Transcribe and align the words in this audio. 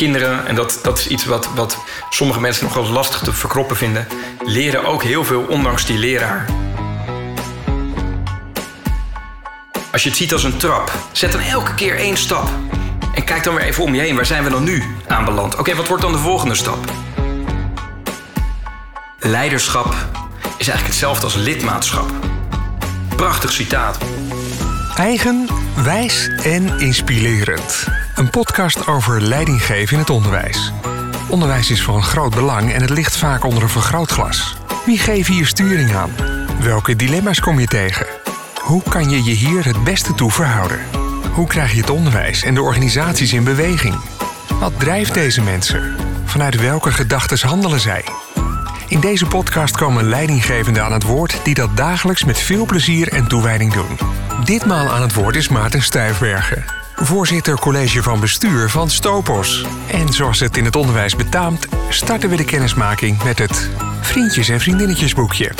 Kinderen, 0.00 0.46
en 0.46 0.54
dat, 0.54 0.78
dat 0.82 0.98
is 0.98 1.06
iets 1.06 1.24
wat, 1.24 1.48
wat 1.54 1.78
sommige 2.10 2.40
mensen 2.40 2.64
nog 2.64 2.74
wel 2.74 2.88
lastig 2.88 3.20
te 3.20 3.32
verkroppen 3.32 3.76
vinden, 3.76 4.06
leren 4.44 4.84
ook 4.84 5.02
heel 5.02 5.24
veel 5.24 5.42
ondanks 5.48 5.86
die 5.86 5.98
leraar. 5.98 6.46
Als 9.92 10.02
je 10.02 10.08
het 10.08 10.18
ziet 10.18 10.32
als 10.32 10.44
een 10.44 10.56
trap, 10.56 10.92
zet 11.12 11.32
dan 11.32 11.40
elke 11.40 11.74
keer 11.74 11.96
één 11.96 12.16
stap. 12.16 12.48
En 13.14 13.24
kijk 13.24 13.44
dan 13.44 13.54
weer 13.54 13.64
even 13.64 13.84
om 13.84 13.94
je 13.94 14.00
heen. 14.00 14.16
Waar 14.16 14.26
zijn 14.26 14.44
we 14.44 14.50
dan 14.50 14.64
nu 14.64 14.84
aanbeland? 15.06 15.56
Oké, 15.56 15.74
wat 15.74 15.88
wordt 15.88 16.02
dan 16.02 16.12
de 16.12 16.18
volgende 16.18 16.54
stap? 16.54 16.92
Leiderschap 19.18 19.94
is 20.42 20.68
eigenlijk 20.68 20.86
hetzelfde 20.86 21.24
als 21.24 21.34
lidmaatschap. 21.34 22.10
Prachtig 23.16 23.52
citaat. 23.52 23.98
Eigen, 24.96 25.48
wijs 25.82 26.28
en 26.42 26.78
inspirerend. 26.78 27.99
Een 28.20 28.30
podcast 28.30 28.86
over 28.86 29.22
leidinggeven 29.22 29.92
in 29.92 29.98
het 29.98 30.10
onderwijs. 30.10 30.72
Onderwijs 31.28 31.70
is 31.70 31.82
van 31.82 32.02
groot 32.02 32.34
belang 32.34 32.72
en 32.72 32.80
het 32.80 32.90
ligt 32.90 33.16
vaak 33.16 33.44
onder 33.44 33.62
een 33.62 33.68
vergrootglas. 33.68 34.56
Wie 34.86 34.98
geeft 34.98 35.28
hier 35.28 35.46
sturing 35.46 35.94
aan? 35.94 36.10
Welke 36.62 36.96
dilemma's 36.96 37.40
kom 37.40 37.60
je 37.60 37.66
tegen? 37.66 38.06
Hoe 38.54 38.82
kan 38.82 39.10
je 39.10 39.24
je 39.24 39.30
hier 39.30 39.64
het 39.64 39.84
beste 39.84 40.14
toe 40.14 40.30
verhouden? 40.30 40.78
Hoe 41.32 41.46
krijg 41.46 41.72
je 41.72 41.80
het 41.80 41.90
onderwijs 41.90 42.42
en 42.42 42.54
de 42.54 42.62
organisaties 42.62 43.32
in 43.32 43.44
beweging? 43.44 43.94
Wat 44.58 44.72
drijft 44.78 45.14
deze 45.14 45.42
mensen? 45.42 45.94
Vanuit 46.24 46.60
welke 46.60 46.92
gedachten 46.92 47.48
handelen 47.48 47.80
zij? 47.80 48.04
In 48.88 49.00
deze 49.00 49.26
podcast 49.26 49.76
komen 49.76 50.08
leidinggevenden 50.08 50.84
aan 50.84 50.92
het 50.92 51.02
woord 51.02 51.40
die 51.44 51.54
dat 51.54 51.76
dagelijks 51.76 52.24
met 52.24 52.38
veel 52.38 52.66
plezier 52.66 53.08
en 53.08 53.28
toewijding 53.28 53.72
doen. 53.72 53.98
Ditmaal 54.44 54.88
aan 54.88 55.02
het 55.02 55.14
woord 55.14 55.36
is 55.36 55.48
Maarten 55.48 55.82
Stuyfbergen, 55.82 56.64
voorzitter 57.00 57.58
college 57.58 58.02
van 58.02 58.20
bestuur 58.20 58.70
van 58.70 58.90
Stopos. 58.90 59.64
En 59.90 60.12
zoals 60.12 60.40
het 60.40 60.56
in 60.56 60.64
het 60.64 60.76
onderwijs 60.76 61.16
betaamt, 61.16 61.66
starten 61.88 62.28
we 62.30 62.36
de 62.36 62.44
kennismaking 62.44 63.22
met 63.22 63.38
het 63.38 63.70
Vriendjes 64.00 64.48
en 64.48 64.60
Vriendinnetjesboekje. 64.60 65.52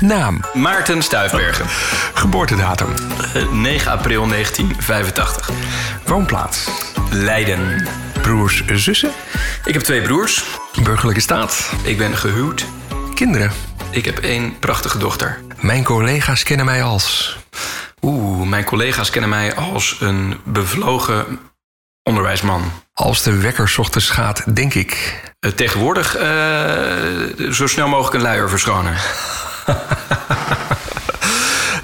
Naam, 0.00 0.40
Maarten 0.54 1.02
Stuifbergen, 1.02 1.66
geboortedatum, 2.14 2.88
eh, 3.34 3.48
9 3.52 3.90
april 3.92 4.26
1985. 4.26 5.50
woonplaats, 6.06 6.68
Leiden. 7.10 7.86
broers, 8.22 8.62
zussen, 8.72 9.10
Ik 9.64 9.72
heb 9.74 9.82
twee 9.82 10.02
broers. 10.02 10.44
burgerlijke 10.82 11.20
staat, 11.20 11.70
Ik 11.82 11.98
ben 11.98 12.16
gehuwd. 12.16 12.64
kinderen. 13.14 13.50
Ik 13.90 14.04
heb 14.04 14.18
één 14.18 14.58
prachtige 14.58 14.98
dochter. 14.98 15.38
Mijn 15.60 15.84
collega's 15.84 16.42
kennen 16.42 16.66
mij 16.66 16.82
als 16.82 17.36
Oeh, 18.06 18.48
mijn 18.48 18.64
collega's 18.64 19.10
kennen 19.10 19.30
mij 19.30 19.54
als 19.54 19.96
een 20.00 20.40
bevlogen 20.44 21.38
onderwijsman. 22.02 22.72
als 22.92 23.22
de 23.22 23.36
wekker 23.40 23.74
ochtends 23.78 24.10
gaat, 24.10 24.54
denk 24.54 24.74
ik. 24.74 25.22
Eh, 25.40 25.50
tegenwoordig 25.50 26.16
eh, 26.16 27.50
zo 27.50 27.66
snel 27.66 27.88
mogelijk 27.88 28.14
een 28.14 28.22
luier 28.22 28.48
verschonen. 28.48 28.96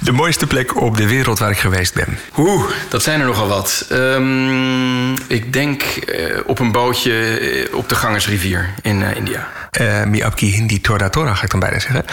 De 0.02 0.12
mooiste 0.12 0.46
plek 0.46 0.80
op 0.80 0.96
de 0.96 1.08
wereld 1.08 1.38
waar 1.38 1.50
ik 1.50 1.58
geweest 1.58 1.94
ben. 1.94 2.18
Oeh, 2.36 2.70
dat 2.88 3.02
zijn 3.02 3.20
er 3.20 3.26
nogal 3.26 3.48
wat. 3.48 3.86
Ehm, 3.90 5.12
ik 5.12 5.52
denk 5.52 5.82
eh, 5.82 6.38
op 6.46 6.58
een 6.58 6.72
bootje 6.72 7.38
eh, 7.38 7.74
op 7.74 7.88
de 7.88 7.94
Gangesrivier 7.94 8.74
in 8.82 9.02
eh, 9.02 9.16
India. 9.16 9.48
Eh 9.70 10.04
Miyabki 10.04 10.52
Hindi 10.52 10.80
Tora 10.80 11.08
Tora 11.08 11.34
ga 11.34 11.44
ik 11.44 11.50
dan 11.50 11.60
bijna 11.60 11.78
zeggen. 11.78 12.04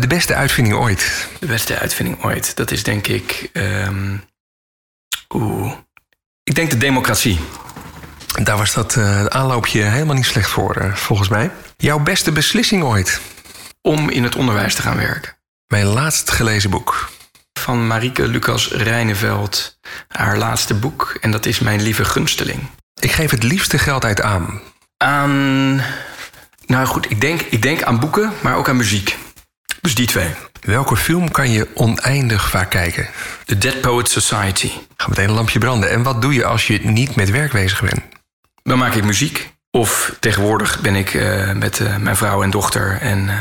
De 0.00 0.06
beste 0.06 0.34
uitvinding 0.34 0.76
ooit. 0.76 1.28
De 1.38 1.46
beste 1.46 1.78
uitvinding 1.78 2.24
ooit. 2.24 2.56
Dat 2.56 2.70
is 2.70 2.82
denk 2.82 3.06
ik. 3.06 3.50
ehm, 3.52 4.16
Oeh. 5.34 5.72
Ik 6.42 6.54
denk 6.54 6.70
de 6.70 6.78
democratie. 6.78 7.40
Daar 8.42 8.56
was 8.56 8.74
dat 8.74 8.96
aanloopje 9.28 9.82
helemaal 9.82 10.14
niet 10.14 10.24
slecht 10.26 10.50
voor, 10.50 10.90
volgens 10.94 11.28
mij. 11.28 11.50
Jouw 11.76 11.98
beste 11.98 12.32
beslissing 12.32 12.82
ooit. 12.82 13.20
Om 13.82 14.10
in 14.10 14.22
het 14.22 14.36
onderwijs 14.36 14.74
te 14.74 14.82
gaan 14.82 14.96
werken. 14.96 15.36
Mijn 15.66 15.86
laatst 15.86 16.30
gelezen 16.30 16.70
boek. 16.70 17.08
Van 17.58 17.86
Marieke 17.86 18.28
Lucas 18.28 18.68
Rijneveld. 18.72 19.78
Haar 20.08 20.38
laatste 20.38 20.74
boek. 20.74 21.16
En 21.20 21.30
dat 21.30 21.46
is 21.46 21.58
Mijn 21.58 21.82
Lieve 21.82 22.04
Gunsteling. 22.04 22.60
Ik 23.00 23.12
geef 23.12 23.30
het 23.30 23.42
liefste 23.42 23.78
geld 23.78 24.04
uit 24.04 24.22
aan. 24.22 24.60
Aan. 24.96 25.82
Nou 26.66 26.86
goed, 26.86 27.10
ik 27.10 27.20
denk, 27.20 27.40
ik 27.40 27.62
denk 27.62 27.82
aan 27.82 28.00
boeken, 28.00 28.32
maar 28.40 28.56
ook 28.56 28.68
aan 28.68 28.76
muziek. 28.76 29.16
Dus 29.80 29.94
die 29.94 30.06
twee. 30.06 30.30
Welke 30.60 30.96
film 30.96 31.30
kan 31.30 31.50
je 31.50 31.68
oneindig 31.74 32.50
vaak 32.50 32.70
kijken? 32.70 33.08
The 33.44 33.58
Dead 33.58 33.80
Poets 33.80 34.12
Society. 34.12 34.70
Ga 34.96 35.08
meteen 35.08 35.28
een 35.28 35.34
lampje 35.34 35.58
branden. 35.58 35.90
En 35.90 36.02
wat 36.02 36.22
doe 36.22 36.34
je 36.34 36.44
als 36.44 36.66
je 36.66 36.78
niet 36.78 37.14
met 37.14 37.30
werk 37.30 37.52
bezig 37.52 37.80
bent? 37.80 38.00
Dan 38.62 38.78
maak 38.78 38.94
ik 38.94 39.04
muziek. 39.04 39.56
Of 39.70 40.16
tegenwoordig 40.20 40.80
ben 40.80 40.94
ik 40.94 41.14
eh, 41.14 41.52
met 41.52 41.80
eh, 41.80 41.96
mijn 41.96 42.16
vrouw 42.16 42.42
en 42.42 42.50
dochter 42.50 42.98
en 43.00 43.28
eh, 43.28 43.34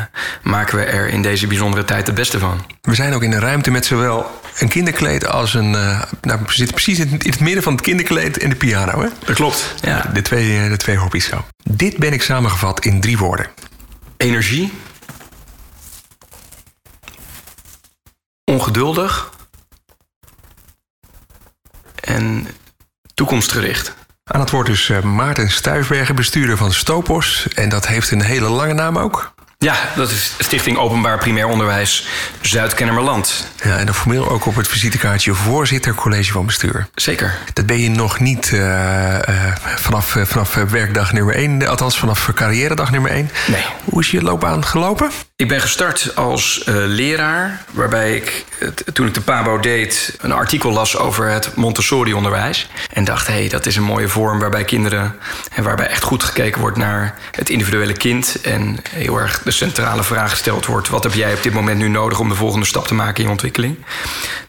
maken 0.43 0.77
we 0.77 0.83
er 0.83 1.07
in 1.07 1.21
deze 1.21 1.47
bijzondere 1.47 1.85
tijd 1.85 2.07
het 2.07 2.15
beste 2.15 2.39
van. 2.39 2.65
We 2.81 2.95
zijn 2.95 3.13
ook 3.13 3.23
in 3.23 3.31
een 3.31 3.39
ruimte 3.39 3.71
met 3.71 3.85
zowel 3.85 4.41
een 4.59 4.67
kinderkleed 4.67 5.27
als 5.27 5.53
een... 5.53 5.71
nou, 5.71 6.05
we 6.21 6.53
zitten 6.53 6.75
precies 6.75 6.99
in, 6.99 7.11
het 7.11 7.39
midden 7.39 7.63
van 7.63 7.73
het 7.73 7.81
kinderkleed 7.81 8.37
en 8.37 8.49
de 8.49 8.55
piano, 8.55 9.01
hè? 9.01 9.07
Dat 9.25 9.35
klopt. 9.35 9.75
Ja. 9.81 10.09
De 10.13 10.21
twee, 10.21 10.69
de 10.69 10.77
twee 10.77 10.97
hobby's 10.97 11.25
zo. 11.25 11.45
Dit 11.63 11.97
ben 11.97 12.13
ik 12.13 12.21
samengevat 12.21 12.85
in 12.85 13.01
drie 13.01 13.17
woorden. 13.17 13.47
Energie. 14.17 14.73
Ongeduldig. 18.43 19.31
En 22.01 22.47
toekomstgericht. 23.13 23.96
Aan 24.27 24.39
het 24.39 24.49
woord 24.49 24.67
dus 24.67 24.89
eh, 24.89 25.01
Maarten 25.01 25.49
Stuifbergen, 25.49 26.15
bestuurder 26.15 26.57
van 26.57 26.71
Stopos. 26.71 27.47
En 27.53 27.69
dat 27.69 27.87
heeft 27.87 28.11
een 28.11 28.21
hele 28.21 28.49
lange 28.49 28.73
naam 28.73 28.97
ook. 28.97 29.33
Ja, 29.59 29.75
dat 29.95 30.11
is 30.11 30.33
Stichting 30.37 30.77
Openbaar 30.77 31.17
Primair 31.17 31.47
Onderwijs 31.47 32.07
Zuid-Kennemerland. 32.41 33.47
Ja, 33.63 33.77
en 33.77 33.85
dan 33.85 33.95
formeel 33.95 34.29
ook 34.29 34.45
op 34.45 34.55
het 34.55 34.67
visitekaartje 34.67 35.33
voorzitter 35.33 35.95
college 35.95 36.31
van 36.31 36.45
bestuur. 36.45 36.87
Zeker. 36.95 37.37
Dat 37.53 37.65
ben 37.65 37.79
je 37.79 37.89
nog 37.89 38.19
niet 38.19 38.49
eh, 38.53 39.27
eh, 39.27 39.55
vanaf, 39.75 40.15
eh, 40.15 40.23
vanaf 40.25 40.53
werkdag 40.53 41.13
nummer 41.13 41.35
1, 41.35 41.67
althans 41.67 41.97
vanaf 41.97 42.31
carrièredag 42.33 42.91
nummer 42.91 43.11
1. 43.11 43.29
Nee. 43.47 43.65
Hoe 43.83 44.01
is 44.01 44.11
je 44.11 44.21
loopbaan 44.21 44.65
gelopen? 44.65 45.11
Ik 45.35 45.47
ben 45.47 45.61
gestart 45.61 46.15
als 46.15 46.61
leraar, 46.65 47.63
waarbij 47.71 48.15
ik 48.15 48.45
toen 48.93 49.07
ik 49.07 49.13
de 49.13 49.21
PABO 49.21 49.59
deed 49.59 50.15
een 50.21 50.31
artikel 50.31 50.71
las 50.71 50.97
over 50.97 51.29
het 51.29 51.55
Montessori-onderwijs. 51.55 52.69
En 52.93 53.03
dacht, 53.03 53.27
hé, 53.27 53.33
hey, 53.33 53.49
dat 53.49 53.65
is 53.65 53.75
een 53.75 53.83
mooie 53.83 54.07
vorm 54.07 54.39
waarbij 54.39 54.63
kinderen 54.63 55.15
en 55.53 55.63
waarbij 55.63 55.87
echt 55.87 56.03
goed 56.03 56.23
gekeken 56.23 56.61
wordt 56.61 56.77
naar 56.77 57.15
het 57.31 57.49
individuele 57.49 57.93
kind. 57.93 58.41
En 58.41 58.77
heel 58.89 59.17
erg 59.17 59.41
de 59.47 59.53
centrale 59.53 60.03
vraag 60.03 60.29
gesteld 60.29 60.65
wordt: 60.65 60.89
wat 60.89 61.03
heb 61.03 61.13
jij 61.13 61.33
op 61.33 61.43
dit 61.43 61.53
moment 61.53 61.77
nu 61.77 61.87
nodig 61.87 62.19
om 62.19 62.29
de 62.29 62.35
volgende 62.35 62.65
stap 62.65 62.87
te 62.87 62.93
maken 62.93 63.23
in 63.23 63.29
ontwikkeling? 63.29 63.77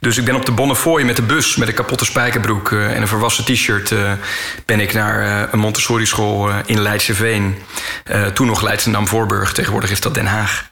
Dus 0.00 0.16
ik 0.16 0.24
ben 0.24 0.34
op 0.34 0.46
de 0.46 0.52
Bonnefoy 0.52 1.02
met 1.02 1.16
de 1.16 1.22
bus 1.22 1.56
met 1.56 1.68
een 1.68 1.74
kapotte 1.74 2.04
spijkerbroek 2.04 2.72
eh, 2.72 2.94
en 2.94 3.00
een 3.00 3.08
verwassen 3.08 3.44
t-shirt. 3.44 3.92
eh, 3.92 4.12
ben 4.64 4.80
ik 4.80 4.92
naar 4.92 5.20
eh, 5.20 5.48
een 5.50 5.58
Montessori-school 5.58 6.50
in 6.66 6.80
Leidseveen. 6.80 7.56
toen 8.34 8.46
nog 8.46 8.62
Leidschendam-Voorburg, 8.62 9.52
tegenwoordig 9.52 9.90
is 9.90 10.00
dat 10.00 10.14
Den 10.14 10.26
Haag. 10.26 10.70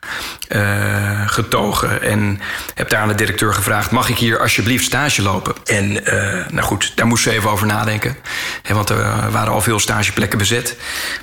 Eh, 0.48 1.28
getogen 1.28 2.02
en 2.02 2.40
heb 2.74 2.88
daar 2.88 3.00
aan 3.00 3.08
de 3.08 3.14
directeur 3.14 3.54
gevraagd: 3.54 3.90
mag 3.90 4.08
ik 4.08 4.16
hier 4.16 4.40
alsjeblieft 4.40 4.84
stage 4.84 5.22
lopen? 5.22 5.54
En 5.64 6.06
eh, 6.06 6.46
nou 6.48 6.66
goed, 6.66 6.92
daar 6.96 7.06
moest 7.06 7.22
ze 7.22 7.30
even 7.30 7.50
over 7.50 7.66
nadenken, 7.66 8.16
hè, 8.62 8.74
want 8.74 8.90
er 8.90 9.30
waren 9.30 9.52
al 9.52 9.60
veel 9.60 9.78
stageplekken 9.78 10.38
bezet. 10.38 10.76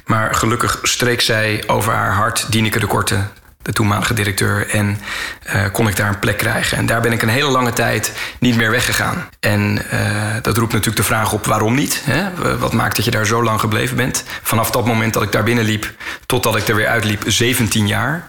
Maar 0.06 0.36
gelukkig 0.36 0.80
streek 0.82 1.22
zij 1.22 1.64
over 1.68 1.94
haar 1.94 2.14
hart 2.14 2.52
Dieneke 2.52 2.80
de 2.80 2.88
Korte, 2.88 3.18
de 3.64 3.74
toenmalige 3.74 4.14
directeur. 4.14 4.70
En 4.70 5.02
eh, 5.44 5.62
kon 5.72 5.88
ik 5.88 5.96
daar 5.96 6.10
een 6.10 6.20
plek 6.20 6.38
krijgen. 6.38 6.78
En 6.78 6.86
daar 6.86 7.02
ben 7.02 7.12
ik 7.12 7.22
een 7.22 7.30
hele 7.30 7.50
lange 7.50 7.74
tijd 7.74 8.12
niet 8.40 8.56
meer 8.56 8.72
weggegaan. 8.72 9.30
En 9.40 9.90
eh, 9.90 10.00
dat 10.42 10.58
roept 10.58 10.72
natuurlijk 10.72 10.98
de 10.98 11.14
vraag 11.14 11.34
op 11.34 11.46
waarom 11.46 11.76
niet. 11.76 12.02
Hè? 12.04 12.58
Wat 12.58 12.74
maakt 12.74 12.96
dat 12.96 13.06
je 13.06 13.12
daar 13.12 13.26
zo 13.26 13.44
lang 13.44 13.60
gebleven 13.60 13.98
bent? 13.98 14.24
Vanaf 14.42 14.72
dat 14.72 14.86
moment 14.86 15.14
dat 15.14 15.24
ik 15.24 15.32
daar 15.32 15.44
binnenliep 15.44 15.92
totdat 16.26 16.56
ik 16.56 16.68
er 16.68 16.76
weer 16.76 16.88
uitliep, 16.88 17.24
17 17.28 17.88
jaar. 17.88 18.28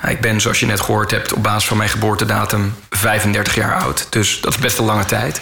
Nou, 0.00 0.14
ik 0.14 0.20
ben, 0.20 0.40
zoals 0.40 0.60
je 0.60 0.66
net 0.66 0.80
gehoord 0.80 1.10
hebt, 1.10 1.32
op 1.32 1.42
basis 1.42 1.68
van 1.68 1.76
mijn 1.76 1.90
geboortedatum 1.90 2.74
35 2.90 3.54
jaar 3.54 3.74
oud. 3.74 4.06
Dus 4.10 4.40
dat 4.40 4.52
is 4.52 4.58
best 4.58 4.78
een 4.78 4.84
lange 4.84 5.04
tijd. 5.04 5.40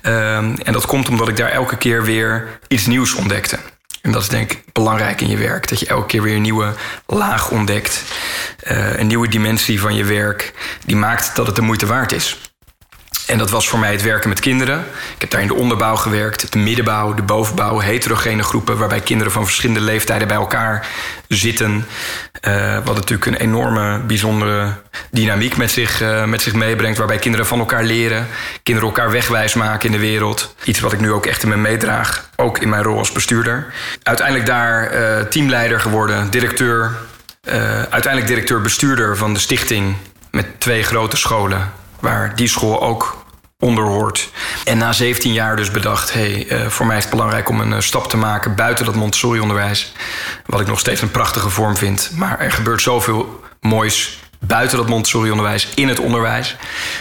Ehm, 0.00 0.54
en 0.62 0.72
dat 0.72 0.86
komt 0.86 1.08
omdat 1.08 1.28
ik 1.28 1.36
daar 1.36 1.50
elke 1.50 1.76
keer 1.76 2.04
weer 2.04 2.58
iets 2.68 2.86
nieuws 2.86 3.14
ontdekte. 3.14 3.58
En 4.06 4.12
dat 4.12 4.22
is 4.22 4.28
denk 4.28 4.52
ik 4.52 4.62
belangrijk 4.72 5.20
in 5.20 5.28
je 5.28 5.36
werk. 5.36 5.68
Dat 5.68 5.80
je 5.80 5.86
elke 5.86 6.06
keer 6.06 6.22
weer 6.22 6.34
een 6.34 6.42
nieuwe 6.42 6.74
laag 7.06 7.50
ontdekt. 7.50 8.02
Eh, 8.60 8.98
een 8.98 9.06
nieuwe 9.06 9.28
dimensie 9.28 9.80
van 9.80 9.94
je 9.94 10.04
werk. 10.04 10.52
Die 10.84 10.96
maakt 10.96 11.36
dat 11.36 11.46
het 11.46 11.56
de 11.56 11.62
moeite 11.62 11.86
waard 11.86 12.12
is. 12.12 12.45
En 13.26 13.38
dat 13.38 13.50
was 13.50 13.68
voor 13.68 13.78
mij 13.78 13.92
het 13.92 14.02
werken 14.02 14.28
met 14.28 14.40
kinderen. 14.40 14.78
Ik 15.14 15.20
heb 15.20 15.30
daar 15.30 15.40
in 15.40 15.46
de 15.46 15.54
onderbouw 15.54 15.96
gewerkt, 15.96 16.52
de 16.52 16.58
middenbouw, 16.58 17.14
de 17.14 17.22
bovenbouw, 17.22 17.78
heterogene 17.78 18.42
groepen 18.42 18.78
waarbij 18.78 19.00
kinderen 19.00 19.32
van 19.32 19.44
verschillende 19.44 19.80
leeftijden 19.80 20.28
bij 20.28 20.36
elkaar 20.36 20.86
zitten. 21.28 21.86
Uh, 22.48 22.78
wat 22.84 22.94
natuurlijk 22.94 23.26
een 23.26 23.36
enorme, 23.36 23.98
bijzondere 23.98 24.72
dynamiek 25.10 25.56
met 25.56 25.70
zich, 25.70 26.02
uh, 26.02 26.24
met 26.24 26.42
zich 26.42 26.54
meebrengt, 26.54 26.98
waarbij 26.98 27.18
kinderen 27.18 27.46
van 27.46 27.58
elkaar 27.58 27.84
leren, 27.84 28.26
kinderen 28.62 28.90
elkaar 28.90 29.10
wegwijs 29.10 29.54
maken 29.54 29.86
in 29.86 29.92
de 29.92 30.06
wereld. 30.06 30.54
Iets 30.64 30.80
wat 30.80 30.92
ik 30.92 31.00
nu 31.00 31.12
ook 31.12 31.26
echt 31.26 31.42
in 31.42 31.48
me 31.48 31.56
meedraag, 31.56 32.30
ook 32.36 32.58
in 32.58 32.68
mijn 32.68 32.82
rol 32.82 32.98
als 32.98 33.12
bestuurder. 33.12 33.72
Uiteindelijk 34.02 34.46
daar 34.46 34.94
uh, 34.94 35.20
teamleider 35.20 35.80
geworden, 35.80 36.30
directeur, 36.30 36.96
uiteindelijk 37.90 38.26
directeur-bestuurder 38.26 39.16
van 39.16 39.34
de 39.34 39.40
stichting 39.40 39.96
met 40.30 40.60
twee 40.60 40.82
grote 40.82 41.16
scholen 41.16 41.72
waar 42.00 42.36
die 42.36 42.48
school 42.48 42.82
ook 42.82 43.26
onder 43.58 43.84
hoort. 43.84 44.30
En 44.64 44.78
na 44.78 44.92
17 44.92 45.32
jaar 45.32 45.56
dus 45.56 45.70
bedacht... 45.70 46.12
hey, 46.12 46.46
uh, 46.50 46.66
voor 46.66 46.86
mij 46.86 46.96
is 46.96 47.02
het 47.02 47.12
belangrijk 47.12 47.48
om 47.48 47.60
een 47.60 47.72
uh, 47.72 47.80
stap 47.80 48.08
te 48.08 48.16
maken 48.16 48.54
buiten 48.54 48.84
dat 48.84 48.94
Montessori-onderwijs. 48.94 49.92
Wat 50.46 50.60
ik 50.60 50.66
nog 50.66 50.78
steeds 50.78 51.02
een 51.02 51.10
prachtige 51.10 51.50
vorm 51.50 51.76
vind. 51.76 52.10
Maar 52.14 52.40
er 52.40 52.52
gebeurt 52.52 52.82
zoveel 52.82 53.40
moois 53.60 54.18
buiten 54.40 54.78
dat 54.78 54.88
Montessori-onderwijs, 54.88 55.68
in 55.74 55.88
het 55.88 55.98
onderwijs. 55.98 56.56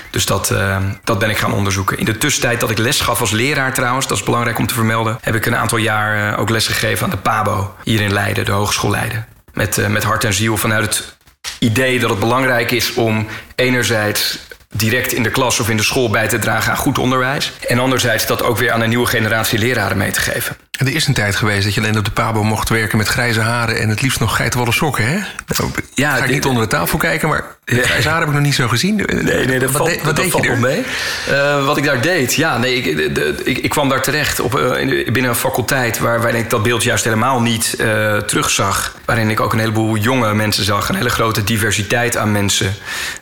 Dus 0.09 0.25
dat, 0.25 0.51
uh, 0.51 0.77
dat 1.03 1.19
ben 1.19 1.29
ik 1.29 1.37
gaan 1.37 1.53
onderzoeken. 1.53 1.97
In 1.97 2.05
de 2.05 2.17
tussentijd 2.17 2.59
dat 2.59 2.69
ik 2.69 2.77
les 2.77 3.01
gaf 3.01 3.19
als 3.19 3.31
leraar 3.31 3.73
trouwens... 3.73 4.07
dat 4.07 4.17
is 4.17 4.23
belangrijk 4.23 4.57
om 4.57 4.67
te 4.67 4.73
vermelden... 4.73 5.17
heb 5.21 5.35
ik 5.35 5.45
een 5.45 5.55
aantal 5.55 5.77
jaar 5.77 6.37
ook 6.37 6.49
les 6.49 6.67
gegeven 6.67 7.03
aan 7.03 7.09
de 7.09 7.17
PABO... 7.17 7.75
hier 7.83 8.01
in 8.01 8.13
Leiden, 8.13 8.45
de 8.45 8.51
Hogeschool 8.51 8.91
Leiden. 8.91 9.25
Met, 9.53 9.89
met 9.89 10.03
hart 10.03 10.23
en 10.23 10.33
ziel 10.33 10.57
vanuit 10.57 10.85
het 10.85 11.15
idee 11.59 11.99
dat 11.99 12.09
het 12.09 12.19
belangrijk 12.19 12.71
is 12.71 12.93
om 12.93 13.27
enerzijds 13.55 14.39
direct 14.77 15.13
in 15.13 15.23
de 15.23 15.29
klas 15.29 15.59
of 15.59 15.69
in 15.69 15.77
de 15.77 15.83
school 15.83 16.09
bij 16.09 16.27
te 16.27 16.39
dragen 16.39 16.71
aan 16.71 16.77
goed 16.77 16.97
onderwijs. 16.97 17.51
En 17.67 17.79
anderzijds 17.79 18.25
dat 18.25 18.43
ook 18.43 18.57
weer 18.57 18.71
aan 18.71 18.81
een 18.81 18.89
nieuwe 18.89 19.05
generatie 19.05 19.59
leraren 19.59 19.97
mee 19.97 20.11
te 20.11 20.19
geven. 20.19 20.57
Er 20.77 20.95
is 20.95 21.07
een 21.07 21.13
tijd 21.13 21.35
geweest 21.35 21.63
dat 21.63 21.73
je 21.73 21.81
alleen 21.81 21.97
op 21.97 22.05
de 22.05 22.11
Pabo 22.11 22.43
mocht 22.43 22.69
werken 22.69 22.97
met 22.97 23.07
grijze 23.07 23.39
haren 23.39 23.79
en 23.79 23.89
het 23.89 24.01
liefst 24.01 24.19
nog 24.19 24.35
geitenwolle 24.35 24.71
sokken, 24.71 25.07
hè? 25.07 25.19
Nou, 25.57 25.71
ja, 25.93 26.15
ga 26.15 26.23
ik 26.23 26.31
niet 26.31 26.45
onder 26.45 26.63
de 26.63 26.69
tafel 26.69 26.97
kijken, 26.97 27.29
maar 27.29 27.43
grijze 27.65 28.07
haren 28.07 28.19
heb 28.19 28.27
ik 28.27 28.33
nog 28.33 28.43
niet 28.43 28.55
zo 28.55 28.67
gezien. 28.67 28.95
Nee, 28.95 29.45
nee, 29.45 29.59
dat 29.59 29.71
wat 29.71 29.87
valt, 29.87 30.01
wat 30.01 30.15
deed 30.15 30.33
je 30.33 30.49
er? 30.49 30.57
mee. 30.57 30.83
Uh, 31.29 31.65
wat 31.65 31.77
ik 31.77 31.83
daar 31.83 32.01
deed, 32.01 32.33
ja, 32.33 32.57
nee, 32.57 32.75
ik, 32.75 33.15
de, 33.15 33.41
ik, 33.43 33.57
ik, 33.57 33.69
kwam 33.69 33.89
daar 33.89 34.01
terecht 34.01 34.39
op, 34.39 34.59
uh, 34.59 34.71
binnen 35.11 35.25
een 35.31 35.35
faculteit 35.35 35.99
waar, 35.99 36.21
waarin 36.21 36.39
ik 36.39 36.49
dat 36.49 36.63
beeld 36.63 36.83
juist 36.83 37.03
helemaal 37.03 37.41
niet 37.41 37.75
uh, 37.79 38.17
terugzag. 38.17 38.95
Waarin 39.05 39.29
ik 39.29 39.39
ook 39.39 39.53
een 39.53 39.59
heleboel 39.59 39.95
jonge 39.97 40.33
mensen 40.33 40.63
zag, 40.63 40.89
een 40.89 40.95
hele 40.95 41.09
grote 41.09 41.43
diversiteit 41.43 42.17
aan 42.17 42.31
mensen, 42.31 42.73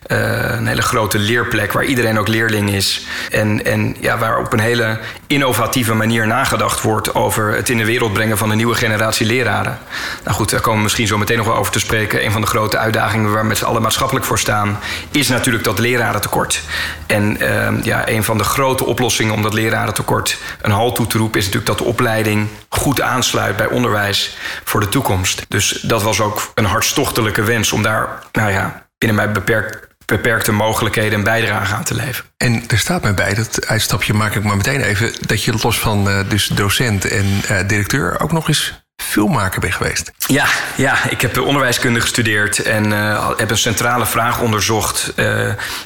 een 0.07 0.67
hele 0.67 0.81
grote 0.81 1.19
leerplek 1.19 1.71
waar 1.71 1.85
iedereen 1.85 2.19
ook 2.19 2.27
leerling 2.27 2.71
is. 2.71 3.05
En, 3.31 3.65
en 3.65 3.95
ja, 3.99 4.17
waar 4.17 4.39
op 4.39 4.53
een 4.53 4.59
hele 4.59 4.99
innovatieve 5.27 5.93
manier 5.93 6.27
nagedacht 6.27 6.81
wordt 6.81 7.15
over 7.15 7.42
het 7.51 7.69
in 7.69 7.77
de 7.77 7.85
wereld 7.85 8.13
brengen 8.13 8.37
van 8.37 8.49
een 8.49 8.57
nieuwe 8.57 8.75
generatie 8.75 9.25
leraren. 9.25 9.77
Nou 10.23 10.35
goed, 10.35 10.49
daar 10.49 10.61
komen 10.61 10.77
we 10.77 10.83
misschien 10.83 11.07
zo 11.07 11.17
meteen 11.17 11.37
nog 11.37 11.45
wel 11.45 11.55
over 11.55 11.71
te 11.71 11.79
spreken. 11.79 12.25
Een 12.25 12.31
van 12.31 12.41
de 12.41 12.47
grote 12.47 12.77
uitdagingen 12.77 13.31
waar 13.31 13.41
we 13.41 13.47
met 13.47 13.57
z'n 13.57 13.65
allen 13.65 13.81
maatschappelijk 13.81 14.25
voor 14.25 14.39
staan, 14.39 14.79
is 15.11 15.27
natuurlijk 15.27 15.63
dat 15.63 15.79
lerarentekort. 15.79 16.61
En 17.07 17.37
uh, 17.43 17.83
ja, 17.83 18.09
een 18.09 18.23
van 18.23 18.37
de 18.37 18.43
grote 18.43 18.85
oplossingen 18.85 19.33
om 19.33 19.41
dat 19.41 19.53
lerarentekort 19.53 20.37
een 20.61 20.71
halt 20.71 20.95
toe 20.95 21.07
te 21.07 21.17
roepen, 21.17 21.39
is 21.39 21.45
natuurlijk 21.45 21.77
dat 21.77 21.85
de 21.85 21.91
opleiding 21.91 22.47
goed 22.69 23.01
aansluit 23.01 23.57
bij 23.57 23.67
onderwijs 23.67 24.37
voor 24.63 24.79
de 24.79 24.89
toekomst. 24.89 25.45
Dus 25.47 25.71
dat 25.81 26.03
was 26.03 26.21
ook 26.21 26.51
een 26.55 26.65
hartstochtelijke 26.65 27.43
wens 27.43 27.71
om 27.71 27.81
daar, 27.81 28.07
nou 28.31 28.51
ja, 28.51 28.85
binnen 28.97 29.17
mij 29.17 29.31
beperkt 29.31 29.92
beperkte 30.05 30.51
mogelijkheden 30.51 31.17
en 31.17 31.23
bijdrage 31.23 31.75
aan 31.75 31.83
te 31.83 31.95
leveren. 31.95 32.31
En 32.37 32.63
er 32.67 32.79
staat 32.79 33.01
mij 33.01 33.13
bij, 33.13 33.33
dat 33.33 33.67
uitstapje 33.67 34.13
maak 34.13 34.35
ik 34.35 34.43
maar 34.43 34.57
meteen 34.57 34.81
even... 34.81 35.13
dat 35.19 35.43
je 35.43 35.53
los 35.61 35.79
van 35.79 36.07
uh, 36.07 36.19
dus 36.27 36.47
docent 36.47 37.05
en 37.05 37.25
uh, 37.25 37.67
directeur 37.67 38.19
ook 38.19 38.31
nog 38.31 38.47
eens 38.47 38.81
filmmaker 38.95 39.59
bent 39.59 39.73
geweest. 39.73 40.11
Ja, 40.17 40.45
ja, 40.75 41.09
ik 41.09 41.21
heb 41.21 41.37
onderwijskunde 41.37 42.01
gestudeerd 42.01 42.59
en 42.59 42.91
uh, 42.91 43.29
heb 43.37 43.49
een 43.49 43.57
centrale 43.57 44.05
vraag 44.05 44.39
onderzocht 44.41 45.13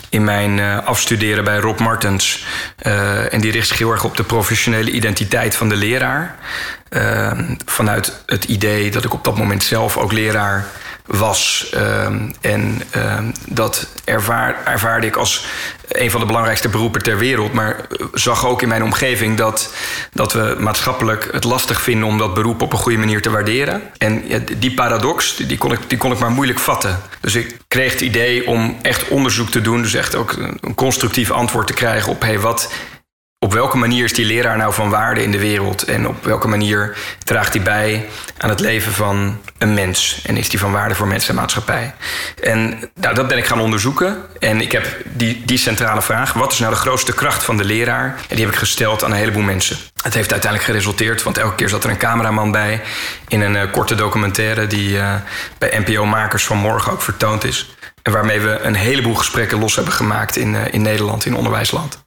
in 0.09 0.23
mijn 0.23 0.83
afstuderen 0.85 1.43
bij 1.43 1.57
Rob 1.57 1.79
Martens. 1.79 2.45
en 3.31 3.41
die 3.41 3.51
richt 3.51 3.67
zich 3.67 3.77
heel 3.77 3.91
erg 3.91 4.03
op 4.03 4.17
de 4.17 4.23
professionele 4.23 4.91
identiteit 4.91 5.55
van 5.55 5.69
de 5.69 5.75
leraar. 5.75 6.35
vanuit 7.65 8.23
het 8.25 8.43
idee 8.43 8.91
dat 8.91 9.03
ik 9.03 9.13
op 9.13 9.23
dat 9.23 9.37
moment 9.37 9.63
zelf 9.63 9.97
ook 9.97 10.11
leraar 10.11 10.65
was. 11.07 11.71
Um, 11.75 12.33
en 12.41 12.81
um, 12.95 13.31
dat 13.45 13.87
ervaar, 14.03 14.55
ervaarde 14.65 15.07
ik 15.07 15.15
als 15.15 15.45
een 15.87 16.11
van 16.11 16.19
de 16.19 16.25
belangrijkste 16.25 16.69
beroepen 16.69 17.03
ter 17.03 17.17
wereld. 17.17 17.53
Maar 17.53 17.87
zag 18.13 18.45
ook 18.45 18.61
in 18.61 18.67
mijn 18.67 18.83
omgeving 18.83 19.37
dat, 19.37 19.73
dat 20.13 20.33
we 20.33 20.55
maatschappelijk 20.59 21.29
het 21.31 21.43
lastig 21.43 21.81
vinden 21.81 22.07
om 22.07 22.17
dat 22.17 22.33
beroep 22.33 22.61
op 22.61 22.73
een 22.73 22.79
goede 22.79 22.97
manier 22.97 23.21
te 23.21 23.29
waarderen. 23.29 23.81
En 23.97 24.23
die 24.57 24.73
paradox, 24.73 25.35
die 25.35 25.57
kon, 25.57 25.71
ik, 25.71 25.79
die 25.87 25.97
kon 25.97 26.11
ik 26.11 26.19
maar 26.19 26.31
moeilijk 26.31 26.59
vatten. 26.59 27.01
Dus 27.19 27.35
ik 27.35 27.57
kreeg 27.67 27.91
het 27.91 28.01
idee 28.01 28.47
om 28.47 28.77
echt 28.81 29.07
onderzoek 29.07 29.49
te 29.49 29.61
doen. 29.61 29.81
Dus 29.81 29.93
echt 29.93 30.15
ook 30.15 30.31
een 30.61 30.75
constructief 30.75 31.31
antwoord 31.31 31.67
te 31.67 31.73
krijgen 31.73 32.11
op 32.11 32.21
hey, 32.21 32.39
wat 32.39 32.69
op 33.39 33.53
welke 33.53 33.77
manier 33.77 34.03
is 34.03 34.13
die 34.13 34.25
leraar 34.25 34.57
nou 34.57 34.73
van 34.73 34.89
waarde 34.89 35.23
in 35.23 35.31
de 35.31 35.39
wereld? 35.39 35.83
En 35.83 36.07
op 36.07 36.23
welke 36.23 36.47
manier 36.47 36.97
draagt 37.23 37.53
hij 37.53 37.63
bij 37.63 38.07
aan 38.37 38.49
het 38.49 38.59
leven 38.59 38.91
van 38.91 39.39
een 39.57 39.73
mens? 39.73 40.21
En 40.25 40.37
is 40.37 40.49
die 40.49 40.59
van 40.59 40.71
waarde 40.71 40.95
voor 40.95 41.07
mensen 41.07 41.29
en 41.29 41.35
maatschappij? 41.35 41.93
En 42.43 42.89
nou, 42.95 43.15
dat 43.15 43.27
ben 43.27 43.37
ik 43.37 43.45
gaan 43.45 43.59
onderzoeken. 43.59 44.17
En 44.39 44.61
ik 44.61 44.71
heb 44.71 44.97
die, 45.05 45.45
die 45.45 45.57
centrale 45.57 46.01
vraag: 46.01 46.33
wat 46.33 46.51
is 46.51 46.59
nou 46.59 46.73
de 46.73 46.79
grootste 46.79 47.13
kracht 47.13 47.43
van 47.43 47.57
de 47.57 47.63
leraar? 47.63 48.05
En 48.05 48.35
die 48.35 48.45
heb 48.45 48.53
ik 48.53 48.59
gesteld 48.59 49.03
aan 49.03 49.11
een 49.11 49.17
heleboel 49.17 49.41
mensen. 49.41 49.77
Het 50.03 50.13
heeft 50.13 50.31
uiteindelijk 50.31 50.71
geresulteerd, 50.71 51.23
want 51.23 51.37
elke 51.37 51.55
keer 51.55 51.69
zat 51.69 51.83
er 51.83 51.89
een 51.89 51.97
cameraman 51.97 52.51
bij 52.51 52.81
in 53.27 53.41
een 53.41 53.55
uh, 53.55 53.71
korte 53.71 53.95
documentaire 53.95 54.67
die 54.67 54.89
uh, 54.89 55.13
bij 55.57 55.83
NPO-makers 55.85 56.45
van 56.45 56.57
morgen 56.57 56.91
ook 56.91 57.01
vertoond 57.01 57.43
is. 57.43 57.75
En 58.01 58.11
waarmee 58.11 58.39
we 58.39 58.59
een 58.59 58.75
heleboel 58.75 59.15
gesprekken 59.15 59.59
los 59.59 59.75
hebben 59.75 59.93
gemaakt 59.93 60.35
in, 60.35 60.53
uh, 60.53 60.73
in 60.73 60.81
Nederland, 60.81 61.25
in 61.25 61.35
onderwijsland 61.35 62.05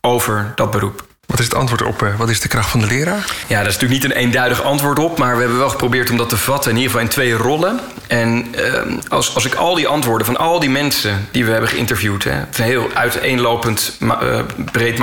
over 0.00 0.52
dat 0.54 0.70
beroep. 0.70 1.10
Wat 1.32 1.40
is 1.40 1.46
het 1.46 1.56
antwoord 1.56 1.82
op? 1.82 2.02
Eh, 2.02 2.16
wat 2.16 2.30
is 2.30 2.40
de 2.40 2.48
kracht 2.48 2.70
van 2.70 2.80
de 2.80 2.86
leraar? 2.86 3.24
Ja, 3.46 3.58
dat 3.58 3.68
is 3.68 3.74
natuurlijk 3.74 4.02
niet 4.02 4.04
een 4.04 4.18
eenduidig 4.18 4.62
antwoord 4.62 4.98
op, 4.98 5.18
maar 5.18 5.34
we 5.34 5.40
hebben 5.40 5.58
wel 5.58 5.68
geprobeerd 5.68 6.10
om 6.10 6.16
dat 6.16 6.28
te 6.28 6.36
vatten, 6.36 6.70
in 6.70 6.76
ieder 6.76 6.90
geval 6.90 7.06
in 7.06 7.12
twee 7.12 7.32
rollen. 7.32 7.80
En 8.06 8.54
uh, 8.56 8.98
als, 9.08 9.34
als 9.34 9.44
ik 9.44 9.54
al 9.54 9.74
die 9.74 9.88
antwoorden 9.88 10.26
van 10.26 10.36
al 10.36 10.60
die 10.60 10.70
mensen 10.70 11.28
die 11.30 11.44
we 11.44 11.50
hebben 11.50 11.68
geïnterviewd, 11.68 12.24
hè, 12.24 12.30
het 12.30 12.58
een 12.58 12.64
heel 12.64 12.90
uiteenlopend 12.94 13.96
uh, 14.00 14.40
breed, 14.72 15.00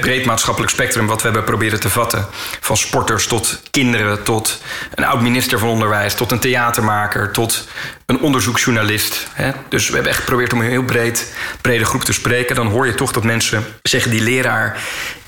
breed, 0.00 0.24
maatschappelijk 0.24 0.72
spectrum 0.72 1.06
wat 1.06 1.18
we 1.18 1.24
hebben 1.24 1.44
proberen 1.44 1.80
te 1.80 1.90
vatten. 1.90 2.26
Van 2.60 2.76
sporters 2.76 3.26
tot 3.26 3.60
kinderen, 3.70 4.22
tot 4.22 4.60
een 4.94 5.04
oud 5.04 5.20
minister 5.20 5.58
van 5.58 5.68
Onderwijs, 5.68 6.14
tot 6.14 6.32
een 6.32 6.38
theatermaker, 6.38 7.30
tot 7.30 7.68
een 8.06 8.20
onderzoeksjournalist. 8.20 9.26
Hè? 9.32 9.50
Dus 9.68 9.86
we 9.88 9.94
hebben 9.94 10.10
echt 10.10 10.20
geprobeerd 10.20 10.52
om 10.52 10.60
een 10.60 10.68
heel 10.68 10.82
breed, 10.82 11.34
brede 11.60 11.84
groep 11.84 12.04
te 12.04 12.12
spreken. 12.12 12.56
Dan 12.56 12.66
hoor 12.66 12.86
je 12.86 12.94
toch 12.94 13.12
dat 13.12 13.24
mensen 13.24 13.64
zeggen: 13.82 14.10
die 14.10 14.22
leraar 14.22 14.76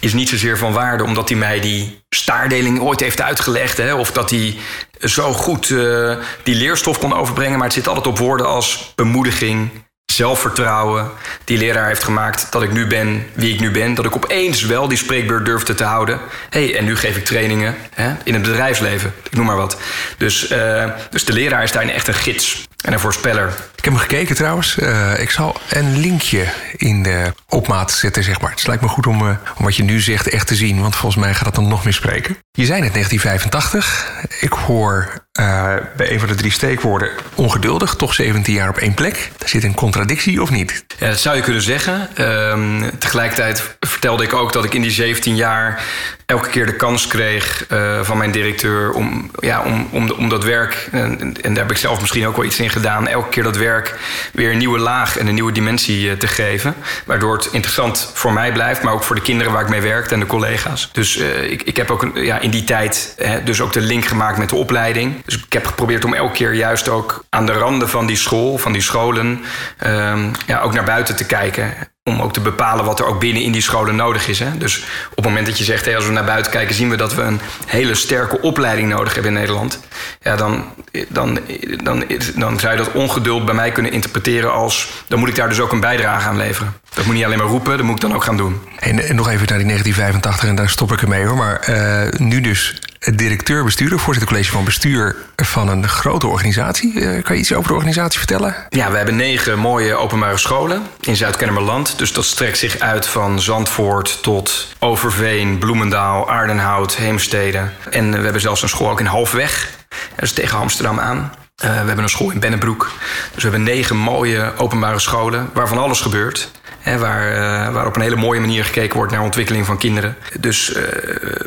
is 0.04 0.12
niet 0.12 0.28
zozeer 0.28 0.58
van 0.58 0.72
waarde 0.72 1.04
omdat 1.04 1.28
hij 1.28 1.38
mij 1.38 1.60
die 1.60 2.02
staardeling 2.08 2.80
ooit 2.80 3.00
heeft 3.00 3.20
uitgelegd. 3.20 3.76
Hè? 3.76 3.94
Of 3.94 4.12
dat 4.12 4.30
hij 4.30 4.56
zo 5.00 5.32
goed 5.32 5.68
uh, 5.68 6.16
die 6.42 6.54
leerstof 6.54 6.98
kon 6.98 7.14
overbrengen. 7.14 7.56
Maar 7.58 7.66
het 7.66 7.76
zit 7.76 7.88
altijd 7.88 8.06
op 8.06 8.18
woorden 8.18 8.46
als 8.46 8.92
bemoediging, 8.94 9.70
zelfvertrouwen 10.12 11.10
die 11.44 11.58
leraar 11.58 11.86
heeft 11.86 12.04
gemaakt 12.04 12.52
dat 12.52 12.62
ik 12.62 12.72
nu 12.72 12.86
ben 12.86 13.26
wie 13.32 13.54
ik 13.54 13.60
nu 13.60 13.70
ben. 13.70 13.94
Dat 13.94 14.04
ik 14.04 14.16
opeens 14.16 14.62
wel 14.62 14.88
die 14.88 14.98
spreekbeurt 14.98 15.44
durfde 15.44 15.74
te 15.74 15.84
houden. 15.84 16.20
hey, 16.50 16.76
en 16.76 16.84
nu 16.84 16.96
geef 16.96 17.16
ik 17.16 17.24
trainingen 17.24 17.76
hè, 17.94 18.14
in 18.24 18.34
het 18.34 18.42
bedrijfsleven. 18.42 19.14
Ik 19.22 19.36
noem 19.36 19.46
maar 19.46 19.56
wat. 19.56 19.80
Dus, 20.18 20.50
uh, 20.50 20.84
dus 21.10 21.24
de 21.24 21.32
leraar 21.32 21.62
is 21.62 21.72
daarin 21.72 21.92
echt 21.92 22.08
een 22.08 22.14
gids 22.14 22.64
en 22.84 22.92
een 22.92 23.00
voorspeller. 23.00 23.48
Ik 23.76 23.84
heb 23.84 23.92
hem 23.92 24.02
gekeken 24.02 24.36
trouwens. 24.36 24.76
Uh, 24.78 25.20
ik 25.20 25.30
zal 25.30 25.56
een 25.68 25.98
linkje 25.98 26.46
in 26.76 27.02
de 27.02 27.32
opmaat 27.48 27.92
zetten, 27.92 28.22
zeg 28.22 28.40
maar. 28.40 28.50
Het 28.50 28.66
lijkt 28.66 28.82
me 28.82 28.88
goed 28.88 29.06
om, 29.06 29.20
om 29.28 29.64
wat 29.64 29.76
je 29.76 29.82
nu 29.82 30.00
zegt 30.00 30.28
echt 30.28 30.46
te 30.46 30.54
zien. 30.54 30.80
Want 30.80 30.96
volgens 30.96 31.24
mij 31.24 31.34
gaat 31.34 31.46
het 31.46 31.54
dan 31.54 31.68
nog 31.68 31.84
meer 31.84 31.92
spreken. 31.92 32.36
Je 32.50 32.64
zei 32.64 32.80
net 32.80 32.92
1985. 32.92 34.12
Ik 34.40 34.52
hoor 34.52 35.23
uh, 35.40 35.74
bij 35.96 36.12
een 36.12 36.18
van 36.18 36.28
de 36.28 36.34
drie 36.34 36.50
steekwoorden 36.50 37.08
ongeduldig. 37.34 37.94
Toch 37.94 38.14
17 38.14 38.54
jaar 38.54 38.68
op 38.68 38.76
één 38.76 38.94
plek. 38.94 39.30
Daar 39.38 39.48
zit 39.48 39.64
een 39.64 39.74
contradictie 39.74 40.42
of 40.42 40.50
niet? 40.50 40.84
Ja, 40.98 41.08
dat 41.08 41.18
zou 41.18 41.36
je 41.36 41.42
kunnen 41.42 41.62
zeggen. 41.62 42.08
Uh, 42.18 42.82
tegelijkertijd 42.98 43.76
vertelde 43.80 44.22
ik 44.22 44.32
ook 44.32 44.52
dat 44.52 44.64
ik 44.64 44.74
in 44.74 44.82
die 44.82 44.90
17 44.90 45.36
jaar 45.36 45.82
elke 46.26 46.48
keer 46.48 46.66
de 46.66 46.76
kans 46.76 47.06
kreeg 47.06 47.66
uh, 47.72 48.00
van 48.02 48.18
mijn 48.18 48.30
directeur 48.30 48.92
om, 48.92 49.30
ja, 49.38 49.62
om, 49.62 50.10
om, 50.10 50.28
dat 50.28 50.44
werk, 50.44 50.88
en, 50.92 51.20
en, 51.20 51.54
daar 51.54 51.62
heb 51.62 51.70
ik 51.70 51.76
zelf 51.76 52.00
misschien 52.00 52.26
ook 52.26 52.36
wel 52.36 52.44
iets 52.44 52.60
in 52.60 52.70
gedaan, 52.70 53.08
elke 53.08 53.28
keer 53.28 53.42
dat 53.42 53.56
werk 53.56 53.98
weer 54.32 54.50
een 54.50 54.58
nieuwe 54.58 54.78
laag 54.78 55.18
en 55.18 55.26
een 55.26 55.34
nieuwe 55.34 55.52
dimensie 55.52 56.08
uh, 56.08 56.12
te 56.12 56.26
geven. 56.26 56.74
Waardoor 57.04 57.36
het 57.36 57.48
interessant 57.52 58.10
voor 58.14 58.32
mij 58.32 58.52
blijft, 58.52 58.82
maar 58.82 58.92
ook 58.92 59.02
voor 59.02 59.16
de 59.16 59.22
kinderen 59.22 59.52
waar 59.52 59.62
ik 59.62 59.68
mee 59.68 59.80
werk 59.80 60.10
en 60.10 60.20
de 60.20 60.26
collega's. 60.26 60.90
Dus 60.92 61.16
ik, 61.16 61.62
ik 61.62 61.76
heb 61.76 61.90
ook 61.90 62.10
ja, 62.14 62.40
in 62.40 62.50
die 62.50 62.64
tijd 62.64 63.16
dus 63.44 63.60
ook 63.60 63.72
de 63.72 63.80
link 63.80 64.04
gemaakt 64.04 64.38
met 64.38 64.48
de 64.48 64.56
opleiding. 64.56 65.22
Dus 65.24 65.36
ik 65.36 65.52
heb 65.52 65.66
geprobeerd 65.66 66.04
om 66.04 66.14
elke 66.14 66.32
keer 66.32 66.52
juist 66.52 66.88
ook 66.88 67.24
aan 67.28 67.46
de 67.46 67.52
randen 67.52 67.88
van 67.88 68.06
die 68.06 68.16
school, 68.16 68.58
van 68.58 68.72
die 68.72 68.82
scholen, 68.82 69.44
ehm, 69.78 70.28
ja, 70.46 70.60
ook 70.60 70.72
naar 70.72 70.84
buiten 70.84 71.16
te 71.16 71.26
kijken 71.26 71.74
om 72.10 72.20
ook 72.20 72.32
te 72.32 72.40
bepalen 72.40 72.84
wat 72.84 72.98
er 72.98 73.06
ook 73.06 73.20
binnen 73.20 73.42
in 73.42 73.52
die 73.52 73.62
scholen 73.62 73.96
nodig 73.96 74.28
is. 74.28 74.38
Hè? 74.38 74.58
Dus 74.58 74.84
op 75.10 75.16
het 75.16 75.24
moment 75.24 75.46
dat 75.46 75.58
je 75.58 75.64
zegt, 75.64 75.84
hey, 75.84 75.96
als 75.96 76.06
we 76.06 76.12
naar 76.12 76.24
buiten 76.24 76.52
kijken, 76.52 76.74
zien 76.74 76.90
we 76.90 76.96
dat 76.96 77.14
we 77.14 77.22
een 77.22 77.40
hele 77.66 77.94
sterke 77.94 78.40
opleiding 78.40 78.88
nodig 78.88 79.14
hebben 79.14 79.32
in 79.32 79.38
Nederland. 79.38 79.80
Ja, 80.20 80.36
dan, 80.36 80.64
dan, 81.08 81.38
dan, 81.82 82.04
dan 82.36 82.58
zou 82.60 82.72
je 82.72 82.78
dat 82.78 82.92
ongeduld 82.92 83.44
bij 83.44 83.54
mij 83.54 83.72
kunnen 83.72 83.92
interpreteren 83.92 84.52
als 84.52 85.04
dan 85.08 85.18
moet 85.18 85.28
ik 85.28 85.34
daar 85.34 85.48
dus 85.48 85.60
ook 85.60 85.72
een 85.72 85.80
bijdrage 85.80 86.28
aan 86.28 86.36
leveren. 86.36 86.74
Dat 86.94 87.04
moet 87.04 87.14
niet 87.14 87.24
alleen 87.24 87.38
maar 87.38 87.46
roepen, 87.46 87.76
dat 87.76 87.86
moet 87.86 87.94
ik 87.94 88.00
dan 88.00 88.14
ook 88.14 88.24
gaan 88.24 88.36
doen. 88.36 88.60
En, 88.78 88.94
nog 88.94 89.28
even 89.28 89.46
naar 89.46 89.58
die 89.58 89.66
1985 89.66 90.48
en 90.48 90.54
daar 90.54 90.68
stop 90.68 90.92
ik 90.92 91.02
ermee 91.02 91.26
hoor. 91.26 91.36
Maar 91.36 91.68
uh, 91.68 92.12
nu 92.18 92.40
dus 92.40 92.80
directeur-bestuurder, 93.14 93.98
voorzitter 93.98 94.32
college 94.32 94.52
van 94.52 94.64
bestuur 94.64 95.16
van 95.36 95.68
een 95.68 95.88
grote 95.88 96.26
organisatie. 96.26 96.92
Uh, 96.94 97.22
kan 97.22 97.34
je 97.34 97.40
iets 97.40 97.52
over 97.52 97.68
de 97.68 97.74
organisatie 97.74 98.18
vertellen? 98.18 98.54
Ja, 98.68 98.90
we 98.90 98.96
hebben 98.96 99.16
negen 99.16 99.58
mooie 99.58 99.94
openbare 99.94 100.38
scholen 100.38 100.82
in 101.00 101.16
Zuid-Kennemerland. 101.16 101.98
Dus 101.98 102.12
dat 102.12 102.24
strekt 102.24 102.58
zich 102.58 102.78
uit 102.78 103.06
van 103.06 103.40
Zandvoort 103.40 104.22
tot 104.22 104.68
Overveen, 104.78 105.58
Bloemendaal, 105.58 106.30
Aardenhout, 106.30 106.96
Heemstede. 106.96 107.68
En 107.90 108.10
we 108.10 108.22
hebben 108.22 108.40
zelfs 108.40 108.62
een 108.62 108.68
school 108.68 108.90
ook 108.90 109.00
in 109.00 109.06
Halfweg. 109.06 109.70
Dat 109.88 110.24
is 110.24 110.32
tegen 110.32 110.58
Amsterdam 110.58 111.00
aan. 111.00 111.32
Uh, 111.64 111.70
we 111.70 111.86
hebben 111.86 111.98
een 111.98 112.08
school 112.08 112.30
in 112.30 112.40
Bennebroek. 112.40 112.92
Dus 113.34 113.42
we 113.42 113.48
hebben 113.48 113.62
negen 113.62 113.96
mooie 113.96 114.52
openbare 114.56 114.98
scholen 114.98 115.50
waarvan 115.52 115.78
alles 115.78 116.00
gebeurt. 116.00 116.50
Hè, 116.84 116.98
waar, 116.98 117.32
uh, 117.32 117.72
waar 117.74 117.86
op 117.86 117.96
een 117.96 118.02
hele 118.02 118.16
mooie 118.16 118.40
manier 118.40 118.64
gekeken 118.64 118.96
wordt 118.96 119.12
naar 119.12 119.22
ontwikkeling 119.22 119.66
van 119.66 119.78
kinderen. 119.78 120.16
Dus 120.40 120.76
uh, 120.76 120.82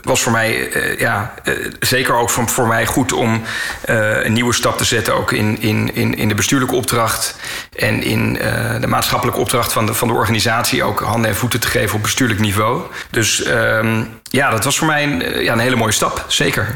was 0.01 0.21
voor 0.21 0.31
mij 0.31 0.69
ja, 0.97 1.33
zeker 1.79 2.15
ook 2.15 2.29
voor, 2.29 2.47
voor 2.47 2.67
mij 2.67 2.85
goed 2.85 3.13
om 3.13 3.41
een 3.85 4.33
nieuwe 4.33 4.53
stap 4.53 4.77
te 4.77 4.83
zetten. 4.83 5.15
Ook 5.15 5.31
in, 5.31 5.61
in, 5.61 5.95
in, 5.95 6.15
in 6.15 6.27
de 6.27 6.35
bestuurlijke 6.35 6.75
opdracht 6.75 7.35
en 7.75 8.03
in 8.03 8.33
de 8.81 8.87
maatschappelijke 8.87 9.39
opdracht 9.39 9.73
van 9.73 9.85
de, 9.85 9.93
van 9.93 10.07
de 10.07 10.13
organisatie. 10.13 10.83
Ook 10.83 10.99
handen 10.99 11.29
en 11.29 11.35
voeten 11.35 11.59
te 11.59 11.67
geven 11.67 11.95
op 11.95 12.01
bestuurlijk 12.01 12.39
niveau. 12.39 12.81
Dus 13.09 13.43
ehm, 13.43 14.03
ja, 14.23 14.49
dat 14.49 14.63
was 14.63 14.77
voor 14.77 14.87
mij 14.87 15.03
een, 15.03 15.43
ja, 15.43 15.53
een 15.53 15.59
hele 15.59 15.75
mooie 15.75 15.91
stap, 15.91 16.25
zeker. 16.27 16.73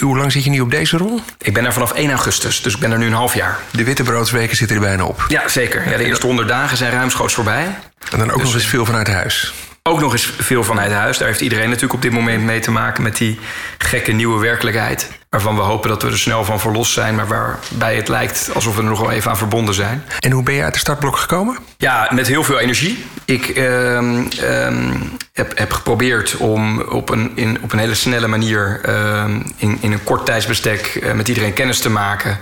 hoe 0.00 0.18
lang 0.18 0.32
zit 0.32 0.44
je 0.44 0.50
nu 0.50 0.60
op 0.60 0.70
deze 0.70 0.96
rol? 0.96 1.20
Ik 1.38 1.54
ben 1.54 1.64
er 1.64 1.72
vanaf 1.72 1.92
1 1.92 2.10
augustus, 2.10 2.62
dus 2.62 2.74
ik 2.74 2.80
ben 2.80 2.92
er 2.92 2.98
nu 2.98 3.06
een 3.06 3.12
half 3.12 3.34
jaar. 3.34 3.58
De 3.70 3.84
wittebroodsweken 3.84 4.56
zitten 4.56 4.76
er 4.76 4.82
bijna 4.82 5.04
op. 5.04 5.24
Ja, 5.28 5.48
zeker. 5.48 5.90
Ja, 5.90 5.96
de 5.96 6.04
eerste 6.04 6.26
100 6.26 6.48
dagen 6.48 6.76
zijn 6.76 6.92
ruimschoots 6.92 7.34
voorbij. 7.34 7.66
En 8.10 8.18
dan 8.18 8.30
ook 8.30 8.34
dus, 8.34 8.44
nog 8.44 8.54
eens 8.54 8.66
veel 8.66 8.84
vanuit 8.84 9.08
huis. 9.08 9.54
Ook 9.82 10.00
nog 10.00 10.12
eens 10.12 10.32
veel 10.38 10.64
vanuit 10.64 10.92
huis. 10.92 11.18
Daar 11.18 11.28
heeft 11.28 11.40
iedereen 11.40 11.66
natuurlijk 11.66 11.94
op 11.94 12.02
dit 12.02 12.12
moment 12.12 12.42
mee 12.42 12.60
te 12.60 12.70
maken 12.70 13.02
met 13.02 13.16
die 13.16 13.38
gekke 13.78 14.12
nieuwe 14.12 14.40
werkelijkheid. 14.40 15.10
Waarvan 15.28 15.54
we 15.54 15.60
hopen 15.60 15.88
dat 15.88 16.02
we 16.02 16.08
er 16.08 16.18
snel 16.18 16.44
van 16.44 16.60
verlost 16.60 16.92
zijn, 16.92 17.14
maar 17.14 17.26
waarbij 17.26 17.96
het 17.96 18.08
lijkt 18.08 18.50
alsof 18.54 18.76
we 18.76 18.82
er 18.82 18.88
nog 18.88 19.00
wel 19.00 19.10
even 19.10 19.30
aan 19.30 19.36
verbonden 19.36 19.74
zijn. 19.74 20.04
En 20.18 20.30
hoe 20.30 20.42
ben 20.42 20.54
je 20.54 20.62
uit 20.62 20.72
de 20.72 20.78
startblok 20.78 21.16
gekomen? 21.16 21.58
Ja, 21.76 22.08
met 22.14 22.26
heel 22.26 22.44
veel 22.44 22.58
energie. 22.58 23.04
Ik 23.24 23.56
uh, 23.56 24.00
uh, 24.00 24.90
heb, 25.32 25.58
heb 25.58 25.72
geprobeerd 25.72 26.36
om 26.36 26.80
op 26.80 27.10
een, 27.10 27.32
in, 27.34 27.58
op 27.62 27.72
een 27.72 27.78
hele 27.78 27.94
snelle 27.94 28.26
manier 28.26 28.80
uh, 28.88 29.24
in, 29.56 29.78
in 29.80 29.92
een 29.92 30.04
kort 30.04 30.26
tijdsbestek 30.26 30.98
uh, 31.02 31.12
met 31.12 31.28
iedereen 31.28 31.52
kennis 31.52 31.78
te 31.78 31.90
maken. 31.90 32.38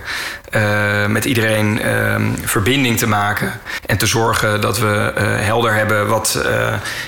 Uh, 0.55 1.05
met 1.05 1.25
iedereen 1.25 1.81
verbinding 2.43 2.97
te 2.97 3.07
maken. 3.07 3.59
En 3.85 3.97
te 3.97 4.05
zorgen 4.05 4.61
dat 4.61 4.79
we 4.79 5.11
helder 5.39 5.73
hebben 5.73 6.07
wat, 6.07 6.45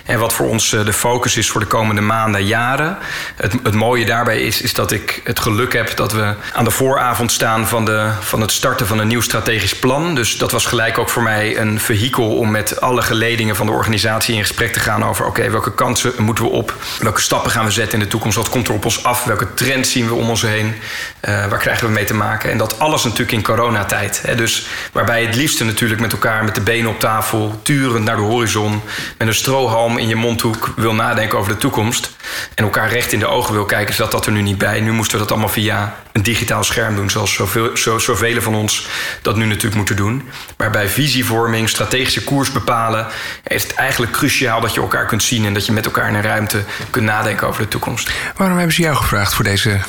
en 0.05 0.19
wat 0.19 0.33
voor 0.33 0.47
ons 0.47 0.69
de 0.69 0.93
focus 0.93 1.37
is 1.37 1.49
voor 1.49 1.61
de 1.61 1.67
komende 1.67 2.01
maanden, 2.01 2.45
jaren. 2.45 2.97
Het, 3.35 3.53
het 3.63 3.73
mooie 3.73 4.05
daarbij 4.05 4.41
is, 4.41 4.61
is 4.61 4.73
dat 4.73 4.91
ik 4.91 5.21
het 5.23 5.39
geluk 5.39 5.73
heb 5.73 5.95
dat 5.95 6.11
we 6.11 6.33
aan 6.53 6.63
de 6.63 6.71
vooravond 6.71 7.31
staan 7.31 7.67
van, 7.67 7.85
de, 7.85 8.09
van 8.19 8.41
het 8.41 8.51
starten 8.51 8.87
van 8.87 8.99
een 8.99 9.07
nieuw 9.07 9.21
strategisch 9.21 9.75
plan. 9.75 10.15
Dus 10.15 10.37
dat 10.37 10.51
was 10.51 10.65
gelijk 10.65 10.97
ook 10.97 11.09
voor 11.09 11.23
mij 11.23 11.57
een 11.57 11.79
vehikel 11.79 12.37
om 12.37 12.51
met 12.51 12.81
alle 12.81 13.01
geledingen 13.01 13.55
van 13.55 13.65
de 13.65 13.71
organisatie 13.71 14.35
in 14.35 14.41
gesprek 14.41 14.73
te 14.73 14.79
gaan 14.79 15.05
over: 15.05 15.25
oké, 15.25 15.49
welke 15.49 15.73
kansen 15.73 16.11
moeten 16.17 16.43
we 16.43 16.49
op? 16.49 16.75
Welke 16.99 17.21
stappen 17.21 17.51
gaan 17.51 17.65
we 17.65 17.71
zetten 17.71 17.93
in 17.93 18.03
de 18.03 18.11
toekomst? 18.11 18.37
Wat 18.37 18.49
komt 18.49 18.67
er 18.67 18.73
op 18.73 18.85
ons 18.85 19.03
af? 19.03 19.23
Welke 19.23 19.53
trends 19.53 19.91
zien 19.91 20.07
we 20.07 20.13
om 20.13 20.29
ons 20.29 20.41
heen? 20.41 20.75
Waar 21.21 21.57
krijgen 21.57 21.87
we 21.87 21.93
mee 21.93 22.05
te 22.05 22.13
maken? 22.13 22.51
En 22.51 22.57
dat 22.57 22.79
alles 22.79 23.03
natuurlijk 23.03 23.31
in 23.33 23.43
coronatijd. 23.43 24.21
Hè? 24.25 24.35
Dus 24.35 24.67
waarbij 24.91 25.25
het 25.25 25.35
liefste 25.35 25.63
natuurlijk 25.63 26.01
met 26.01 26.11
elkaar 26.11 26.43
met 26.43 26.55
de 26.55 26.61
benen 26.61 26.89
op 26.89 26.99
tafel, 26.99 27.59
turend 27.63 28.05
naar 28.05 28.15
de 28.15 28.21
horizon, 28.21 28.81
met 29.17 29.27
een 29.27 29.33
strohalm 29.33 29.97
in 29.97 30.07
je 30.07 30.15
mondhoek 30.15 30.73
wil 30.75 30.93
nadenken 30.93 31.37
over 31.37 31.51
de 31.51 31.57
toekomst. 31.57 32.15
En 32.55 32.63
elkaar 32.63 32.89
recht 32.89 33.11
in 33.11 33.19
de 33.19 33.27
ogen 33.27 33.53
wil 33.53 33.65
kijken, 33.65 33.93
zat 33.93 34.11
dat 34.11 34.25
er 34.25 34.31
nu 34.31 34.41
niet 34.41 34.57
bij. 34.57 34.79
Nu 34.79 34.91
moesten 34.91 35.17
we 35.17 35.23
dat 35.23 35.31
allemaal 35.31 35.49
via 35.49 35.95
een 36.11 36.23
digitaal 36.23 36.63
scherm 36.63 36.95
doen, 36.95 37.09
zoals 37.09 37.33
zoveel, 37.33 37.77
zo, 37.77 37.97
zoveel 37.97 38.41
van 38.41 38.55
ons 38.55 38.87
dat 39.21 39.35
nu 39.35 39.45
natuurlijk 39.45 39.75
moeten 39.75 39.95
doen. 39.95 40.29
Maar 40.57 40.71
bij 40.71 40.87
visievorming, 40.87 41.69
strategische 41.69 42.23
koers 42.23 42.51
bepalen, 42.51 43.07
is 43.47 43.63
het 43.63 43.73
eigenlijk 43.73 44.11
cruciaal 44.11 44.61
dat 44.61 44.73
je 44.73 44.81
elkaar 44.81 45.05
kunt 45.05 45.23
zien 45.23 45.45
en 45.45 45.53
dat 45.53 45.65
je 45.65 45.71
met 45.71 45.85
elkaar 45.85 46.07
in 46.07 46.15
een 46.15 46.21
ruimte 46.21 46.63
kunt 46.89 47.05
nadenken 47.05 47.47
over 47.47 47.61
de 47.61 47.67
toekomst. 47.67 48.11
Waarom 48.35 48.57
hebben 48.57 48.75
ze 48.75 48.81
jou 48.81 48.95
gevraagd 48.95 49.33
voor 49.33 49.43
deze 49.43 49.79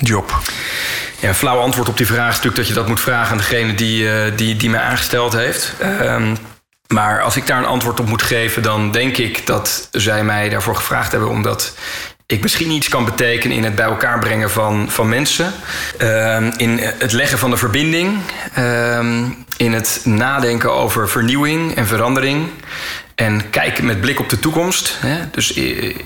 job? 0.00 0.40
Ja, 1.20 1.28
een 1.28 1.34
flauw 1.34 1.58
antwoord 1.58 1.88
op 1.88 1.96
die 1.96 2.06
vraag 2.06 2.28
is 2.28 2.34
natuurlijk 2.34 2.56
dat 2.56 2.68
je 2.68 2.74
dat 2.74 2.88
moet 2.88 3.00
vragen 3.00 3.30
aan 3.30 3.38
degene 3.38 3.74
die, 3.74 4.02
uh, 4.02 4.36
die, 4.36 4.56
die 4.56 4.70
mij 4.70 4.80
aangesteld 4.80 5.32
heeft. 5.32 5.74
Uh, 5.82 6.32
maar 6.86 7.22
als 7.22 7.36
ik 7.36 7.46
daar 7.46 7.58
een 7.58 7.64
antwoord 7.64 8.00
op 8.00 8.06
moet 8.06 8.22
geven, 8.22 8.62
dan 8.62 8.90
denk 8.90 9.16
ik 9.16 9.46
dat 9.46 9.88
zij 9.90 10.24
mij 10.24 10.48
daarvoor 10.48 10.76
gevraagd 10.76 11.12
hebben 11.12 11.30
omdat 11.30 11.74
ik 12.26 12.42
misschien 12.42 12.70
iets 12.70 12.88
kan 12.88 13.04
betekenen 13.04 13.56
in 13.56 13.64
het 13.64 13.74
bij 13.74 13.84
elkaar 13.84 14.18
brengen 14.18 14.50
van, 14.50 14.90
van 14.90 15.08
mensen. 15.08 15.52
Uh, 16.02 16.46
in 16.56 16.78
het 16.78 17.12
leggen 17.12 17.38
van 17.38 17.50
de 17.50 17.56
verbinding. 17.56 18.18
Uh, 18.58 18.98
in 19.56 19.72
het 19.72 20.00
nadenken 20.04 20.72
over 20.72 21.08
vernieuwing 21.08 21.74
en 21.74 21.86
verandering. 21.86 22.48
En 23.14 23.50
kijken 23.50 23.86
met 23.86 24.00
blik 24.00 24.20
op 24.20 24.28
de 24.28 24.38
toekomst. 24.38 24.96
Hè? 25.00 25.30
Dus 25.30 25.52
ik, 25.52 26.04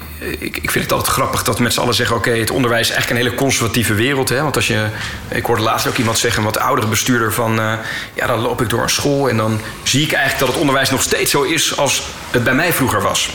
ik 0.56 0.70
vind 0.70 0.84
het 0.84 0.92
altijd 0.92 1.12
grappig 1.12 1.42
dat 1.42 1.56
z'n 1.56 1.80
allen 1.80 1.94
zeggen: 1.94 2.16
oké, 2.16 2.30
het 2.30 2.50
onderwijs 2.50 2.88
is 2.88 2.94
eigenlijk 2.94 3.20
een 3.20 3.26
hele 3.26 3.42
conservatieve 3.42 3.94
wereld. 3.94 4.28
Hè? 4.28 4.42
Want 4.42 4.56
als 4.56 4.66
je. 4.66 4.86
Ik 5.28 5.44
hoorde 5.44 5.62
laatst 5.62 5.86
ook 5.86 5.96
iemand 5.96 6.18
zeggen, 6.18 6.40
een 6.40 6.52
wat 6.52 6.58
oudere 6.58 6.88
bestuurder, 6.88 7.32
van. 7.32 7.58
Uh, 7.58 7.72
ja, 8.14 8.26
dan 8.26 8.40
loop 8.40 8.60
ik 8.60 8.68
door 8.68 8.82
een 8.82 8.90
school 8.90 9.28
en 9.28 9.36
dan 9.36 9.60
zie 9.82 10.02
ik 10.02 10.12
eigenlijk 10.12 10.38
dat 10.38 10.48
het 10.48 10.58
onderwijs 10.58 10.90
nog 10.90 11.02
steeds 11.02 11.30
zo 11.30 11.42
is 11.42 11.76
als 11.76 12.02
het 12.30 12.44
bij 12.44 12.54
mij 12.54 12.72
vroeger 12.72 13.02
was. 13.02 13.30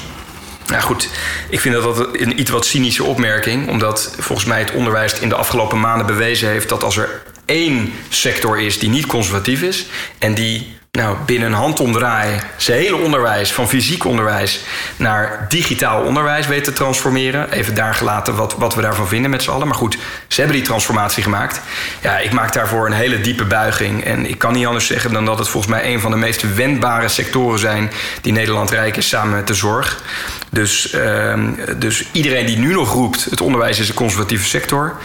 Nou 0.67 0.81
goed, 0.81 1.10
ik 1.50 1.60
vind 1.60 1.75
dat 1.75 1.84
dat 1.84 2.07
een 2.12 2.39
iets 2.39 2.51
wat 2.51 2.65
cynische 2.65 3.03
opmerking. 3.03 3.69
Omdat 3.69 4.15
volgens 4.19 4.48
mij 4.48 4.60
het 4.60 4.72
onderwijs 4.72 5.19
in 5.19 5.29
de 5.29 5.36
afgelopen 5.36 5.79
maanden 5.79 6.05
bewezen 6.05 6.50
heeft 6.50 6.69
dat 6.69 6.84
als 6.84 6.98
er 6.98 7.24
één 7.45 7.93
sector 8.10 8.60
is 8.60 8.79
die 8.79 8.89
niet 8.89 9.05
conservatief 9.05 9.62
is 9.62 9.86
en 10.19 10.34
die 10.34 10.75
nou, 10.95 11.17
binnen 11.25 11.48
een 11.48 11.57
handomdraai 11.57 12.39
zijn 12.57 12.79
hele 12.79 12.95
onderwijs, 12.95 13.51
van 13.51 13.69
fysiek 13.69 14.05
onderwijs 14.05 14.60
naar 14.95 15.45
digitaal 15.50 16.03
onderwijs 16.03 16.48
weten 16.48 16.63
te 16.63 16.74
transformeren. 16.74 17.51
Even 17.51 17.75
daar 17.75 17.95
gelaten 17.95 18.36
wat, 18.36 18.55
wat 18.57 18.75
we 18.75 18.81
daarvan 18.81 19.07
vinden 19.07 19.31
met 19.31 19.43
z'n 19.43 19.50
allen. 19.50 19.67
Maar 19.67 19.75
goed, 19.75 19.98
ze 20.27 20.39
hebben 20.41 20.57
die 20.57 20.65
transformatie 20.65 21.24
gemaakt. 21.24 21.62
Ja, 22.01 22.17
ik 22.17 22.31
maak 22.31 22.53
daarvoor 22.53 22.86
een 22.86 22.91
hele 22.91 23.22
diepe 23.22 23.45
buiging. 23.45 24.03
En 24.03 24.29
ik 24.29 24.38
kan 24.38 24.53
niet 24.53 24.65
anders 24.65 24.88
zeggen 24.88 25.13
dan 25.13 25.25
dat 25.25 25.39
het 25.39 25.50
volgens 25.50 25.74
mij 25.74 25.93
een 25.93 26.00
van 26.00 26.12
de 26.12 26.17
meest 26.17 26.55
wendbare 26.55 27.07
sectoren 27.07 27.60
zijn 27.60 27.91
die 28.22 28.34
Nederland 28.34 28.72
rijk 28.72 28.98
is 28.98 29.07
samen 29.07 29.36
met 29.36 29.48
de 29.48 29.53
zorg. 29.53 30.01
Dus, 30.55 30.93
uh, 30.93 31.33
dus 31.77 32.09
iedereen 32.12 32.45
die 32.45 32.57
nu 32.57 32.74
nog 32.74 32.93
roept, 32.93 33.24
het 33.24 33.41
onderwijs 33.41 33.79
is 33.79 33.89
een 33.89 33.95
conservatieve 33.95 34.45
sector, 34.45 34.95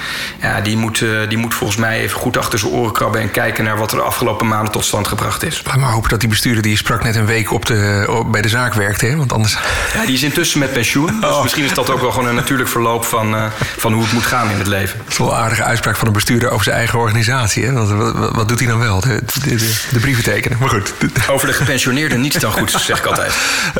ja, 0.40 0.60
die, 0.60 0.76
moet, 0.76 1.00
uh, 1.00 1.28
die 1.28 1.38
moet 1.38 1.54
volgens 1.54 1.78
mij 1.78 2.00
even 2.00 2.18
goed 2.18 2.36
achter 2.36 2.58
zijn 2.58 2.72
oren 2.72 2.92
krabben 2.92 3.20
en 3.20 3.30
kijken 3.30 3.64
naar 3.64 3.78
wat 3.78 3.90
er 3.90 3.96
de 3.96 4.02
afgelopen 4.02 4.48
maanden 4.48 4.72
tot 4.72 4.84
stand 4.84 5.08
gebracht 5.08 5.42
is. 5.42 5.62
Laat 5.66 5.76
maar 5.76 5.90
hopen 5.90 6.08
dat 6.10 6.20
die 6.20 6.28
bestuurder 6.28 6.62
die 6.62 6.76
sprak 6.76 7.04
net 7.04 7.16
een 7.16 7.26
week 7.26 7.52
op 7.52 7.66
de, 7.66 8.06
op, 8.08 8.32
bij 8.32 8.42
de 8.42 8.48
zaak 8.48 8.74
werkte, 8.74 9.06
hè? 9.06 9.16
want 9.16 9.32
anders. 9.32 9.56
Ja, 9.94 10.06
die 10.06 10.14
is 10.14 10.22
intussen 10.22 10.58
met 10.58 10.72
pensioen. 10.72 11.20
Dus 11.20 11.30
oh. 11.30 11.42
misschien 11.42 11.64
is 11.64 11.74
dat 11.74 11.90
ook 11.90 12.00
wel 12.00 12.10
gewoon 12.10 12.28
een 12.28 12.34
natuurlijk 12.34 12.68
verloop 12.68 13.04
van, 13.04 13.34
uh, 13.34 13.44
van 13.76 13.92
hoe 13.92 14.02
het 14.02 14.12
moet 14.12 14.26
gaan 14.26 14.50
in 14.50 14.58
het 14.58 14.66
leven. 14.66 14.98
Dat 14.98 15.08
is 15.08 15.18
wel 15.18 15.30
een 15.30 15.38
aardige 15.38 15.62
uitspraak 15.62 15.96
van 15.96 16.06
een 16.06 16.12
bestuurder 16.12 16.50
over 16.50 16.64
zijn 16.64 16.76
eigen 16.76 16.98
organisatie. 16.98 17.64
Hè? 17.64 17.72
Wat, 17.72 18.12
wat 18.34 18.48
doet 18.48 18.58
hij 18.58 18.68
dan 18.68 18.78
wel? 18.78 19.00
De, 19.00 19.20
de, 19.44 19.56
de, 19.56 19.80
de, 19.90 19.98
brieven 19.98 20.24
tekenen. 20.24 20.58
Maar 20.60 20.68
goed. 20.68 20.94
Over 21.30 21.46
de 21.46 21.52
gepensioneerden 21.52 22.20
niets 22.20 22.36
dan 22.36 22.52
goed, 22.52 22.70
zeg 22.70 22.98
ik 22.98 23.04
altijd. 23.04 23.32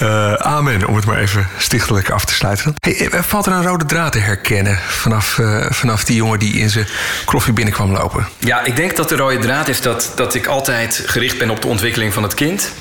Uh, 0.03 0.33
amen, 0.57 0.87
om 0.87 0.97
het 0.97 1.05
maar 1.05 1.19
even 1.19 1.49
stichtelijk 1.63 2.11
af 2.11 2.25
te 2.25 2.35
sluiten. 2.35 2.75
Hey, 2.81 3.23
valt 3.23 3.47
er 3.47 3.53
een 3.53 3.67
rode 3.67 3.85
draad 3.85 4.13
te 4.13 4.19
herkennen 4.19 4.79
vanaf, 4.79 5.39
uh, 5.39 5.67
vanaf 5.71 6.05
die 6.05 6.17
jongen 6.17 6.39
die 6.39 6.53
in 6.55 6.71
zijn 6.71 6.87
kloffie 7.25 7.53
binnenkwam 7.53 7.93
lopen? 7.93 8.29
Ja, 8.39 8.65
ik 8.65 8.77
denk 8.77 8.97
dat 8.97 9.09
de 9.09 9.17
rode 9.17 9.39
draad 9.39 9.69
is 9.69 9.81
dat, 9.81 10.13
dat 10.15 10.35
ik 10.35 10.47
altijd 10.47 11.03
gericht 11.07 11.39
ben 11.39 11.51
op 11.51 11.61
de 11.61 11.69
ontwikkeling 11.69 12.13
van 12.13 12.23
het 12.23 12.35
kind, 12.35 12.73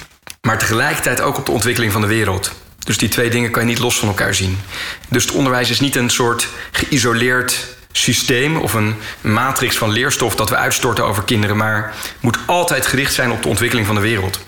maar 0.41 0.57
tegelijkertijd 0.57 1.21
ook 1.21 1.37
op 1.37 1.45
de 1.45 1.51
ontwikkeling 1.51 1.91
van 1.91 2.01
de 2.01 2.07
wereld. 2.07 2.51
Dus 2.79 2.97
die 2.97 3.09
twee 3.09 3.29
dingen 3.29 3.51
kan 3.51 3.61
je 3.61 3.67
niet 3.67 3.79
los 3.79 3.99
van 3.99 4.07
elkaar 4.07 4.35
zien. 4.35 4.59
Dus 5.07 5.23
het 5.23 5.33
onderwijs 5.33 5.69
is 5.69 5.79
niet 5.79 5.95
een 5.95 6.09
soort 6.09 6.47
geïsoleerd 6.71 7.77
systeem 7.91 8.57
of 8.57 8.73
een 8.73 8.95
matrix 9.21 9.77
van 9.77 9.89
leerstof 9.89 10.35
dat 10.35 10.49
we 10.49 10.55
uitstorten 10.55 11.05
over 11.05 11.23
kinderen, 11.23 11.57
maar 11.57 11.93
moet 12.19 12.37
altijd 12.45 12.85
gericht 12.85 13.13
zijn 13.13 13.31
op 13.31 13.41
de 13.41 13.47
ontwikkeling 13.47 13.87
van 13.87 13.95
de 13.95 14.01
wereld. 14.01 14.39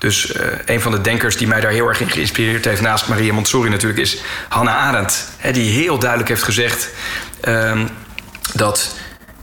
Dus 0.00 0.36
uh, 0.36 0.42
een 0.64 0.80
van 0.80 0.92
de 0.92 1.00
denkers 1.00 1.36
die 1.36 1.46
mij 1.46 1.60
daar 1.60 1.70
heel 1.70 1.88
erg 1.88 2.00
in 2.00 2.10
geïnspireerd 2.10 2.64
heeft, 2.64 2.80
naast 2.80 3.08
Maria 3.08 3.32
Montessori 3.32 3.68
natuurlijk, 3.68 4.00
is 4.00 4.18
Hannah 4.48 4.74
Arendt. 4.74 5.28
Hè, 5.36 5.52
die 5.52 5.70
heel 5.70 5.98
duidelijk 5.98 6.28
heeft 6.28 6.42
gezegd 6.42 6.88
uh, 7.44 7.80
dat 8.54 8.94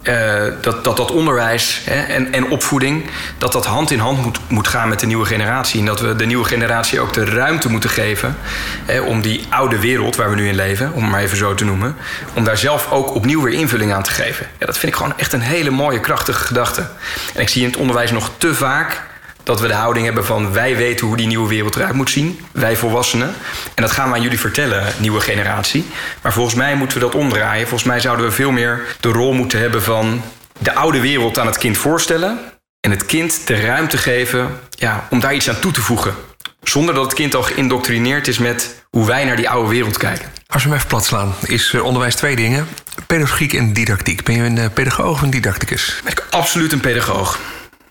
uh, 0.04 0.44
dat, 0.62 0.84
dat 0.84 0.98
dat 0.98 1.12
onderwijs 1.12 1.82
hè, 1.86 2.02
en, 2.02 2.34
en 2.34 2.50
opvoeding... 2.50 3.06
dat 3.38 3.52
dat 3.52 3.66
hand 3.66 3.92
in 3.92 4.00
hand 4.00 4.24
moet, 4.24 4.40
moet 4.48 4.68
gaan 4.68 4.90
met 4.90 5.00
de 5.00 5.06
nieuwe 5.06 5.26
generatie. 5.26 5.80
En 5.80 5.86
dat 5.86 6.00
we 6.00 6.16
de 6.16 6.26
nieuwe 6.26 6.46
generatie 6.46 7.00
ook 7.00 7.14
de 7.14 7.26
ruimte 7.26 7.70
moeten 7.70 7.90
geven... 7.90 8.38
Hè, 8.86 9.00
om 9.00 9.22
die 9.22 9.46
oude 9.50 9.80
wereld 9.80 10.16
waar 10.16 10.30
we 10.30 10.36
nu 10.36 10.48
in 10.48 10.56
leven, 10.56 10.94
om 10.94 11.02
het 11.02 11.12
maar 11.12 11.22
even 11.22 11.38
zo 11.38 11.54
te 11.54 11.66
noemen... 11.66 11.96
om 12.34 12.44
daar 12.44 12.58
zelf 12.58 12.92
ook 12.92 13.16
opnieuw 13.16 13.42
weer 13.42 13.54
invulling 13.54 13.94
aan 13.94 14.04
te 14.04 14.12
geven. 14.12 14.48
Ja, 14.58 14.66
dat 14.66 14.78
vind 14.78 14.92
ik 14.92 14.98
gewoon 14.98 15.18
echt 15.18 15.34
een 15.34 15.42
hele 15.42 15.70
mooie, 15.70 16.00
krachtige 16.00 16.46
gedachte. 16.46 16.88
En 17.34 17.42
ik 17.42 17.50
zie 17.50 17.62
in 17.62 17.70
het 17.70 17.78
onderwijs 17.78 18.12
nog 18.12 18.32
te 18.38 18.56
vaak 18.56 19.07
dat 19.48 19.60
we 19.60 19.68
de 19.68 19.74
houding 19.74 20.06
hebben 20.06 20.26
van 20.26 20.54
wij 20.54 20.76
weten 20.76 21.08
hoe 21.08 21.18
die 21.18 21.28
nieuwe 21.28 21.50
wereld 21.50 21.76
eruit 21.76 21.94
moet 21.94 22.10
zien, 22.10 22.40
wij 22.52 22.76
volwassenen. 22.76 23.34
En 23.74 23.82
dat 23.82 23.92
gaan 23.92 24.10
we 24.10 24.16
aan 24.16 24.22
jullie 24.22 24.40
vertellen, 24.40 24.84
nieuwe 24.98 25.20
generatie. 25.20 25.86
Maar 26.22 26.34
volgens 26.34 26.56
mij 26.56 26.76
moeten 26.76 26.98
we 26.98 27.04
dat 27.04 27.16
omdraaien. 27.16 27.68
Volgens 27.68 27.90
mij 27.90 28.00
zouden 28.00 28.26
we 28.26 28.32
veel 28.32 28.52
meer 28.52 28.82
de 29.00 29.10
rol 29.10 29.34
moeten 29.34 29.60
hebben 29.60 29.84
van 29.84 30.22
de 30.60 30.74
oude 30.74 31.00
wereld 31.00 31.40
aan 31.40 31.46
het 31.46 31.58
kind 31.58 31.78
voorstellen 31.78 32.40
en 32.80 32.92
het 32.92 33.06
kind 33.06 33.48
de 33.48 33.62
ruimte 33.62 33.98
geven 33.98 34.60
ja, 34.70 35.08
om 35.10 35.20
daar 35.20 35.34
iets 35.34 35.50
aan 35.50 35.60
toe 35.60 35.72
te 35.72 35.82
voegen. 35.82 36.16
Zonder 36.64 36.94
dat 36.94 37.04
het 37.04 37.14
kind 37.14 37.36
al 37.36 37.44
geïndoctrineerd 37.44 38.28
is 38.28 38.38
met 38.38 38.84
hoe 38.90 39.06
wij 39.06 39.26
naar 39.26 39.36
die 39.36 39.50
oude 39.50 39.70
wereld 39.70 39.98
kijken. 39.98 40.32
Als 40.48 40.64
we 40.64 40.70
hem 40.70 40.78
even 40.78 40.90
plat 40.90 41.06
slaan, 41.06 41.34
is 41.46 41.74
eh, 41.74 41.84
onderwijs 41.84 42.16
twee 42.16 42.36
dingen: 42.36 42.68
pedagogiek 43.08 43.54
en 43.54 43.74
didactiek. 43.74 44.24
Ben 44.24 44.36
je 44.36 44.42
een 44.42 44.58
eh, 44.58 44.70
pedagoog 44.74 45.10
of 45.10 45.22
een 45.22 45.30
didacticus? 45.30 46.00
Ben 46.04 46.12
ik 46.12 46.26
absoluut 46.30 46.72
een 46.72 46.80
pedagoog. 46.80 47.40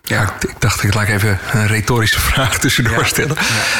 Ja. 0.08 0.34
Ik, 0.40 0.54
dacht, 0.58 0.82
ik 0.82 0.94
laat 0.94 1.08
even 1.08 1.38
een 1.52 1.66
retorische 1.66 2.20
vraag 2.30 2.58
tussendoor 2.58 3.06
stellen. 3.06 3.36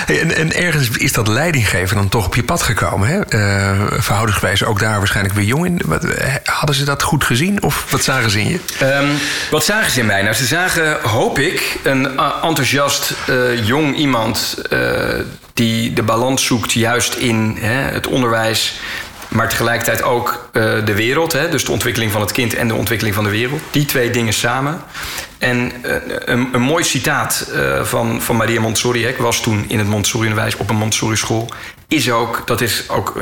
En, 0.06 0.37
en, 0.37 0.52
ergens 0.52 0.88
is 0.88 1.12
dat 1.12 1.28
leidinggeven 1.28 1.97
dan 1.97 2.09
toch 2.09 2.26
op 2.26 2.35
je 2.35 2.45
pad 2.45 2.62
gekomen. 2.62 3.09
Hè? 3.09 3.16
Uh, 3.16 3.87
verhoudingsgewijs 3.90 4.64
ook 4.64 4.78
daar 4.78 4.99
waarschijnlijk 4.99 5.35
weer 5.35 5.45
jong 5.45 5.66
in. 5.66 5.80
Wat, 5.85 6.04
eh, 6.04 6.35
hadden 6.45 6.76
ze 6.76 6.85
dat 6.85 7.02
goed 7.02 7.25
gezien 7.25 7.62
of 7.62 7.87
wat 7.90 8.02
zagen 8.02 8.30
ze 8.30 8.40
in 8.40 8.49
je? 8.49 8.61
Um, 8.83 9.18
wat 9.50 9.64
zagen 9.64 9.90
ze 9.90 10.00
in 10.00 10.06
mij? 10.06 10.23
Nou, 10.23 10.35
ze 10.35 10.47
zagen, 10.47 11.00
hoop 11.02 11.38
ik, 11.38 11.76
een 11.83 12.18
enthousiast 12.42 13.14
uh, 13.28 13.66
jong 13.66 13.97
iemand... 13.97 14.56
die 15.52 15.92
de 15.92 16.02
balans 16.02 16.45
zoekt 16.45 16.73
juist 16.73 17.14
in 17.14 17.56
hè, 17.61 17.92
het 17.92 18.06
onderwijs 18.06 18.80
maar 19.37 19.49
tegelijkertijd 19.49 20.02
ook 20.02 20.49
uh, 20.52 20.62
de 20.85 20.95
wereld, 20.95 21.33
hè, 21.33 21.49
dus 21.49 21.64
de 21.64 21.73
ontwikkeling 21.73 22.12
van 22.12 22.21
het 22.21 22.33
kind 22.33 22.55
en 22.55 22.69
de 22.69 22.75
ontwikkeling 22.75 23.14
van 23.14 23.25
de 23.25 23.31
wereld. 23.31 23.61
Die 23.71 23.85
twee 23.85 24.11
dingen 24.11 24.33
samen. 24.33 24.81
En 25.38 25.73
uh, 25.85 25.95
een, 26.25 26.49
een, 26.52 26.61
mooi 26.61 26.85
citaat 26.85 27.49
uh, 27.52 27.85
van, 27.85 28.23
van 28.23 28.37
Maria 28.37 28.61
Montessori, 28.61 29.07
ik 29.07 29.16
was 29.16 29.40
toen 29.40 29.64
in 29.69 29.78
het 29.78 29.88
Montessori-onderwijs 29.88 30.57
op 30.57 30.71
een 30.71 30.76
Montessori-school, 30.76 31.49
is 31.88 32.11
ook, 32.11 32.47
dat 32.47 32.61
is 32.61 32.88
ook 32.88 33.14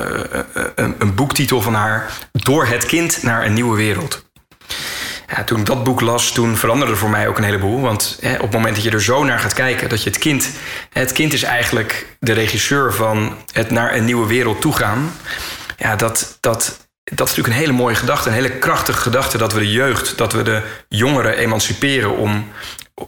een, 0.74 0.94
een 0.98 1.14
boektitel 1.14 1.60
van 1.60 1.74
haar, 1.74 2.10
Door 2.32 2.66
het 2.66 2.86
kind 2.86 3.22
naar 3.22 3.44
een 3.44 3.52
nieuwe 3.52 3.76
wereld. 3.76 4.24
Ja, 5.28 5.44
toen 5.44 5.58
ik 5.58 5.66
dat 5.66 5.84
boek 5.84 6.00
las, 6.00 6.32
toen 6.32 6.56
veranderde 6.56 6.96
voor 6.96 7.10
mij 7.10 7.28
ook 7.28 7.38
een 7.38 7.44
heleboel. 7.44 7.80
Want 7.80 8.18
hè, 8.20 8.34
op 8.34 8.40
het 8.40 8.52
moment 8.52 8.74
dat 8.74 8.84
je 8.84 8.90
er 8.90 9.02
zo 9.02 9.24
naar 9.24 9.38
gaat 9.38 9.52
kijken, 9.52 9.88
dat 9.88 10.02
je 10.02 10.10
het 10.10 10.18
kind. 10.18 10.50
Het 10.92 11.12
kind 11.12 11.32
is 11.32 11.42
eigenlijk 11.42 12.06
de 12.20 12.32
regisseur 12.32 12.92
van 12.92 13.36
het 13.52 13.70
naar 13.70 13.94
een 13.94 14.04
nieuwe 14.04 14.26
wereld 14.26 14.60
toe 14.60 14.72
gaan. 14.72 15.12
Ja, 15.76 15.96
dat, 15.96 16.38
dat, 16.40 16.86
dat 17.04 17.26
is 17.28 17.36
natuurlijk 17.36 17.48
een 17.48 17.60
hele 17.60 17.72
mooie 17.72 17.94
gedachte, 17.94 18.28
een 18.28 18.34
hele 18.34 18.58
krachtige 18.58 18.98
gedachte 18.98 19.38
dat 19.38 19.52
we 19.52 19.58
de 19.58 19.72
jeugd, 19.72 20.18
dat 20.18 20.32
we 20.32 20.42
de 20.42 20.62
jongeren 20.88 21.36
emanciperen 21.36 22.16
om 22.16 22.52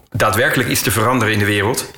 daadwerkelijk 0.09 0.69
iets 0.69 0.81
te 0.81 0.91
veranderen 0.91 1.33
in 1.33 1.39
de 1.39 1.45
wereld. 1.45 1.91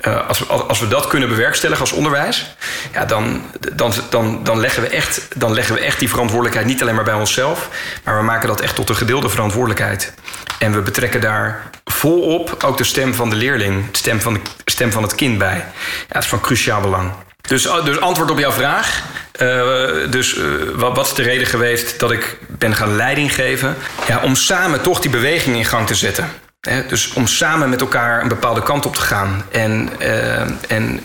Uh, 0.00 0.28
als, 0.28 0.38
we, 0.38 0.46
als 0.46 0.80
we 0.80 0.88
dat 0.88 1.06
kunnen 1.06 1.28
bewerkstelligen 1.28 1.84
als 1.84 1.92
onderwijs, 1.92 2.56
ja, 2.92 3.04
dan, 3.04 3.42
dan, 3.74 3.92
dan, 4.10 4.44
dan, 4.44 4.60
leggen 4.60 4.82
we 4.82 4.88
echt, 4.88 5.28
dan 5.36 5.54
leggen 5.54 5.74
we 5.74 5.80
echt 5.80 5.98
die 5.98 6.08
verantwoordelijkheid 6.08 6.66
niet 6.66 6.82
alleen 6.82 6.94
maar 6.94 7.04
bij 7.04 7.14
onszelf, 7.14 7.68
maar 8.04 8.16
we 8.16 8.22
maken 8.22 8.48
dat 8.48 8.60
echt 8.60 8.74
tot 8.74 8.88
een 8.88 8.96
gedeelde 8.96 9.28
verantwoordelijkheid. 9.28 10.14
En 10.58 10.72
we 10.72 10.80
betrekken 10.80 11.20
daar 11.20 11.70
volop 11.84 12.62
ook 12.64 12.78
de 12.78 12.84
stem 12.84 13.14
van 13.14 13.30
de 13.30 13.36
leerling, 13.36 13.90
de 13.90 13.98
stem 13.98 14.20
van, 14.20 14.34
de 14.64 14.70
stem 14.70 14.92
van 14.92 15.02
het 15.02 15.14
kind 15.14 15.38
bij. 15.38 15.56
Ja, 15.56 15.64
dat 16.08 16.22
is 16.22 16.28
van 16.28 16.40
cruciaal 16.40 16.80
belang. 16.80 17.12
Dus, 17.46 17.66
oh, 17.66 17.84
dus 17.84 18.00
antwoord 18.00 18.30
op 18.30 18.38
jouw 18.38 18.52
vraag. 18.52 19.02
Uh, 19.42 20.10
dus 20.10 20.36
uh, 20.36 20.44
wat, 20.74 20.96
wat, 20.96 21.06
is 21.06 21.14
de 21.14 21.22
reden 21.22 21.46
geweest 21.46 22.00
dat 22.00 22.10
ik 22.10 22.38
ben 22.48 22.74
gaan 22.74 22.96
leiding 22.96 23.34
geven? 23.34 23.76
Ja, 24.06 24.20
om 24.22 24.34
samen 24.34 24.82
toch 24.82 25.00
die 25.00 25.10
beweging 25.10 25.56
in 25.56 25.64
gang 25.64 25.86
te 25.86 25.94
zetten. 25.94 26.28
Hè? 26.60 26.86
Dus 26.86 27.12
om 27.12 27.26
samen 27.26 27.68
met 27.68 27.80
elkaar 27.80 28.22
een 28.22 28.28
bepaalde 28.28 28.62
kant 28.62 28.86
op 28.86 28.94
te 28.94 29.00
gaan. 29.00 29.44
En, 29.50 29.90
uh, 30.00 30.40
en 30.68 31.00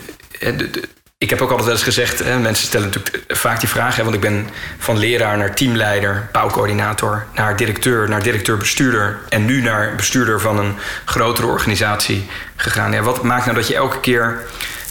ik 1.18 1.30
heb 1.30 1.40
ook 1.40 1.48
altijd 1.48 1.66
wel 1.66 1.76
eens 1.76 1.84
gezegd, 1.84 2.18
hè, 2.18 2.38
mensen 2.38 2.66
stellen 2.66 2.86
natuurlijk 2.86 3.24
vaak 3.28 3.60
die 3.60 3.68
vraag, 3.68 3.96
hè, 3.96 4.02
want 4.02 4.14
ik 4.14 4.20
ben 4.20 4.48
van 4.78 4.98
leraar 4.98 5.36
naar 5.36 5.54
teamleider, 5.54 6.28
bouwcoördinator, 6.32 7.26
naar 7.34 7.56
directeur, 7.56 8.08
naar 8.08 8.22
directeur-bestuurder 8.22 9.18
en 9.28 9.44
nu 9.44 9.60
naar 9.62 9.94
bestuurder 9.96 10.40
van 10.40 10.58
een 10.58 10.74
grotere 11.04 11.46
organisatie 11.46 12.28
gegaan. 12.56 12.92
Ja, 12.92 13.02
wat 13.02 13.22
maakt 13.22 13.44
nou 13.44 13.56
dat 13.56 13.68
je 13.68 13.74
elke 13.74 14.00
keer 14.00 14.46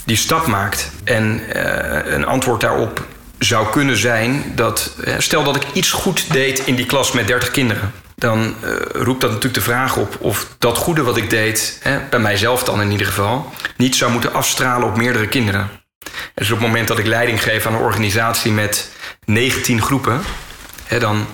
die 0.10 0.18
stap 0.18 0.48
maakt? 0.48 0.92
En 1.04 1.42
uh, 1.56 2.14
een 2.14 2.26
antwoord 2.26 2.62
daarop 2.62 3.06
zou 3.40 3.70
kunnen 3.70 3.98
zijn 3.98 4.52
dat, 4.56 4.96
uh, 5.04 5.14
stel 5.18 5.44
dat 5.44 5.56
ik 5.56 5.64
iets 5.74 5.92
goed 5.92 6.34
deed 6.34 6.60
in 6.60 6.76
die 6.76 6.86
klas 6.86 7.12
met 7.12 7.28
30 7.28 7.52
kinderen. 7.52 7.92
Dan 8.16 8.56
uh, 8.64 8.72
roept 8.92 9.22
dat 9.22 9.30
natuurlijk 9.30 9.54
de 9.66 9.72
vraag 9.72 9.98
op 9.98 10.18
of 10.20 10.48
dat 10.58 10.78
goede 10.78 11.04
wat 11.04 11.18
ik 11.18 11.30
deed, 11.30 11.80
hè, 11.84 12.00
bij 12.10 12.20
mijzelf 12.20 12.64
dan 12.64 12.82
in 12.82 12.92
ieder 12.92 13.08
geval, 13.08 13.54
niet 13.78 13.96
zou 13.96 14.12
moeten 14.12 14.34
afstralen 14.34 14.88
op 14.88 14.98
meerdere 14.98 15.28
kinderen. 15.28 15.70
Dus 16.34 16.52
op 16.52 16.58
het 16.58 16.68
moment 16.68 16.88
dat 16.88 17.00
ik 17.00 17.06
leiding 17.06 17.44
geef 17.44 17.66
aan 17.66 17.74
een 17.74 17.80
organisatie 17.80 18.52
met 18.52 18.92
19 19.26 19.82
groepen, 19.82 20.22
hè, 20.86 21.00
dan 21.00 21.28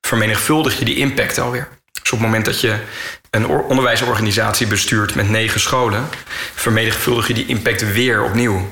vermenigvuldig 0.00 0.78
je 0.78 0.84
die 0.84 0.96
impact 0.96 1.38
alweer. 1.38 1.68
Dus 2.04 2.12
op 2.12 2.18
het 2.18 2.28
moment 2.28 2.44
dat 2.44 2.60
je 2.60 2.76
een 3.30 3.46
onderwijsorganisatie 3.46 4.66
bestuurt 4.66 5.14
met 5.14 5.28
negen 5.28 5.60
scholen, 5.60 6.08
vermenigvuldig 6.54 7.26
je 7.26 7.34
die 7.34 7.46
impact 7.46 7.92
weer 7.92 8.24
opnieuw. 8.24 8.68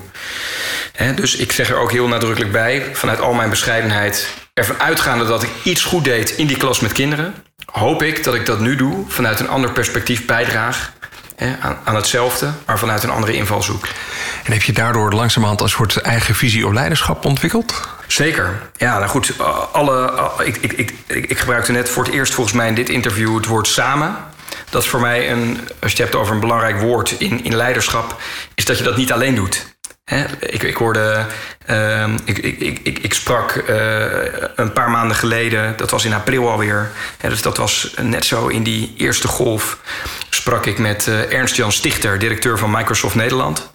dus 1.14 1.37
ik 1.37 1.53
zeg 1.53 1.71
er 1.71 1.77
ook 1.77 1.92
heel 1.92 2.09
nadrukkelijk 2.09 2.53
bij, 2.53 2.90
vanuit 2.92 3.21
al 3.21 3.33
mijn 3.33 3.51
bescheidenheid, 3.51 4.29
ervan 4.55 4.81
uitgaande 4.81 5.25
dat 5.25 5.42
ik 5.42 5.51
iets 5.62 5.83
goed 5.85 6.05
deed 6.05 6.31
in 6.31 6.47
die 6.47 6.57
klas 6.57 6.81
met 6.81 6.92
kinderen, 6.92 7.35
hoop 7.66 8.03
ik 8.03 8.25
dat 8.25 8.35
ik 8.35 8.47
dat 8.47 8.61
nu 8.61 8.77
doe 8.77 9.05
vanuit 9.09 9.40
een 9.40 9.49
ander 9.49 9.73
perspectief 9.73 10.27
bijdraag 10.27 10.92
aan, 11.61 11.79
aan, 11.85 11.95
hetzelfde, 11.95 12.53
maar 12.66 12.79
vanuit 12.79 13.03
een 13.03 13.11
andere 13.11 13.33
invalshoek. 13.33 13.88
En 14.45 14.53
heb 14.53 14.62
je 14.62 14.73
daardoor 14.73 15.12
langzamerhand 15.12 15.61
een 15.61 15.68
soort 15.68 15.97
eigen 15.97 16.35
visie 16.35 16.66
op 16.66 16.73
leiderschap 16.73 17.25
ontwikkeld? 17.25 17.88
Zeker. 18.12 18.70
Ja, 18.77 18.98
nou 18.98 19.11
goed. 19.11 19.33
Alle, 19.72 20.12
ik, 20.44 20.57
ik, 20.57 20.72
ik, 20.72 20.92
ik 21.07 21.38
gebruikte 21.38 21.72
net 21.72 21.88
voor 21.88 22.05
het 22.05 22.12
eerst 22.12 22.35
volgens 22.35 22.57
mij 22.57 22.68
in 22.68 22.75
dit 22.75 22.88
interview 22.88 23.37
het 23.37 23.46
woord 23.46 23.66
samen. 23.66 24.16
Dat 24.70 24.83
is 24.83 24.88
voor 24.88 25.01
mij 25.01 25.31
een, 25.31 25.59
als 25.81 25.92
je 25.92 25.96
het 25.96 25.98
hebt 25.98 26.14
over 26.14 26.35
een 26.35 26.40
belangrijk 26.40 26.81
woord 26.81 27.11
in, 27.11 27.44
in 27.44 27.57
leiderschap, 27.57 28.16
is 28.55 28.64
dat 28.64 28.79
je 28.79 28.85
dat 28.85 28.96
niet 28.96 29.12
alleen 29.12 29.35
doet. 29.35 29.66
ik, 30.40 30.62
ik 30.62 30.77
hoorde, 30.77 31.27
uh, 31.70 32.09
ik, 32.25 32.38
ik, 32.38 32.79
ik, 32.83 32.98
ik 32.98 33.14
sprak 33.14 33.55
uh, 33.55 34.05
een 34.57 34.72
paar 34.72 34.90
maanden 34.90 35.16
geleden, 35.16 35.77
dat 35.77 35.90
was 35.90 36.05
in 36.05 36.12
april 36.12 36.51
alweer. 36.51 36.90
Hè, 37.18 37.29
dus 37.29 37.42
dat 37.42 37.57
was 37.57 37.94
net 38.01 38.25
zo 38.25 38.46
in 38.46 38.62
die 38.62 38.94
eerste 38.96 39.29
golf. 39.29 39.79
Sprak 40.29 40.66
ik 40.66 40.79
met 40.79 41.07
Ernst-Jan 41.29 41.72
Stichter, 41.72 42.18
directeur 42.18 42.59
van 42.59 42.70
Microsoft 42.70 43.14
Nederland. 43.14 43.70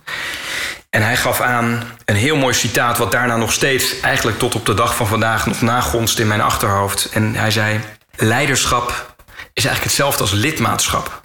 En 0.98 1.04
hij 1.04 1.18
gaf 1.18 1.42
aan 1.42 1.84
een 2.06 2.16
heel 2.16 2.36
mooi 2.36 2.54
citaat, 2.54 2.98
wat 2.98 3.12
daarna 3.12 3.38
nog 3.38 3.52
steeds, 3.52 4.00
eigenlijk 4.00 4.40
tot 4.40 4.56
op 4.56 4.66
de 4.66 4.74
dag 4.74 4.96
van 4.96 5.08
vandaag, 5.08 5.46
nog 5.46 5.62
nagonst 5.62 6.20
in 6.20 6.28
mijn 6.28 6.42
achterhoofd. 6.42 7.10
En 7.12 7.36
hij 7.36 7.52
zei: 7.52 7.80
Leiderschap 8.16 9.16
is 9.54 9.66
eigenlijk 9.66 9.84
hetzelfde 9.84 10.22
als 10.22 10.32
lidmaatschap. 10.32 11.22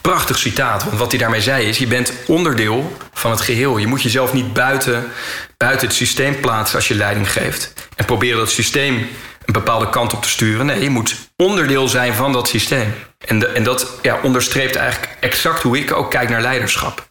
Prachtig 0.00 0.38
citaat, 0.38 0.84
want 0.84 0.98
wat 0.98 1.10
hij 1.10 1.20
daarmee 1.20 1.40
zei 1.40 1.68
is: 1.68 1.78
je 1.78 1.86
bent 1.86 2.12
onderdeel 2.26 2.96
van 3.12 3.30
het 3.30 3.40
geheel. 3.40 3.76
Je 3.76 3.86
moet 3.86 4.02
jezelf 4.02 4.32
niet 4.32 4.52
buiten, 4.52 5.12
buiten 5.56 5.86
het 5.86 5.96
systeem 5.96 6.40
plaatsen 6.40 6.76
als 6.76 6.88
je 6.88 6.94
leiding 6.94 7.32
geeft. 7.32 7.72
En 7.96 8.04
proberen 8.04 8.38
dat 8.38 8.50
systeem 8.50 9.08
een 9.44 9.52
bepaalde 9.52 9.90
kant 9.90 10.12
op 10.12 10.22
te 10.22 10.28
sturen. 10.28 10.66
Nee, 10.66 10.82
je 10.82 10.90
moet 10.90 11.16
onderdeel 11.36 11.88
zijn 11.88 12.14
van 12.14 12.32
dat 12.32 12.48
systeem. 12.48 12.94
En, 13.18 13.54
en 13.54 13.64
dat 13.64 13.98
ja, 14.02 14.18
onderstreept 14.22 14.76
eigenlijk 14.76 15.16
exact 15.20 15.62
hoe 15.62 15.78
ik 15.78 15.92
ook 15.92 16.10
kijk 16.10 16.28
naar 16.28 16.40
leiderschap. 16.40 17.08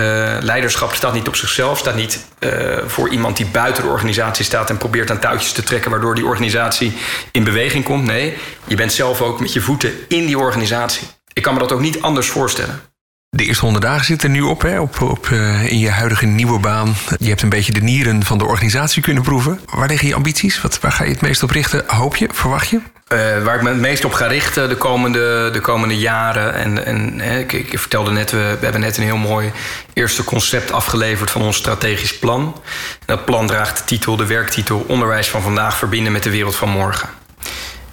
Uh, 0.00 0.36
leiderschap 0.40 0.94
staat 0.94 1.14
niet 1.14 1.28
op 1.28 1.36
zichzelf, 1.36 1.78
staat 1.78 1.94
niet 1.94 2.24
uh, 2.40 2.78
voor 2.86 3.08
iemand 3.08 3.36
die 3.36 3.46
buiten 3.46 3.82
de 3.82 3.88
organisatie 3.88 4.44
staat 4.44 4.70
en 4.70 4.76
probeert 4.76 5.10
aan 5.10 5.18
touwtjes 5.18 5.52
te 5.52 5.62
trekken 5.62 5.90
waardoor 5.90 6.14
die 6.14 6.26
organisatie 6.26 6.96
in 7.30 7.44
beweging 7.44 7.84
komt. 7.84 8.04
Nee, 8.04 8.36
je 8.64 8.76
bent 8.76 8.92
zelf 8.92 9.20
ook 9.20 9.40
met 9.40 9.52
je 9.52 9.60
voeten 9.60 9.92
in 10.08 10.26
die 10.26 10.38
organisatie. 10.38 11.06
Ik 11.32 11.42
kan 11.42 11.54
me 11.54 11.58
dat 11.58 11.72
ook 11.72 11.80
niet 11.80 12.02
anders 12.02 12.28
voorstellen. 12.28 12.80
De 13.28 13.44
eerste 13.44 13.64
honderd 13.64 13.84
dagen 13.84 14.04
zitten 14.04 14.30
nu 14.30 14.40
op, 14.40 14.62
hè, 14.62 14.80
op, 14.80 15.00
op 15.00 15.28
uh, 15.28 15.72
in 15.72 15.78
je 15.78 15.90
huidige 15.90 16.26
nieuwe 16.26 16.58
baan. 16.58 16.94
Je 17.18 17.28
hebt 17.28 17.42
een 17.42 17.48
beetje 17.48 17.72
de 17.72 17.82
nieren 17.82 18.24
van 18.24 18.38
de 18.38 18.46
organisatie 18.46 19.02
kunnen 19.02 19.22
proeven. 19.22 19.60
Waar 19.64 19.88
liggen 19.88 20.08
je 20.08 20.14
ambities? 20.14 20.60
Wat, 20.60 20.80
waar 20.80 20.92
ga 20.92 21.04
je 21.04 21.10
het 21.10 21.20
meest 21.20 21.42
op 21.42 21.50
richten? 21.50 21.84
Hoop 21.86 22.16
je? 22.16 22.28
Verwacht 22.32 22.68
je? 22.68 22.80
Uh, 23.12 23.42
waar 23.44 23.54
ik 23.54 23.62
me 23.62 23.68
het 23.68 23.78
meest 23.78 24.04
op 24.04 24.12
ga 24.12 24.26
richten 24.26 24.68
de 24.68 24.76
komende, 24.76 25.50
de 25.52 25.60
komende 25.60 25.98
jaren. 25.98 26.54
En, 26.54 26.84
en 26.84 27.20
ik, 27.20 27.52
ik, 27.52 27.78
vertelde 27.78 28.10
net, 28.10 28.30
we, 28.30 28.36
we, 28.36 28.64
hebben 28.64 28.80
net 28.80 28.96
een 28.96 29.02
heel 29.02 29.16
mooi 29.16 29.52
eerste 29.92 30.24
concept 30.24 30.72
afgeleverd 30.72 31.30
van 31.30 31.42
ons 31.42 31.56
strategisch 31.56 32.18
plan. 32.18 32.62
Dat 33.04 33.24
plan 33.24 33.46
draagt 33.46 33.78
de 33.78 33.84
titel, 33.84 34.16
de 34.16 34.26
werktitel 34.26 34.84
Onderwijs 34.88 35.28
van 35.28 35.42
vandaag 35.42 35.76
verbinden 35.76 36.12
met 36.12 36.22
de 36.22 36.30
wereld 36.30 36.56
van 36.56 36.68
morgen. 36.68 37.08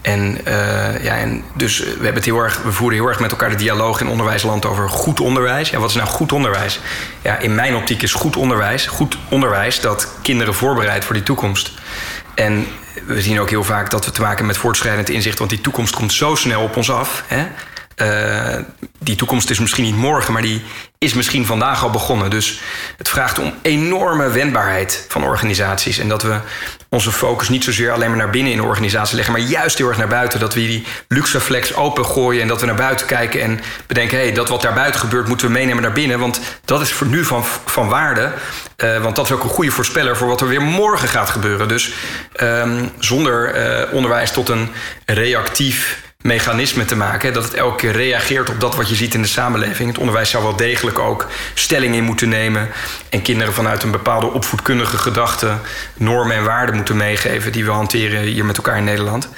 En, 0.01 0.37
ja, 1.01 1.17
en 1.17 1.43
dus 1.53 1.79
we, 1.79 1.85
hebben 1.89 2.13
het 2.13 2.25
heel 2.25 2.39
erg, 2.39 2.61
we 2.63 2.71
voeren 2.71 2.97
heel 2.97 3.07
erg 3.07 3.19
met 3.19 3.31
elkaar 3.31 3.49
de 3.49 3.55
dialoog 3.55 4.01
in 4.01 4.07
onderwijsland 4.07 4.65
over 4.65 4.89
goed 4.89 5.19
onderwijs. 5.19 5.69
Ja, 5.69 5.79
wat 5.79 5.89
is 5.89 5.95
nou 5.95 6.07
goed 6.07 6.31
onderwijs? 6.31 6.79
Ja, 7.21 7.37
in 7.37 7.55
mijn 7.55 7.75
optiek 7.75 8.01
is 8.01 8.13
goed 8.13 8.35
onderwijs, 8.35 8.85
goed 8.85 9.17
onderwijs 9.29 9.79
dat 9.79 10.07
kinderen 10.21 10.53
voorbereidt 10.53 11.05
voor 11.05 11.13
die 11.13 11.23
toekomst. 11.23 11.71
En 12.35 12.67
we 13.05 13.21
zien 13.21 13.39
ook 13.39 13.49
heel 13.49 13.63
vaak 13.63 13.89
dat 13.89 14.05
we 14.05 14.11
te 14.11 14.21
maken 14.21 14.45
met 14.45 14.57
voortschrijdend 14.57 15.09
inzicht, 15.09 15.37
want 15.37 15.49
die 15.49 15.61
toekomst 15.61 15.95
komt 15.95 16.13
zo 16.13 16.35
snel 16.35 16.61
op 16.63 16.75
ons 16.75 16.91
af. 16.91 17.23
Hè? 17.27 17.47
Uh, 18.03 18.55
die 18.99 19.15
toekomst 19.15 19.49
is 19.49 19.59
misschien 19.59 19.83
niet 19.83 19.95
morgen, 19.95 20.33
maar 20.33 20.41
die 20.41 20.61
is 20.97 21.13
misschien 21.13 21.45
vandaag 21.45 21.83
al 21.83 21.89
begonnen. 21.89 22.29
Dus 22.29 22.61
het 22.97 23.09
vraagt 23.09 23.39
om 23.39 23.53
enorme 23.61 24.29
wendbaarheid 24.29 25.05
van 25.07 25.23
organisaties. 25.23 25.97
En 25.97 26.07
dat 26.07 26.21
we 26.21 26.37
onze 26.89 27.11
focus 27.11 27.49
niet 27.49 27.63
zozeer 27.63 27.91
alleen 27.91 28.09
maar 28.09 28.17
naar 28.17 28.29
binnen 28.29 28.51
in 28.51 28.57
de 28.57 28.63
organisatie 28.63 29.15
leggen, 29.15 29.33
maar 29.33 29.43
juist 29.43 29.77
heel 29.77 29.87
erg 29.87 29.97
naar 29.97 30.07
buiten. 30.07 30.39
Dat 30.39 30.53
we 30.53 30.59
die 30.59 30.85
luxe 31.07 31.39
flex 31.39 31.75
opengooien 31.75 32.41
en 32.41 32.47
dat 32.47 32.59
we 32.59 32.65
naar 32.65 32.75
buiten 32.75 33.05
kijken 33.05 33.41
en 33.41 33.59
bedenken: 33.87 34.17
hé, 34.17 34.23
hey, 34.23 34.33
dat 34.33 34.49
wat 34.49 34.61
daar 34.61 34.73
buiten 34.73 34.99
gebeurt, 34.99 35.27
moeten 35.27 35.47
we 35.47 35.53
meenemen 35.53 35.83
naar 35.83 35.91
binnen. 35.91 36.19
Want 36.19 36.39
dat 36.65 36.81
is 36.81 36.91
voor 36.91 37.07
nu 37.07 37.23
van, 37.25 37.45
van 37.65 37.89
waarde. 37.89 38.31
Uh, 38.77 39.01
want 39.01 39.15
dat 39.15 39.25
is 39.25 39.31
ook 39.31 39.43
een 39.43 39.49
goede 39.49 39.71
voorspeller 39.71 40.17
voor 40.17 40.27
wat 40.27 40.41
er 40.41 40.47
weer 40.47 40.61
morgen 40.61 41.07
gaat 41.07 41.29
gebeuren. 41.29 41.67
Dus 41.67 41.93
um, 42.41 42.91
zonder 42.99 43.55
uh, 43.55 43.93
onderwijs 43.93 44.31
tot 44.31 44.49
een 44.49 44.69
reactief 45.05 46.02
mechanisme 46.23 46.85
te 46.85 46.95
maken. 46.95 47.33
Dat 47.33 47.43
het 47.43 47.53
elke 47.53 47.75
keer 47.75 47.91
reageert 47.91 48.49
op 48.49 48.59
dat 48.59 48.75
wat 48.75 48.89
je 48.89 48.95
ziet 48.95 49.13
in 49.13 49.21
de 49.21 49.27
samenleving. 49.27 49.89
Het 49.89 49.97
onderwijs 49.97 50.29
zou 50.29 50.43
wel 50.43 50.55
degelijk 50.55 50.99
ook 50.99 51.27
stelling 51.53 51.95
in 51.95 52.03
moeten 52.03 52.29
nemen. 52.29 52.69
En 53.09 53.21
kinderen 53.21 53.53
vanuit 53.53 53.83
een 53.83 53.91
bepaalde 53.91 54.31
opvoedkundige 54.31 54.97
gedachte 54.97 55.57
normen 55.93 56.35
en 56.35 56.43
waarden 56.43 56.75
moeten 56.75 56.97
meegeven. 56.97 57.51
die 57.51 57.65
we 57.65 57.71
hanteren 57.71 58.21
hier 58.21 58.45
met 58.45 58.57
elkaar 58.57 58.77
in 58.77 58.83
Nederland. 58.83 59.29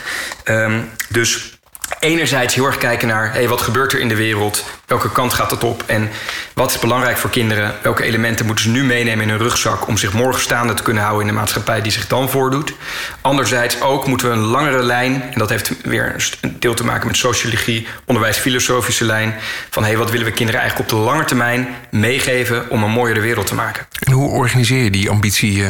Um, 0.46 0.90
dus 1.10 1.55
enerzijds 2.00 2.56
heel 2.56 2.66
erg 2.66 2.78
kijken 2.78 3.08
naar 3.08 3.34
hey, 3.34 3.48
wat 3.48 3.62
gebeurt 3.62 3.94
er 3.94 4.00
in 4.00 4.08
de 4.08 4.16
wereld, 4.16 4.64
welke 4.86 5.12
kant 5.12 5.34
gaat 5.34 5.52
het 5.52 5.64
op 5.64 5.84
en 5.86 6.10
wat 6.54 6.72
is 6.72 6.80
belangrijk 6.80 7.18
voor 7.18 7.30
kinderen, 7.30 7.76
welke 7.82 8.04
elementen 8.04 8.46
moeten 8.46 8.66
ze 8.66 8.72
nu 8.72 8.84
meenemen 8.84 9.24
in 9.24 9.30
hun 9.30 9.38
rugzak 9.38 9.88
om 9.88 9.98
zich 9.98 10.14
morgen 10.14 10.42
staande 10.42 10.74
te 10.74 10.84
kunnen 10.84 11.04
houden 11.04 11.28
in 11.28 11.34
de 11.34 11.40
maatschappij 11.40 11.82
die 11.82 11.92
zich 11.92 12.08
dan 12.08 12.30
voordoet. 12.30 12.74
Anderzijds 13.22 13.82
ook 13.82 14.08
moeten 14.08 14.30
we 14.30 14.34
een 14.34 14.42
langere 14.42 14.84
lijn, 14.84 15.22
en 15.22 15.40
dat 15.40 15.50
heeft 15.50 15.72
weer 15.84 16.30
een 16.42 16.56
deel 16.60 16.74
te 16.74 16.86
maken 16.86 17.08
met 17.08 17.18
sociologie, 17.18 17.88
onderwijsfilosofische 18.06 19.06
lijn, 19.06 19.36
van 19.70 19.84
hey, 19.84 19.98
wat 19.98 20.12
willen 20.12 20.26
we 20.26 20.32
kinderen 20.32 20.62
eigenlijk 20.62 20.92
op 20.92 20.98
de 20.98 21.06
lange 21.06 21.26
termijn 21.26 21.68
meegeven 21.92 22.70
om 22.70 22.84
een 22.84 22.92
mooiere 22.92 23.20
wereld 23.20 23.48
te 23.48 23.56
maken. 23.56 23.88
En 24.00 24.12
hoe 24.12 24.30
organiseer 24.30 24.84
je 24.84 24.92
die 24.92 25.10
ambitie? 25.10 25.64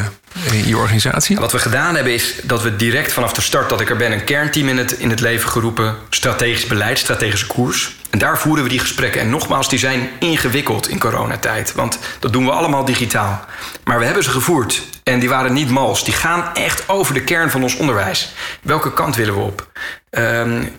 In 0.44 0.68
je 0.68 0.78
organisatie? 0.78 1.38
Wat 1.38 1.52
we 1.52 1.60
gedaan 1.60 1.96
hebben 1.96 2.14
is 2.14 2.36
dat 2.44 2.62
we 2.62 2.76
direct 2.76 3.14
vanaf 3.14 3.34
de 3.34 3.42
start 3.42 3.70
dat 3.70 3.82
ik 3.82 3.90
er 3.90 3.96
ben... 3.96 4.12
een 4.12 4.24
kernteam 4.24 4.68
in 4.68 4.78
het, 4.78 4.92
in 4.92 5.10
het 5.10 5.20
leven 5.20 5.50
geroepen. 5.50 5.96
Strategisch 6.10 6.66
beleid, 6.66 7.00
strategische 7.00 7.48
koers. 7.48 7.96
En 8.16 8.22
daar 8.22 8.40
voeren 8.40 8.64
we 8.64 8.70
die 8.70 8.80
gesprekken. 8.80 9.22
En 9.22 9.30
nogmaals, 9.30 9.70
die 9.70 9.80
zijn 9.80 10.10
ingewikkeld 10.20 10.90
in 10.90 11.00
coronatijd. 11.00 11.74
Want 11.74 12.00
dat 12.20 12.34
doen 12.34 12.46
we 12.46 12.52
allemaal 12.52 12.86
digitaal. 12.86 13.46
Maar 13.84 14.00
we 14.00 14.06
hebben 14.06 14.24
ze 14.24 14.30
gevoerd. 14.30 14.82
En 15.04 15.20
die 15.20 15.30
waren 15.30 15.54
niet 15.54 15.70
mals. 15.70 16.04
Die 16.04 16.14
gaan 16.14 16.54
echt 16.54 16.90
over 16.90 17.14
de 17.14 17.24
kern 17.24 17.52
van 17.52 17.64
ons 17.64 17.76
onderwijs. 17.76 18.34
Welke 18.62 18.94
kant 18.94 19.16
willen 19.16 19.34
we 19.34 19.40
op? 19.40 19.68
Um, 20.10 20.70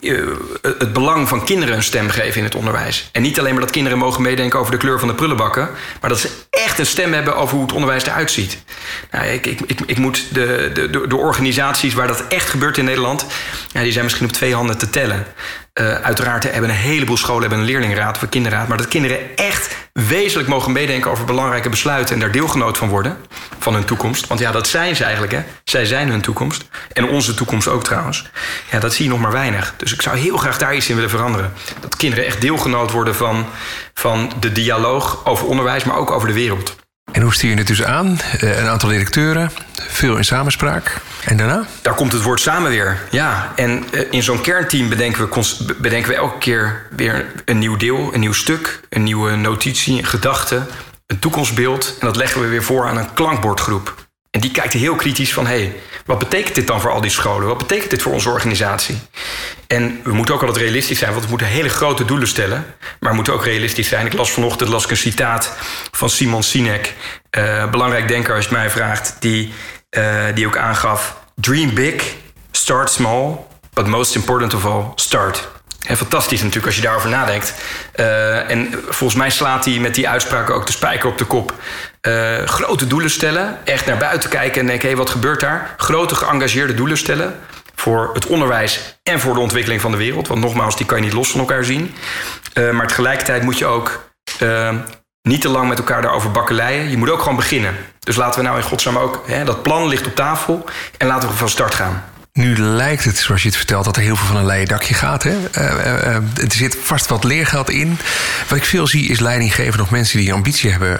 het 0.62 0.92
belang 0.92 1.28
van 1.28 1.44
kinderen 1.44 1.76
een 1.76 1.82
stem 1.82 2.10
geven 2.10 2.38
in 2.38 2.44
het 2.44 2.54
onderwijs. 2.54 3.08
En 3.12 3.22
niet 3.22 3.38
alleen 3.38 3.52
maar 3.52 3.62
dat 3.62 3.70
kinderen 3.70 3.98
mogen 3.98 4.22
meedenken 4.22 4.58
over 4.58 4.72
de 4.72 4.78
kleur 4.78 4.98
van 4.98 5.08
de 5.08 5.14
prullenbakken, 5.14 5.70
maar 6.00 6.10
dat 6.10 6.18
ze 6.18 6.30
echt 6.50 6.78
een 6.78 6.86
stem 6.86 7.12
hebben 7.12 7.36
over 7.36 7.54
hoe 7.54 7.64
het 7.64 7.74
onderwijs 7.74 8.04
eruit 8.04 8.30
ziet. 8.30 8.58
Nou, 9.10 9.26
ik, 9.26 9.46
ik, 9.46 9.60
ik, 9.66 9.80
ik 9.86 9.98
moet 9.98 10.34
de, 10.34 10.70
de, 10.74 11.06
de, 11.06 11.16
organisaties 11.16 11.94
waar 11.94 12.06
dat 12.06 12.24
echt 12.28 12.48
gebeurt 12.48 12.78
in 12.78 12.84
Nederland, 12.84 13.26
ja, 13.72 13.82
die 13.82 13.92
zijn 13.92 14.04
misschien 14.04 14.26
op 14.26 14.32
twee 14.32 14.54
handen 14.54 14.78
te 14.78 14.90
tellen. 14.90 15.26
Uh, 15.80 15.94
uiteraard 15.94 16.52
hebben 16.52 16.70
een 16.70 16.76
heleboel 16.76 17.16
scholen 17.16 17.40
hebben 17.40 17.58
een 17.58 17.64
of 18.14 18.22
een 18.22 18.28
kinderraad, 18.28 18.68
maar 18.68 18.76
dat 18.76 18.88
kinderen 18.88 19.36
echt 19.36 19.76
wezenlijk 19.92 20.48
mogen 20.48 20.72
meedenken 20.72 21.10
over 21.10 21.24
belangrijke 21.24 21.68
besluiten 21.68 22.14
en 22.14 22.20
daar 22.20 22.30
deelgenoot 22.30 22.78
van 22.78 22.88
worden, 22.88 23.16
van 23.58 23.74
hun 23.74 23.84
toekomst. 23.84 24.26
Want 24.26 24.40
ja, 24.40 24.52
dat 24.52 24.68
zijn 24.68 24.96
ze 24.96 25.02
eigenlijk, 25.02 25.32
hè. 25.32 25.42
Zij 25.64 25.84
zijn 25.84 26.08
hun 26.08 26.20
toekomst. 26.20 26.64
En 26.92 27.08
onze 27.08 27.34
toekomst 27.34 27.68
ook 27.68 27.84
trouwens. 27.84 28.30
Ja, 28.70 28.78
dat 28.78 28.94
zie 28.94 29.04
je 29.04 29.10
nog 29.10 29.20
maar 29.20 29.32
weinig. 29.32 29.74
Dus 29.76 29.92
ik 29.92 30.02
zou 30.02 30.16
heel 30.16 30.36
graag 30.36 30.58
daar 30.58 30.76
iets 30.76 30.88
in 30.88 30.94
willen 30.94 31.10
veranderen. 31.10 31.52
Dat 31.80 31.96
kinderen 31.96 32.26
echt 32.26 32.40
deelgenoot 32.40 32.90
worden 32.90 33.14
van, 33.14 33.46
van 33.94 34.32
de 34.40 34.52
dialoog 34.52 35.24
over 35.24 35.46
onderwijs, 35.46 35.84
maar 35.84 35.96
ook 35.96 36.10
over 36.10 36.28
de 36.28 36.34
wereld. 36.34 36.76
En 37.12 37.22
hoe 37.22 37.34
stuur 37.34 37.50
je 37.50 37.56
het 37.56 37.66
dus 37.66 37.82
aan? 37.82 38.18
Uh, 38.42 38.58
een 38.58 38.66
aantal 38.66 38.88
directeuren, 38.88 39.50
veel 39.72 40.16
in 40.16 40.24
samenspraak. 40.24 41.00
En 41.24 41.36
daarna? 41.36 41.66
Daar 41.82 41.94
komt 41.94 42.12
het 42.12 42.22
woord 42.22 42.40
samen 42.40 42.70
weer. 42.70 43.02
Ja, 43.10 43.52
en 43.54 43.84
uh, 43.92 44.00
in 44.10 44.22
zo'n 44.22 44.40
kernteam 44.40 44.88
bedenken 44.88 45.28
we, 45.28 45.74
bedenken 45.78 46.10
we 46.10 46.16
elke 46.16 46.38
keer 46.38 46.86
weer 46.96 47.26
een 47.44 47.58
nieuw 47.58 47.76
deel, 47.76 48.14
een 48.14 48.20
nieuw 48.20 48.32
stuk, 48.32 48.80
een 48.88 49.02
nieuwe 49.02 49.36
notitie, 49.36 49.98
een 49.98 50.06
gedachte, 50.06 50.66
een 51.06 51.18
toekomstbeeld. 51.18 51.96
En 52.00 52.06
dat 52.06 52.16
leggen 52.16 52.40
we 52.40 52.46
weer 52.46 52.62
voor 52.62 52.86
aan 52.86 52.96
een 52.96 53.12
klankbordgroep. 53.12 54.05
En 54.36 54.42
die 54.42 54.50
kijkt 54.50 54.72
heel 54.72 54.94
kritisch 54.94 55.32
van: 55.32 55.46
hé, 55.46 55.56
hey, 55.56 55.74
wat 56.06 56.18
betekent 56.18 56.54
dit 56.54 56.66
dan 56.66 56.80
voor 56.80 56.90
al 56.90 57.00
die 57.00 57.10
scholen? 57.10 57.48
Wat 57.48 57.58
betekent 57.58 57.90
dit 57.90 58.02
voor 58.02 58.12
onze 58.12 58.28
organisatie? 58.28 58.98
En 59.66 60.00
we 60.04 60.12
moeten 60.12 60.34
ook 60.34 60.40
altijd 60.40 60.58
realistisch 60.58 60.98
zijn, 60.98 61.10
want 61.10 61.22
we 61.22 61.30
moeten 61.30 61.46
hele 61.46 61.68
grote 61.68 62.04
doelen 62.04 62.28
stellen. 62.28 62.66
Maar 63.00 63.10
we 63.10 63.16
moeten 63.16 63.32
ook 63.32 63.44
realistisch 63.44 63.88
zijn. 63.88 64.06
Ik 64.06 64.12
las 64.12 64.30
vanochtend 64.30 64.70
las 64.70 64.84
ik 64.84 64.90
een 64.90 64.96
citaat 64.96 65.52
van 65.90 66.10
Simon 66.10 66.42
Sinek, 66.42 66.94
uh, 67.38 67.70
belangrijk 67.70 68.08
denker 68.08 68.34
als 68.34 68.44
je 68.44 68.50
het 68.50 68.58
mij 68.58 68.70
vraagt, 68.70 69.16
die, 69.18 69.52
uh, 69.90 70.24
die 70.34 70.46
ook 70.46 70.56
aangaf: 70.56 71.16
Dream 71.34 71.74
big, 71.74 72.14
start 72.50 72.90
small, 72.90 73.36
but 73.72 73.86
most 73.86 74.14
important 74.14 74.54
of 74.54 74.66
all, 74.66 74.84
start. 74.94 75.48
En 75.86 75.96
fantastisch 75.96 76.40
natuurlijk 76.40 76.66
als 76.66 76.76
je 76.76 76.82
daarover 76.82 77.10
nadenkt. 77.10 77.54
Uh, 77.96 78.50
en 78.50 78.70
volgens 78.88 79.18
mij 79.18 79.30
slaat 79.30 79.64
hij 79.64 79.78
met 79.78 79.94
die 79.94 80.08
uitspraak 80.08 80.50
ook 80.50 80.66
de 80.66 80.72
spijker 80.72 81.08
op 81.08 81.18
de 81.18 81.24
kop. 81.24 81.54
Uh, 82.06 82.44
grote 82.44 82.86
doelen 82.86 83.10
stellen, 83.10 83.58
echt 83.64 83.86
naar 83.86 83.96
buiten 83.96 84.30
kijken 84.30 84.60
en 84.60 84.66
denken: 84.66 84.88
hé, 84.88 84.96
wat 84.96 85.10
gebeurt 85.10 85.40
daar? 85.40 85.74
Grote 85.76 86.14
geëngageerde 86.14 86.74
doelen 86.74 86.96
stellen 86.96 87.34
voor 87.74 88.10
het 88.14 88.26
onderwijs 88.26 88.98
en 89.02 89.20
voor 89.20 89.34
de 89.34 89.40
ontwikkeling 89.40 89.80
van 89.80 89.90
de 89.90 89.96
wereld. 89.96 90.28
Want 90.28 90.40
nogmaals, 90.40 90.76
die 90.76 90.86
kan 90.86 90.98
je 90.98 91.04
niet 91.04 91.12
los 91.12 91.30
van 91.30 91.40
elkaar 91.40 91.64
zien. 91.64 91.94
Uh, 92.54 92.70
maar 92.70 92.86
tegelijkertijd 92.86 93.42
moet 93.42 93.58
je 93.58 93.66
ook 93.66 94.04
niet 95.22 95.40
te 95.40 95.48
lang 95.48 95.68
met 95.68 95.78
elkaar 95.78 96.02
daarover 96.02 96.30
bakkeleien. 96.30 96.90
Je 96.90 96.96
moet 96.96 97.10
ook 97.10 97.20
gewoon 97.20 97.36
beginnen. 97.36 97.76
Dus 97.98 98.16
laten 98.16 98.40
we 98.40 98.46
nou 98.46 98.58
in 98.58 98.64
godsnaam 98.64 98.98
ook, 98.98 99.22
hè, 99.26 99.44
dat 99.44 99.62
plan 99.62 99.88
ligt 99.88 100.06
op 100.06 100.14
tafel 100.14 100.64
en 100.98 101.06
laten 101.06 101.28
we 101.28 101.34
van 101.34 101.48
start 101.48 101.74
gaan. 101.74 102.04
Nu 102.36 102.58
lijkt 102.58 103.04
het, 103.04 103.18
zoals 103.18 103.42
je 103.42 103.48
het 103.48 103.56
vertelt, 103.56 103.84
dat 103.84 103.96
er 103.96 104.02
heel 104.02 104.16
veel 104.16 104.26
van 104.26 104.36
een 104.36 104.46
leien 104.46 104.66
dakje 104.66 104.94
gaat. 104.94 105.22
Hè? 105.22 105.30
Uh, 105.30 105.62
uh, 105.62 106.14
er 106.14 106.52
zit 106.52 106.76
vast 106.82 107.06
wat 107.06 107.24
leergeld 107.24 107.70
in. 107.70 107.98
Wat 108.48 108.58
ik 108.58 108.64
veel 108.64 108.86
zie 108.86 109.08
is 109.08 109.20
leidinggeven 109.20 109.78
nog 109.78 109.90
mensen 109.90 110.18
die 110.18 110.32
ambitie 110.32 110.70
hebben 110.70 110.98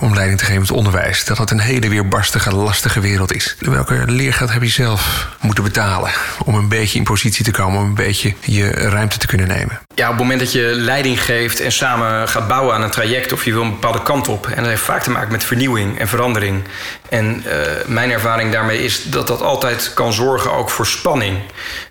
om 0.00 0.14
leiding 0.14 0.38
te 0.38 0.44
geven 0.44 0.60
in 0.60 0.66
het 0.66 0.76
onderwijs. 0.76 1.24
Dat 1.24 1.38
het 1.38 1.50
een 1.50 1.60
hele 1.60 1.88
weerbarstige, 1.88 2.54
lastige 2.54 3.00
wereld 3.00 3.34
is. 3.34 3.56
Welke 3.58 4.02
leergeld 4.06 4.52
heb 4.52 4.62
je 4.62 4.68
zelf 4.68 5.28
moeten 5.40 5.64
betalen 5.64 6.10
om 6.44 6.54
een 6.54 6.68
beetje 6.68 6.98
in 6.98 7.04
positie 7.04 7.44
te 7.44 7.50
komen, 7.50 7.80
om 7.80 7.86
een 7.86 7.94
beetje 7.94 8.34
je 8.40 8.70
ruimte 8.70 9.18
te 9.18 9.26
kunnen 9.26 9.48
nemen? 9.48 9.80
Ja, 9.96 10.04
op 10.04 10.10
het 10.10 10.22
moment 10.22 10.40
dat 10.40 10.52
je 10.52 10.60
leiding 10.60 11.24
geeft 11.24 11.60
en 11.60 11.72
samen 11.72 12.28
gaat 12.28 12.48
bouwen 12.48 12.74
aan 12.74 12.82
een 12.82 12.90
traject 12.90 13.32
of 13.32 13.44
je 13.44 13.52
wil 13.52 13.62
een 13.62 13.70
bepaalde 13.70 14.02
kant 14.02 14.28
op. 14.28 14.46
En 14.46 14.56
dat 14.56 14.66
heeft 14.66 14.82
vaak 14.82 15.02
te 15.02 15.10
maken 15.10 15.32
met 15.32 15.44
vernieuwing 15.44 15.98
en 15.98 16.08
verandering. 16.08 16.64
En 17.08 17.44
mijn 17.86 18.10
ervaring 18.10 18.52
daarmee 18.52 18.84
is 18.84 19.04
dat 19.04 19.26
dat 19.26 19.42
altijd 19.42 19.94
kan 19.94 20.12
zorgen 20.12 20.52
ook 20.52 20.70
voor 20.70 20.86
spanning. 20.86 21.38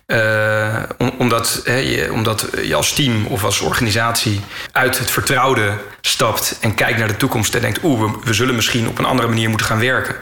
Uh, 0.08 0.84
omdat, 1.18 1.62
je, 1.66 2.10
omdat 2.12 2.48
je 2.64 2.76
als 2.76 2.94
team 2.94 3.26
of 3.26 3.44
als 3.44 3.60
organisatie 3.60 4.42
uit 4.72 5.00
het 5.00 5.12
vertrouwde 5.12 5.78
stapt 6.02 6.58
en 6.62 6.76
kijkt 6.76 7.00
naar 7.00 7.08
de 7.08 7.18
toekomst 7.18 7.56
en 7.56 7.62
denkt: 7.62 7.84
oeh, 7.84 8.02
we, 8.02 8.18
we, 8.24 8.34
zullen 8.34 8.56
misschien 8.56 8.88
op 8.88 9.00
een 9.00 9.06
andere 9.06 9.28
manier 9.28 9.50
moeten 9.50 9.68
gaan 9.68 9.80
werken. 9.80 10.16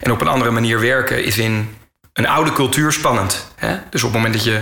En 0.00 0.12
op 0.12 0.20
een 0.20 0.28
andere 0.28 0.50
manier 0.50 0.80
werken 0.80 1.24
is 1.24 1.38
in 1.38 1.76
een 2.12 2.26
oude 2.26 2.52
cultuur 2.52 2.92
spannend. 2.92 3.46
Dus 3.90 4.02
op 4.02 4.12
het 4.12 4.22
moment 4.22 4.34
dat 4.34 4.44
je 4.44 4.60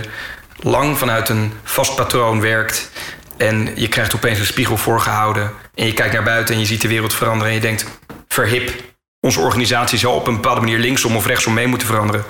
lang 0.59 0.97
vanuit 0.97 1.29
een 1.29 1.53
vast 1.63 1.95
patroon 1.95 2.41
werkt 2.41 2.89
en 3.37 3.71
je 3.75 3.87
krijgt 3.87 4.15
opeens 4.15 4.39
een 4.39 4.45
spiegel 4.45 4.77
voorgehouden 4.77 5.51
en 5.75 5.85
je 5.85 5.93
kijkt 5.93 6.13
naar 6.13 6.23
buiten 6.23 6.53
en 6.53 6.59
je 6.59 6.67
ziet 6.67 6.81
de 6.81 6.87
wereld 6.87 7.13
veranderen 7.13 7.49
en 7.49 7.55
je 7.55 7.61
denkt: 7.61 7.85
verhip, 8.27 8.71
onze 9.19 9.39
organisatie 9.39 9.97
zal 9.97 10.15
op 10.15 10.27
een 10.27 10.33
bepaalde 10.33 10.61
manier 10.61 10.79
linksom 10.79 11.15
of 11.15 11.25
rechtsom 11.25 11.53
mee 11.53 11.67
moeten 11.67 11.87
veranderen. 11.87 12.23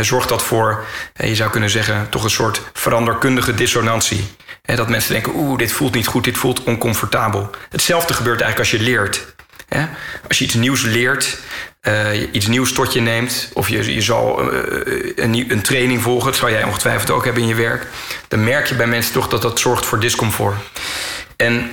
zorgt 0.00 0.28
dat 0.28 0.42
voor, 0.42 0.84
je 1.14 1.34
zou 1.34 1.50
kunnen 1.50 1.70
zeggen, 1.70 2.08
toch 2.08 2.24
een 2.24 2.30
soort 2.30 2.60
veranderkundige 2.72 3.54
dissonantie. 3.54 4.26
Dat 4.62 4.88
mensen 4.88 5.12
denken, 5.12 5.32
oeh, 5.34 5.58
dit 5.58 5.72
voelt 5.72 5.94
niet 5.94 6.06
goed, 6.06 6.24
dit 6.24 6.38
voelt 6.38 6.62
oncomfortabel. 6.64 7.50
Hetzelfde 7.68 8.14
gebeurt 8.14 8.40
eigenlijk 8.40 8.70
als 8.70 8.80
je 8.80 8.90
leert. 8.90 9.34
Als 10.28 10.38
je 10.38 10.44
iets 10.44 10.54
nieuws 10.54 10.82
leert, 10.82 11.38
uh, 11.82 12.32
iets 12.32 12.46
nieuws 12.46 12.72
tot 12.72 12.92
je 12.92 13.00
neemt, 13.00 13.50
of 13.52 13.68
je, 13.68 13.94
je 13.94 14.02
zal 14.02 14.52
uh, 14.52 14.60
een, 15.16 15.50
een, 15.50 15.62
training 15.62 16.02
volgen, 16.02 16.26
dat 16.26 16.36
zou 16.36 16.50
jij 16.50 16.64
ongetwijfeld 16.64 17.10
ook 17.10 17.24
hebben 17.24 17.42
in 17.42 17.48
je 17.48 17.54
werk, 17.54 17.86
dan 18.28 18.44
merk 18.44 18.66
je 18.66 18.74
bij 18.74 18.86
mensen 18.86 19.12
toch 19.12 19.28
dat 19.28 19.42
dat 19.42 19.58
zorgt 19.58 19.86
voor 19.86 20.00
discomfort. 20.00 20.56
En 21.36 21.70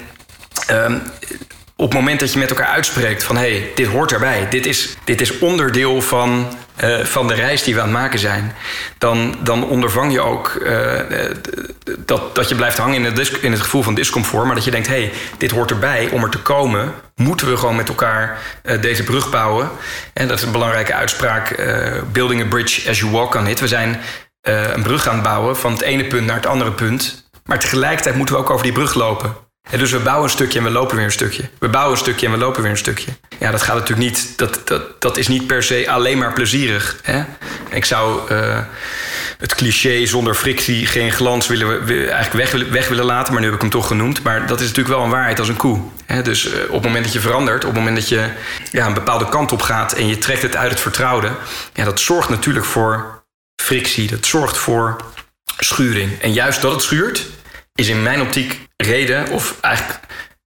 uh, 0.71 0.95
op 1.77 1.85
het 1.85 1.93
moment 1.93 2.19
dat 2.19 2.33
je 2.33 2.39
met 2.39 2.49
elkaar 2.49 2.67
uitspreekt 2.67 3.23
van 3.23 3.37
hé, 3.37 3.59
hey, 3.59 3.71
dit 3.75 3.87
hoort 3.87 4.11
erbij, 4.11 4.49
dit 4.49 4.65
is, 4.65 4.97
dit 5.03 5.21
is 5.21 5.39
onderdeel 5.39 6.01
van, 6.01 6.57
uh, 6.83 6.99
van 6.99 7.27
de 7.27 7.33
reis 7.33 7.63
die 7.63 7.73
we 7.73 7.79
aan 7.79 7.87
het 7.87 7.97
maken 7.97 8.19
zijn, 8.19 8.55
dan, 8.97 9.35
dan 9.43 9.67
ondervang 9.67 10.11
je 10.11 10.21
ook 10.21 10.57
uh, 10.61 10.99
dat, 11.99 12.35
dat 12.35 12.49
je 12.49 12.55
blijft 12.55 12.77
hangen 12.77 12.95
in 12.95 13.03
het, 13.03 13.29
in 13.41 13.51
het 13.51 13.61
gevoel 13.61 13.81
van 13.81 13.93
discomfort, 13.93 14.45
maar 14.45 14.55
dat 14.55 14.63
je 14.63 14.71
denkt 14.71 14.87
hé, 14.87 14.93
hey, 14.93 15.11
dit 15.37 15.51
hoort 15.51 15.71
erbij 15.71 16.09
om 16.11 16.23
er 16.23 16.29
te 16.29 16.41
komen, 16.41 16.93
moeten 17.15 17.49
we 17.49 17.57
gewoon 17.57 17.75
met 17.75 17.89
elkaar 17.89 18.37
deze 18.81 19.03
brug 19.03 19.29
bouwen. 19.29 19.69
En 20.13 20.27
dat 20.27 20.37
is 20.37 20.43
een 20.43 20.51
belangrijke 20.51 20.93
uitspraak, 20.93 21.63
building 22.11 22.41
a 22.41 22.45
bridge 22.45 22.89
as 22.89 22.99
you 22.99 23.11
walk 23.11 23.35
on 23.35 23.47
it. 23.47 23.59
We 23.59 23.67
zijn 23.67 24.01
een 24.41 24.83
brug 24.83 25.07
aan 25.07 25.13
het 25.13 25.23
bouwen 25.23 25.57
van 25.57 25.71
het 25.71 25.81
ene 25.81 26.05
punt 26.05 26.25
naar 26.25 26.35
het 26.35 26.45
andere 26.45 26.71
punt, 26.71 27.29
maar 27.45 27.59
tegelijkertijd 27.59 28.15
moeten 28.15 28.35
we 28.35 28.41
ook 28.41 28.49
over 28.49 28.63
die 28.63 28.73
brug 28.73 28.93
lopen. 28.93 29.44
Dus 29.69 29.91
we 29.91 29.99
bouwen 29.99 30.23
een 30.23 30.29
stukje 30.29 30.59
en 30.59 30.65
we 30.65 30.71
lopen 30.71 30.95
weer 30.95 31.05
een 31.05 31.11
stukje. 31.11 31.49
We 31.59 31.69
bouwen 31.69 31.93
een 31.93 31.99
stukje 31.99 32.25
en 32.25 32.31
we 32.31 32.37
lopen 32.37 32.61
weer 32.61 32.71
een 32.71 32.77
stukje. 32.77 33.11
Ja, 33.39 33.51
dat 33.51 33.61
gaat 33.61 33.75
natuurlijk 33.75 34.07
niet. 34.07 34.37
Dat, 34.37 34.61
dat, 34.67 35.01
dat 35.01 35.17
is 35.17 35.27
niet 35.27 35.47
per 35.47 35.63
se 35.63 35.89
alleen 35.89 36.17
maar 36.17 36.33
plezierig. 36.33 36.99
Hè? 37.01 37.23
Ik 37.69 37.85
zou 37.85 38.31
uh, 38.31 38.59
het 39.37 39.55
cliché 39.55 40.05
zonder 40.05 40.35
frictie 40.35 40.85
geen 40.85 41.11
glans 41.11 41.47
willen, 41.47 41.85
we, 41.85 42.09
eigenlijk 42.09 42.51
weg, 42.51 42.69
weg 42.69 42.87
willen 42.87 43.05
laten, 43.05 43.31
maar 43.33 43.41
nu 43.41 43.47
heb 43.47 43.55
ik 43.55 43.61
hem 43.61 43.71
toch 43.71 43.87
genoemd. 43.87 44.23
Maar 44.23 44.47
dat 44.47 44.59
is 44.59 44.67
natuurlijk 44.67 44.95
wel 44.95 45.03
een 45.03 45.11
waarheid 45.11 45.39
als 45.39 45.47
een 45.47 45.55
koe. 45.55 45.81
Hè? 46.05 46.21
Dus 46.21 46.45
uh, 46.45 46.53
op 46.67 46.73
het 46.73 46.83
moment 46.83 47.03
dat 47.03 47.13
je 47.13 47.19
verandert, 47.19 47.63
op 47.63 47.69
het 47.69 47.79
moment 47.79 47.95
dat 47.95 48.09
je 48.09 48.29
ja, 48.71 48.85
een 48.85 48.93
bepaalde 48.93 49.29
kant 49.29 49.51
op 49.51 49.61
gaat 49.61 49.93
en 49.93 50.07
je 50.07 50.17
trekt 50.17 50.41
het 50.41 50.55
uit 50.55 50.71
het 50.71 50.79
vertrouwde, 50.79 51.31
ja, 51.73 51.83
dat 51.83 51.99
zorgt 51.99 52.29
natuurlijk 52.29 52.65
voor 52.65 53.23
frictie. 53.55 54.09
Dat 54.09 54.25
zorgt 54.25 54.57
voor 54.57 54.95
schuring. 55.57 56.21
En 56.21 56.33
juist 56.33 56.61
dat 56.61 56.71
het 56.71 56.81
schuurt, 56.81 57.25
is 57.75 57.87
in 57.87 58.03
mijn 58.03 58.21
optiek 58.21 58.64
reden, 58.77 59.31
of 59.31 59.55
eigenlijk, 59.61 59.99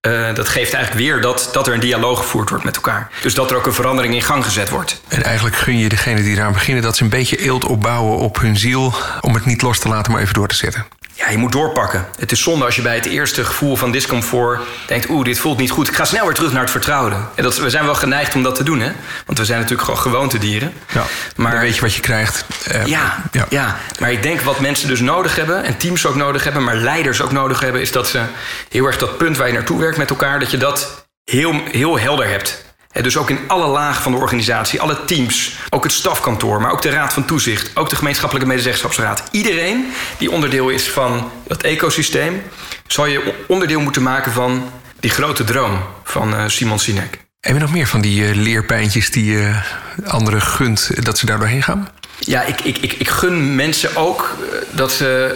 uh, 0.08 0.36
dat 0.36 0.48
geeft 0.48 0.74
eigenlijk 0.74 1.06
weer 1.06 1.22
dat, 1.22 1.50
dat 1.52 1.68
er 1.68 1.74
een 1.74 1.80
dialoog 1.80 2.20
gevoerd 2.20 2.50
wordt 2.50 2.64
met 2.64 2.76
elkaar. 2.76 3.12
Dus 3.22 3.34
dat 3.34 3.52
er 3.52 3.58
ook 3.58 3.66
een 3.66 3.74
verandering 3.74 4.14
in 4.14 4.22
gang 4.22 4.44
gezet 4.44 4.70
wordt. 4.70 5.02
En 5.08 5.24
eigenlijk 5.24 5.56
gun 5.56 5.78
je 5.78 5.90
degene 5.90 6.22
die 6.22 6.36
eraan 6.36 6.54
beginnen 6.54 6.84
dat 6.84 6.98
ze 6.98 7.04
een 7.04 7.10
beetje 7.10 7.38
eelt 7.38 7.66
opbouwen 7.66 8.18
op 8.18 8.40
hun 8.40 8.58
ziel, 8.58 8.94
om 9.22 9.34
het 9.34 9.46
niet 9.46 9.62
los 9.62 9.80
te 9.80 9.88
laten, 9.88 10.12
maar 10.12 10.22
even 10.22 10.34
door 10.34 10.48
te 10.48 10.56
zetten. 10.56 10.86
Ja, 11.20 11.30
je 11.30 11.38
moet 11.38 11.52
doorpakken. 11.52 12.08
Het 12.20 12.32
is 12.32 12.42
zonde 12.42 12.66
als 12.66 12.76
je 12.76 12.82
bij 12.82 12.96
het 12.96 13.06
eerste 13.06 13.46
gevoel 13.46 13.76
van 13.76 13.92
discomfort 13.92 14.62
denkt: 14.88 15.10
oeh, 15.10 15.26
dit 15.26 15.40
voelt 15.40 15.58
niet 15.58 15.72
goed. 15.72 15.88
Ik 15.88 15.96
ga 15.96 16.06
snel 16.06 16.26
weer 16.26 16.34
terug 16.34 16.52
naar 16.52 16.62
het 16.62 16.72
vertrouwde. 16.72 17.16
En 17.36 17.44
dat, 17.44 17.58
we 17.58 17.70
zijn 17.70 17.86
wel 17.86 17.96
geneigd 17.96 18.36
om 18.36 18.44
dat 18.44 18.56
te 18.56 18.64
doen, 18.64 18.80
hè? 18.80 18.92
Want 19.26 19.38
we 19.38 19.46
zijn 19.46 19.60
natuurlijk 19.60 19.88
gewoon 19.88 20.00
gewoontedieren. 20.00 20.74
Ja, 20.92 21.04
maar 21.36 21.52
dan 21.52 21.62
weet 21.62 21.76
je 21.76 21.82
wat 21.82 21.94
je 21.94 22.02
krijgt. 22.02 22.46
Uh, 22.72 22.86
ja, 22.86 23.24
ja, 23.32 23.46
ja, 23.50 23.78
maar 24.00 24.12
ik 24.12 24.24
denk 24.24 24.42
wat 24.42 24.60
mensen 24.60 24.88
dus 24.88 25.00
nodig 25.00 25.36
hebben, 25.36 25.64
en 25.64 25.78
teams 25.78 26.06
ook 26.06 26.16
nodig 26.16 26.44
hebben, 26.44 26.64
maar 26.64 26.76
leiders 26.76 27.22
ook 27.22 27.32
nodig 27.32 27.60
hebben, 27.60 27.82
is 27.82 27.92
dat 27.92 28.08
ze 28.08 28.22
heel 28.70 28.86
erg 28.86 28.98
dat 28.98 29.18
punt 29.18 29.38
waar 29.38 29.48
je 29.48 29.54
naartoe 29.54 29.80
werkt 29.80 29.98
met 29.98 30.10
elkaar, 30.10 30.40
dat 30.40 30.52
je 30.52 30.58
dat 30.58 31.08
heel, 31.24 31.62
heel 31.72 32.00
helder 32.00 32.28
hebt 32.28 32.68
dus 33.04 33.18
ook 33.18 33.30
in 33.30 33.40
alle 33.48 33.68
lagen 33.68 34.04
van 34.04 34.12
de 34.12 34.18
organisatie, 34.18 34.82
alle 34.82 35.06
teams, 35.06 35.58
ook 35.70 35.84
het 35.84 35.92
stafkantoor, 35.92 36.62
maar 36.62 36.72
ook 36.72 36.82
de 36.82 36.90
Raad 36.90 37.14
van 37.14 37.26
Toezicht, 37.26 37.72
ook 37.76 37.90
de 37.90 37.96
gemeenschappelijke 37.96 38.50
medezeggenschapsraad. 38.50 39.24
Iedereen 39.32 39.94
die 40.18 40.32
onderdeel 40.32 40.70
is 40.70 40.90
van 40.90 41.32
dat 41.48 41.64
ecosysteem, 41.64 42.44
zal 42.88 43.06
je 43.06 43.34
onderdeel 43.48 43.80
moeten 43.80 44.04
maken 44.04 44.32
van 44.32 44.72
die 45.00 45.12
grote 45.12 45.44
droom 45.44 45.80
van 46.04 46.34
uh, 46.34 46.44
Simon 46.48 46.80
Sinek. 46.80 47.29
Heb 47.40 47.54
je 47.54 47.62
nog 47.62 47.72
meer 47.72 47.88
van 47.88 48.02
die 48.02 48.22
uh, 48.22 48.36
leerpijntjes 48.36 49.12
die 49.12 49.32
je 49.32 49.38
uh, 49.40 50.08
anderen 50.08 50.42
gunt 50.42 51.06
dat 51.06 51.18
ze 51.18 51.26
daar 51.26 51.40
doorheen 51.40 51.64
gaan? 51.64 51.90
Ja, 52.20 52.44
ik, 52.44 52.62
ik, 52.62 52.78
ik, 52.78 52.94
ik 52.94 53.08
gun 53.08 53.56
mensen 53.56 53.96
ook 53.96 54.36
eh, 54.40 54.58
dat 54.72 54.92
ze, 54.92 55.36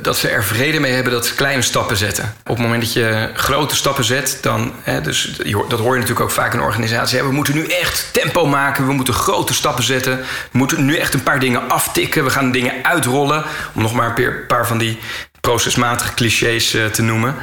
dat 0.00 0.16
ze 0.16 0.28
er 0.28 0.44
vrede 0.44 0.80
mee 0.80 0.92
hebben 0.92 1.12
dat 1.12 1.26
ze 1.26 1.34
kleine 1.34 1.62
stappen 1.62 1.96
zetten. 1.96 2.34
Op 2.42 2.56
het 2.56 2.58
moment 2.58 2.82
dat 2.82 2.92
je 2.92 3.30
grote 3.34 3.74
stappen 3.74 4.04
zet, 4.04 4.38
dan. 4.40 4.72
Hè, 4.82 5.00
dus, 5.00 5.40
dat 5.68 5.78
hoor 5.78 5.92
je 5.92 6.00
natuurlijk 6.00 6.20
ook 6.20 6.30
vaak 6.30 6.52
in 6.52 6.58
een 6.58 6.64
organisatie. 6.64 7.18
Hè, 7.18 7.24
we 7.24 7.32
moeten 7.32 7.54
nu 7.54 7.66
echt 7.66 8.08
tempo 8.12 8.46
maken, 8.46 8.86
we 8.86 8.92
moeten 8.92 9.14
grote 9.14 9.54
stappen 9.54 9.84
zetten. 9.84 10.16
We 10.50 10.58
moeten 10.58 10.84
nu 10.84 10.96
echt 10.96 11.14
een 11.14 11.22
paar 11.22 11.40
dingen 11.40 11.68
aftikken, 11.68 12.24
we 12.24 12.30
gaan 12.30 12.52
dingen 12.52 12.72
uitrollen. 12.82 13.44
Om 13.74 13.82
nog 13.82 13.92
maar 13.92 14.18
een 14.18 14.46
paar 14.46 14.66
van 14.66 14.78
die 14.78 14.98
procesmatige 15.40 16.14
clichés 16.14 16.74
uh, 16.74 16.86
te 16.86 17.02
noemen. 17.02 17.34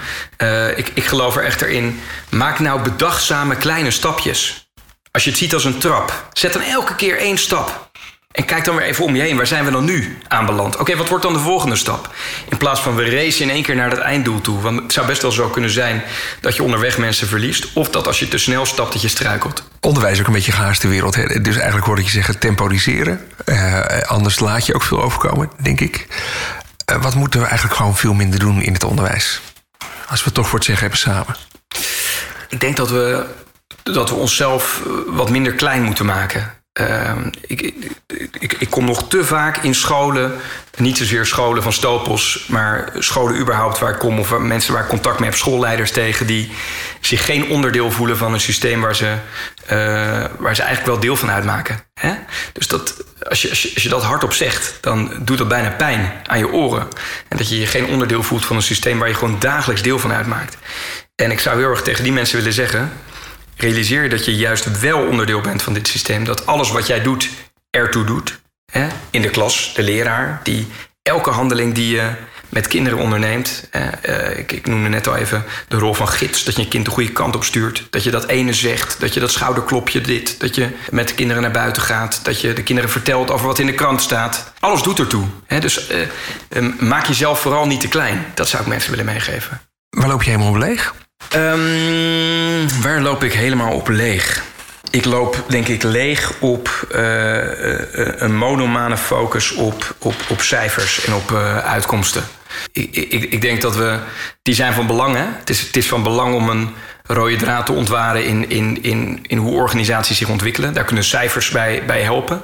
ik, 0.76 0.92
ik 0.94 1.06
geloof 1.06 1.36
er 1.36 1.44
echter 1.44 1.70
in. 1.70 2.02
Maak 2.30 2.60
nou 2.60 2.82
bedachtzame 2.82 3.56
kleine 3.56 3.92
stapjes. 3.92 4.68
Als 5.12 5.24
je 5.24 5.30
het 5.30 5.40
ziet 5.40 5.54
als 5.54 5.66
een 5.66 5.78
trap, 5.78 6.28
zet 6.34 6.54
dan 6.54 6.62
elke 6.62 6.96
keer 6.96 7.18
één 7.18 7.38
stap. 7.38 7.90
En 8.38 8.46
kijk 8.46 8.66
dan 8.66 8.76
weer 8.76 8.86
even 8.86 9.06
om 9.06 9.16
je 9.16 9.22
heen. 9.22 9.38
Waar 9.38 9.48
zijn 9.48 9.66
we 9.66 9.72
dan 9.72 9.86
nu 9.86 10.18
aanbeland? 10.28 10.78
Oké, 10.78 10.96
wat 10.96 11.10
wordt 11.10 11.24
dan 11.24 11.34
de 11.34 11.40
volgende 11.40 11.76
stap? 11.76 12.14
In 12.50 12.58
plaats 12.58 12.80
van 12.80 12.96
we 12.96 13.10
racen 13.10 13.42
in 13.42 13.50
één 13.50 13.64
keer 13.64 13.76
naar 13.76 13.90
dat 13.90 14.00
einddoel 14.00 14.42
toe. 14.42 14.62
Want 14.62 14.82
het 14.82 14.94
zou 14.94 15.08
best 15.08 15.22
wel 15.22 15.32
zo 15.32 15.48
kunnen 15.50 15.70
zijn 15.70 16.04
dat 16.42 16.56
je 16.56 16.64
onderweg 16.64 16.98
mensen 16.98 17.28
verliest. 17.28 17.74
Of 17.74 17.90
dat 17.90 18.08
als 18.08 18.20
je 18.20 18.28
te 18.28 18.38
snel 18.38 18.66
stapt, 18.66 18.94
dat 18.94 19.02
je 19.02 19.08
struikelt. 19.08 19.64
Onderwijs 19.80 20.14
is 20.14 20.20
ook 20.20 20.28
een 20.28 20.34
beetje 20.34 20.52
gehaaste 20.52 20.88
wereld. 20.88 21.14
Dus 21.44 21.56
eigenlijk 21.56 21.86
hoorde 21.86 22.02
ik 22.02 22.08
je 22.08 22.14
zeggen 22.14 22.40
temporiseren. 22.40 23.22
Uh, 23.46 23.80
anders 24.02 24.40
laat 24.40 24.66
je 24.66 24.74
ook 24.74 24.84
veel 24.84 25.02
overkomen, 25.02 25.52
denk 25.62 25.82
ik. 25.82 26.08
Uh, 26.92 27.02
wat 27.02 27.16
moeten 27.16 27.40
we 27.40 27.46
eigenlijk 27.46 27.78
gewoon 27.78 27.96
veel 27.96 28.14
minder 28.14 28.40
doen 28.40 28.62
in 28.62 28.74
het 28.74 28.84
onderwijs? 28.84 29.42
Als 30.10 30.20
we 30.20 30.26
het 30.26 30.34
toch 30.34 30.48
voor 30.48 30.64
zeggen 30.64 30.82
hebben 30.82 31.00
samen. 31.00 31.36
Ik 32.50 32.60
denk 32.60 32.76
dat 32.76 32.90
we, 32.90 33.26
dat 33.84 34.10
we 34.10 34.16
onszelf 34.16 34.84
wat 35.08 35.30
minder 35.30 35.54
klein 35.54 35.84
moeten 35.84 36.06
maken. 36.06 36.56
Uh, 36.82 37.12
ik, 37.42 37.62
ik, 38.40 38.56
ik, 38.60 38.70
kom 38.70 38.86
nog 38.86 39.08
te 39.08 39.26
vaak 39.26 39.58
in 39.58 39.76
scholen, 39.76 40.36
niet 40.76 40.98
zozeer 40.98 41.26
scholen 41.26 41.64
van 41.64 41.74
Stopels, 41.74 42.46
maar 42.48 42.92
scholen 42.98 43.40
überhaupt 43.40 43.80
waar 43.80 43.92
ik 43.92 44.00
kom, 44.00 44.20
of 44.20 44.38
mensen 44.38 44.74
waar 44.74 44.84
ik 44.84 44.90
contact 44.90 45.20
mee 45.20 45.30
heb, 45.30 45.38
schoolleiders 45.38 45.92
tegen, 45.92 46.28
die 46.28 46.52
zich 47.02 47.26
geen 47.26 47.50
onderdeel 47.50 47.92
voelen 47.92 48.18
van 48.18 48.34
een 48.34 48.40
systeem 48.40 48.82
waar 48.82 48.96
ze, 48.96 49.18
waar 50.38 50.56
ze 50.56 50.62
eigenlijk 50.62 50.86
wel 50.86 51.00
deel 51.00 51.16
van 51.16 51.32
uitmaken. 51.32 51.80
Hè? 51.94 52.14
Dus 52.54 52.68
dat, 52.68 53.04
als, 53.30 53.42
je, 53.42 53.50
als, 53.50 53.62
je, 53.62 53.72
als 53.74 53.84
je 53.84 53.90
dat 53.90 54.04
hardop 54.04 54.34
zegt, 54.34 54.78
dan 54.82 55.12
doet 55.20 55.38
dat 55.38 55.48
bijna 55.48 55.70
pijn 55.70 56.12
aan 56.26 56.38
je 56.38 56.52
oren. 56.52 56.88
En 57.28 57.38
dat 57.38 57.50
je 57.50 57.60
je 57.60 57.68
geen 57.68 57.86
onderdeel 57.86 58.24
voelt 58.24 58.46
van 58.46 58.56
een 58.56 58.62
systeem 58.62 59.00
waar 59.00 59.08
je 59.08 59.14
gewoon 59.14 59.40
dagelijks 59.40 59.82
deel 59.82 60.00
van 60.00 60.12
uitmaakt. 60.14 60.58
En 61.16 61.32
ik 61.32 61.40
zou 61.40 61.60
heel 61.60 61.70
erg 61.70 61.82
tegen 61.82 62.04
die 62.04 62.14
mensen 62.14 62.38
willen 62.38 62.54
zeggen 62.54 62.92
realiseer 63.58 64.04
je 64.04 64.10
dat 64.10 64.26
je 64.26 64.36
juist 64.36 64.80
wel 64.80 65.00
onderdeel 65.08 65.42
bent 65.42 65.62
van 65.62 65.74
dit 65.74 65.88
systeem. 65.88 66.24
Dat 66.24 66.46
alles 66.46 66.72
wat 66.72 66.88
jij 66.88 67.02
doet 67.02 67.30
ertoe 67.70 68.04
doet. 68.04 68.40
Hè? 68.72 68.88
In 69.10 69.22
de 69.22 69.30
klas, 69.30 69.74
de 69.76 69.84
leraar, 69.84 70.40
die 70.44 70.68
elke 71.02 71.30
handeling 71.30 71.74
die 71.74 71.96
je 71.96 72.12
met 72.50 72.68
kinderen 72.68 73.00
onderneemt. 73.00 73.70
Uh, 73.72 74.38
ik, 74.38 74.52
ik, 74.52 74.68
noemde 74.68 74.90
net 74.90 75.08
al 75.08 75.16
even 75.16 75.44
de 75.68 75.78
rol 75.78 75.94
van 75.94 76.08
gids. 76.08 76.44
Dat 76.44 76.56
je 76.56 76.62
je 76.62 76.68
kind 76.68 76.86
de 76.86 76.92
goede 76.92 77.12
kant 77.12 77.36
op 77.36 77.44
stuurt. 77.44 77.88
Dat 77.90 78.04
je 78.04 78.12
dat 78.12 78.28
ene 78.28 78.54
zegt. 78.54 79.00
Dat 79.00 79.14
je 79.14 79.20
dat 79.20 79.32
schouderklopje 79.32 80.02
dit. 80.02 80.40
Dat 80.40 80.56
je 80.56 80.70
met 80.90 81.08
de 81.08 81.14
kinderen 81.14 81.42
naar 81.42 81.52
buiten 81.52 81.82
gaat. 81.82 82.20
Dat 82.24 82.42
je 82.42 82.54
de 82.54 82.64
kinderen 82.64 82.92
vertelt 82.92 83.32
over 83.32 83.48
wat 83.48 83.60
in 83.60 83.66
de 83.66 83.74
krant 83.74 84.02
staat. 84.02 84.54
Alles 84.60 84.82
doet 84.82 85.00
ertoe. 85.00 85.26
Hè? 85.46 85.60
Dus 85.60 85.90
uh, 86.52 86.80
maak 86.80 87.06
jezelf 87.06 87.40
vooral 87.40 87.68
niet 87.68 87.82
te 87.82 87.88
klein. 87.88 88.26
Dat 88.34 88.48
zou 88.48 88.62
ik 88.62 88.68
mensen 88.70 88.90
willen 88.90 89.06
meegeven. 89.06 89.62
Waar 89.90 90.08
loop 90.08 90.24
je 90.24 90.30
helemaal 90.30 90.52
op 90.52 90.58
leeg? 90.58 90.94
Um, 91.36 92.82
waar 92.82 93.02
loop 93.02 93.24
ik 93.24 93.34
helemaal 93.34 93.74
op 93.74 93.88
leeg? 93.88 94.44
Ik 94.92 95.06
loop 95.06 95.44
denk 95.48 95.68
ik 95.68 95.84
leeg 95.84 96.34
op 96.40 96.88
uh, 96.92 97.02
een 98.22 98.36
monomane 98.36 98.98
focus 98.98 99.52
op, 99.52 99.96
op, 100.00 100.16
op 100.30 100.42
cijfers 100.42 101.06
en 101.06 101.14
op 101.14 101.32
uh, 101.32 101.58
uitkomsten. 101.58 102.24
Ik, 102.72 102.96
ik, 102.96 103.24
ik, 103.24 103.42
denk 103.42 103.62
dat 103.62 103.76
we. 103.76 104.00
Die 104.42 104.54
zijn 104.54 104.74
van 104.74 104.88
belang. 104.88 105.16
Hè? 105.16 105.26
Het, 105.40 105.50
is, 105.50 105.62
het 105.62 105.78
is 105.78 105.88
van 105.88 106.04
belang 106.04 106.36
om 106.36 106.50
een 106.50 106.70
rode 107.04 107.36
draad 107.36 107.66
te 107.66 107.72
ontwaren 107.72 108.26
in, 108.26 108.50
in, 108.50 108.84
in, 108.84 109.20
in 109.28 109.38
hoe 109.38 109.56
organisaties 109.56 110.18
zich 110.18 110.30
ontwikkelen. 110.30 110.74
Daar 110.74 110.84
kunnen 110.84 111.04
cijfers 111.04 111.50
bij, 111.50 111.84
bij 111.86 112.02
helpen. 112.02 112.42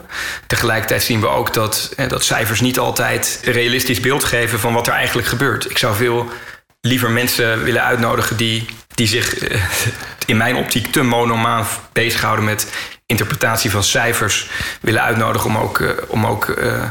Tegelijkertijd 0.48 1.04
zien 1.04 1.20
we 1.20 1.28
ook 1.28 1.54
dat, 1.54 1.94
dat 2.08 2.24
cijfers 2.24 2.62
niet 2.62 2.80
altijd 2.80 3.40
een 3.44 3.54
realistisch 3.54 4.00
beeld 4.00 4.24
geven 4.24 4.60
van 4.60 4.74
wat 4.74 4.88
er 4.88 4.94
eigenlijk 4.94 5.28
gebeurt. 5.28 5.70
Ik 5.70 5.78
zou 5.78 5.96
veel 5.96 6.30
liever 6.82 7.10
mensen 7.10 7.64
willen 7.64 7.84
uitnodigen 7.84 8.38
die, 8.38 8.66
die 8.96 9.08
zich 9.08 9.38
eh, 9.38 9.62
in 10.26 10.38
mijn 10.38 10.56
optiek 10.56 10.92
te 10.92 11.04
monomaan 11.04 11.66
bezighouden 11.92 12.46
met 12.46 12.68
interpretatie 13.06 13.72
van 13.72 13.84
cijfers, 13.84 14.50
willen 14.82 15.02
uitnodigen 15.02 15.50
om 15.50 15.58
ook, 15.58 15.80
uh, 15.80 15.90
om 16.08 16.26
ook 16.26 16.48
uh, 16.48 16.84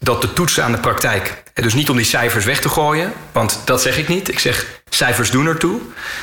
dat 0.00 0.20
te 0.20 0.32
toetsen 0.32 0.64
aan 0.64 0.72
de 0.72 0.78
praktijk. 0.78 1.42
Dus 1.54 1.74
niet 1.74 1.90
om 1.90 1.96
die 1.96 2.06
cijfers 2.06 2.44
weg 2.44 2.60
te 2.60 2.68
gooien, 2.68 3.12
want 3.32 3.60
dat 3.64 3.82
zeg 3.82 3.98
ik 3.98 4.08
niet. 4.08 4.28
Ik 4.28 4.38
zeg 4.38 4.66
cijfers 4.88 5.30
doen 5.30 5.46
ertoe. 5.46 5.80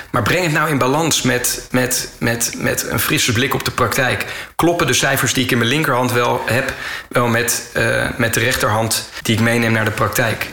Maar 0.10 0.22
breng 0.22 0.44
het 0.44 0.52
nou 0.52 0.70
in 0.70 0.78
balans 0.78 1.22
met, 1.22 1.68
met, 1.72 2.14
met, 2.20 2.54
met 2.58 2.88
een 2.90 3.00
frisse 3.00 3.32
blik 3.32 3.54
op 3.54 3.66
de 3.66 3.72
praktijk. 3.72 4.26
Kloppen 4.56 4.88
de 4.88 4.94
cijfers 4.94 5.34
die 5.34 5.44
ik 5.44 5.52
in 5.52 5.58
mijn 5.58 5.70
linkerhand 5.70 6.12
wel 6.12 6.42
heb, 6.46 6.74
wel 7.10 7.28
met, 7.28 7.72
met 8.18 8.34
de 8.34 8.40
rechterhand 8.40 9.10
die 9.22 9.36
ik 9.36 9.42
meeneem 9.42 9.72
naar 9.72 9.86
de 9.86 9.92
praktijk? 9.92 10.48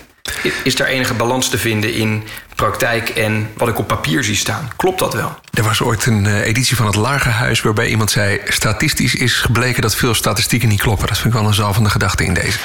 Is 0.63 0.77
daar 0.77 0.87
enige 0.87 1.15
balans 1.15 1.49
te 1.49 1.59
vinden 1.59 1.95
in 1.95 2.23
praktijk 2.59 3.09
en 3.09 3.51
wat 3.57 3.69
ik 3.69 3.79
op 3.79 3.87
papier 3.87 4.25
zie 4.25 4.37
staan. 4.37 4.71
Klopt 4.77 4.99
dat 4.99 5.15
wel? 5.15 5.39
Er 5.53 5.63
was 5.63 5.83
ooit 5.83 6.07
een 6.07 6.25
uh, 6.25 6.47
editie 6.47 6.77
van 6.77 6.87
het 6.87 6.95
Lagerhuis 6.95 7.61
waarbij 7.61 7.89
iemand 7.89 8.11
zei: 8.11 8.41
statistisch 8.49 9.15
is 9.15 9.35
gebleken 9.35 9.83
dat 9.83 9.95
veel 9.95 10.15
statistieken 10.15 10.69
niet 10.69 10.81
kloppen. 10.81 11.07
Dat 11.09 11.19
vind 11.19 11.35
ik 11.35 11.41
wel 11.41 11.49
een 11.49 11.55
zalvende 11.55 11.91
gedachte 11.91 12.25
in 12.25 12.35
deze. 12.35 12.59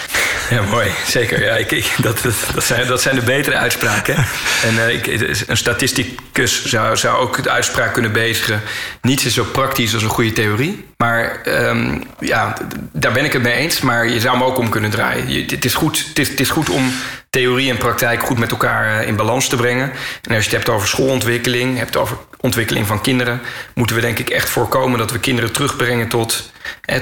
Ja, 0.50 0.62
mooi. 0.62 0.92
Zeker. 1.08 1.44
Ja, 1.44 1.56
ik, 1.56 1.92
dat, 1.98 2.22
dat, 2.54 2.64
zijn, 2.64 2.88
dat 2.88 3.02
zijn 3.02 3.16
de 3.16 3.22
betere 3.22 3.56
uitspraken. 3.56 4.16
en 4.64 4.74
uh, 4.74 4.90
ik, 4.90 5.08
een 5.48 5.58
statisticus 5.58 6.66
zou, 6.66 6.98
zou 6.98 7.18
ook 7.18 7.44
de 7.44 7.50
uitspraak 7.50 7.94
kunnen 7.94 8.12
bezigen. 8.12 8.62
Niets 9.02 9.26
is 9.26 9.34
zo 9.34 9.44
praktisch 9.44 9.94
als 9.94 10.04
een 10.04 10.10
goede 10.10 10.34
theorie. 10.34 10.86
Maar 10.98 11.42
um, 11.48 12.04
ja, 12.20 12.58
daar 12.92 13.12
ben 13.12 13.26
ik 13.26 13.34
het 13.34 13.42
mee 13.42 13.54
eens. 13.54 13.82
Maar 13.82 14.08
je 14.08 14.20
zou 14.20 14.38
hem 14.38 14.44
ook 14.44 14.58
om 14.58 14.70
kunnen 14.70 14.90
draaien. 14.90 15.30
Je, 15.30 15.46
het, 15.46 15.66
is 15.66 15.74
goed, 15.74 16.06
het, 16.08 16.20
is, 16.20 16.30
het 16.30 16.40
is 16.40 16.50
goed 16.50 16.70
om 16.70 16.94
theorie 17.34 17.70
en 17.70 17.78
praktijk 17.78 18.24
goed 18.24 18.38
met 18.38 18.52
elkaar 18.52 19.00
eh, 19.00 19.08
in 19.08 19.16
balans 19.16 19.48
te 19.48 19.56
brengen. 19.56 19.92
En 20.22 20.36
als 20.36 20.46
je 20.46 20.50
het 20.50 20.52
hebt 20.52 20.70
over 20.70 20.88
schoolontwikkeling, 20.88 21.78
hebt 21.78 21.96
over 21.96 22.18
ontwikkeling 22.40 22.88
van 22.88 23.02
kinderen, 23.02 23.42
moeten 23.74 23.96
we 23.96 24.02
denk 24.02 24.20
ik 24.20 24.30
echt 24.30 24.50
voorkomen 24.50 25.00
dat 25.00 25.12
we 25.12 25.20
kinderen 25.20 25.52
terugbrengen 25.52 26.08
tot, 26.08 26.52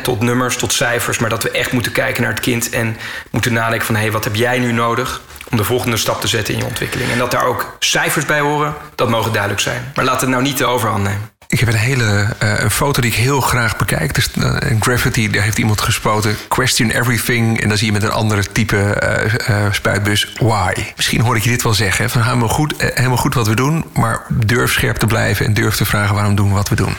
tot 0.04 0.22
nummers, 0.22 0.56
tot 0.56 0.74
cijfers. 0.74 1.20
Maar 1.20 1.30
dat 1.30 1.44
we 1.44 1.52
echt 1.52 1.72
moeten 1.72 1.92
kijken 1.92 2.22
naar 2.24 2.32
het 2.32 2.40
kind 2.40 2.70
en 2.70 2.98
moeten 3.32 3.54
nadenken 3.54 3.86
van 3.86 3.96
hé, 3.96 4.02
hey, 4.02 4.12
wat 4.12 4.24
heb 4.24 4.36
jij 4.36 4.60
nu 4.60 4.72
nodig 4.72 5.22
om 5.50 5.58
de 5.58 5.64
volgende 5.64 5.98
stap 5.98 6.22
te 6.22 6.28
zetten 6.28 6.54
in 6.54 6.60
je 6.60 6.66
ontwikkeling. 6.66 7.12
En 7.12 7.18
dat 7.18 7.32
daar 7.32 7.46
ook 7.46 7.76
cijfers 7.80 8.26
bij 8.26 8.40
horen, 8.40 8.74
dat 8.96 9.10
mogen 9.10 9.32
duidelijk 9.32 9.62
zijn. 9.62 9.92
Maar 9.96 10.06
laat 10.06 10.22
het 10.22 10.30
nou 10.30 10.42
niet 10.42 10.58
de 10.58 10.66
overhand 10.66 11.04
nemen. 11.04 11.30
Ik 11.52 11.60
heb 11.60 11.70
een 11.70 11.76
hele 11.76 12.28
uh, 12.44 12.60
een 12.60 12.72
foto 12.72 13.02
die 13.02 13.12
ik 13.12 13.18
heel 13.18 13.42
graag 13.42 13.78
bekijk. 13.78 14.14
Dus, 14.14 14.30
uh, 14.36 14.56
een 14.60 14.82
graffiti, 14.82 15.30
daar 15.30 15.44
heeft 15.44 15.58
iemand 15.58 15.82
gespoten. 15.82 16.38
Question 16.48 16.90
everything. 16.90 17.62
En 17.62 17.68
dan 17.68 17.78
zie 17.78 17.86
je 17.86 17.92
met 17.92 18.04
een 18.04 18.12
andere 18.12 18.52
type 18.52 19.02
uh, 19.50 19.66
spuitbus. 19.72 20.34
Why? 20.40 20.74
Misschien 20.96 21.22
hoor 21.22 21.36
ik 21.36 21.44
je 21.44 21.50
dit 21.50 21.64
wel 21.64 21.74
zeggen. 21.74 22.10
Van 22.10 22.22
helemaal 22.22 22.48
goed, 22.48 22.74
helemaal 22.78 23.18
goed 23.18 23.34
wat 23.34 23.48
we 23.48 23.56
doen. 23.56 23.86
Maar 23.94 24.22
durf 24.30 24.72
scherp 24.72 24.98
te 24.98 25.06
blijven 25.06 25.46
en 25.46 25.54
durf 25.54 25.76
te 25.76 25.86
vragen 25.86 26.16
waarom 26.16 26.36
doen 26.36 26.48
we 26.48 26.54
wat 26.54 26.70
we 26.70 26.76
doen. 26.76 26.96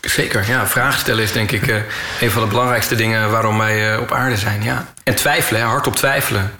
Zeker, 0.00 0.48
ja. 0.48 0.66
Vragen 0.66 0.98
stellen 0.98 1.22
is 1.22 1.32
denk 1.32 1.50
ik 1.50 1.82
een 2.20 2.30
van 2.30 2.42
de 2.42 2.48
belangrijkste 2.48 2.94
dingen 2.94 3.30
waarom 3.30 3.58
wij 3.58 3.96
op 3.96 4.12
aarde 4.12 4.36
zijn. 4.36 4.62
Ja. 4.62 4.86
En 5.04 5.14
twijfelen, 5.14 5.62
hardop 5.62 5.96
twijfelen 5.96 6.50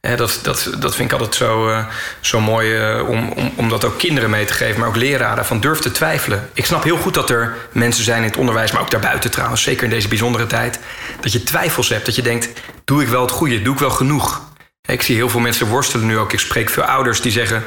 dat, 0.00 0.38
dat, 0.42 0.70
dat 0.78 0.94
vind 0.94 1.12
ik 1.12 1.18
altijd 1.18 1.34
zo, 1.34 1.68
uh, 1.68 1.86
zo 2.20 2.40
mooi 2.40 2.96
uh, 2.96 3.08
om, 3.08 3.28
om, 3.28 3.52
om 3.56 3.68
dat 3.68 3.84
ook 3.84 3.98
kinderen 3.98 4.30
mee 4.30 4.44
te 4.44 4.52
geven, 4.52 4.80
maar 4.80 4.88
ook 4.88 4.96
leraren. 4.96 5.44
Van 5.44 5.60
durf 5.60 5.78
te 5.78 5.90
twijfelen. 5.90 6.50
Ik 6.52 6.66
snap 6.66 6.82
heel 6.82 6.96
goed 6.96 7.14
dat 7.14 7.30
er 7.30 7.56
mensen 7.72 8.04
zijn 8.04 8.22
in 8.22 8.28
het 8.28 8.36
onderwijs, 8.36 8.72
maar 8.72 8.82
ook 8.82 8.90
daarbuiten 8.90 9.30
trouwens, 9.30 9.62
zeker 9.62 9.84
in 9.84 9.90
deze 9.90 10.08
bijzondere 10.08 10.46
tijd, 10.46 10.78
dat 11.20 11.32
je 11.32 11.42
twijfels 11.42 11.88
hebt. 11.88 12.06
Dat 12.06 12.16
je 12.16 12.22
denkt: 12.22 12.48
doe 12.84 13.02
ik 13.02 13.08
wel 13.08 13.22
het 13.22 13.30
goede? 13.30 13.62
Doe 13.62 13.74
ik 13.74 13.80
wel 13.80 13.90
genoeg? 13.90 14.42
Ik 14.88 15.02
zie 15.02 15.16
heel 15.16 15.28
veel 15.28 15.40
mensen 15.40 15.66
worstelen 15.66 16.06
nu 16.06 16.18
ook. 16.18 16.32
Ik 16.32 16.38
spreek 16.38 16.68
veel 16.70 16.82
ouders 16.82 17.20
die 17.20 17.32
zeggen: 17.32 17.64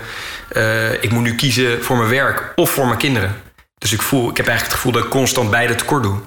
uh, 0.52 1.04
ik 1.04 1.12
moet 1.12 1.24
nu 1.24 1.36
kiezen 1.36 1.84
voor 1.84 1.98
mijn 1.98 2.10
werk 2.10 2.52
of 2.56 2.70
voor 2.70 2.86
mijn 2.86 2.98
kinderen. 2.98 3.42
Dus 3.78 3.94
ik, 3.94 4.02
voel, 4.02 4.30
ik 4.30 4.38
heb 4.38 4.48
eigenlijk 4.48 4.66
het 4.66 4.74
gevoel 4.74 4.92
dat 4.92 5.04
ik 5.04 5.10
constant 5.10 5.50
beide 5.50 5.76
tekort 5.76 6.04
doe. 6.04 6.20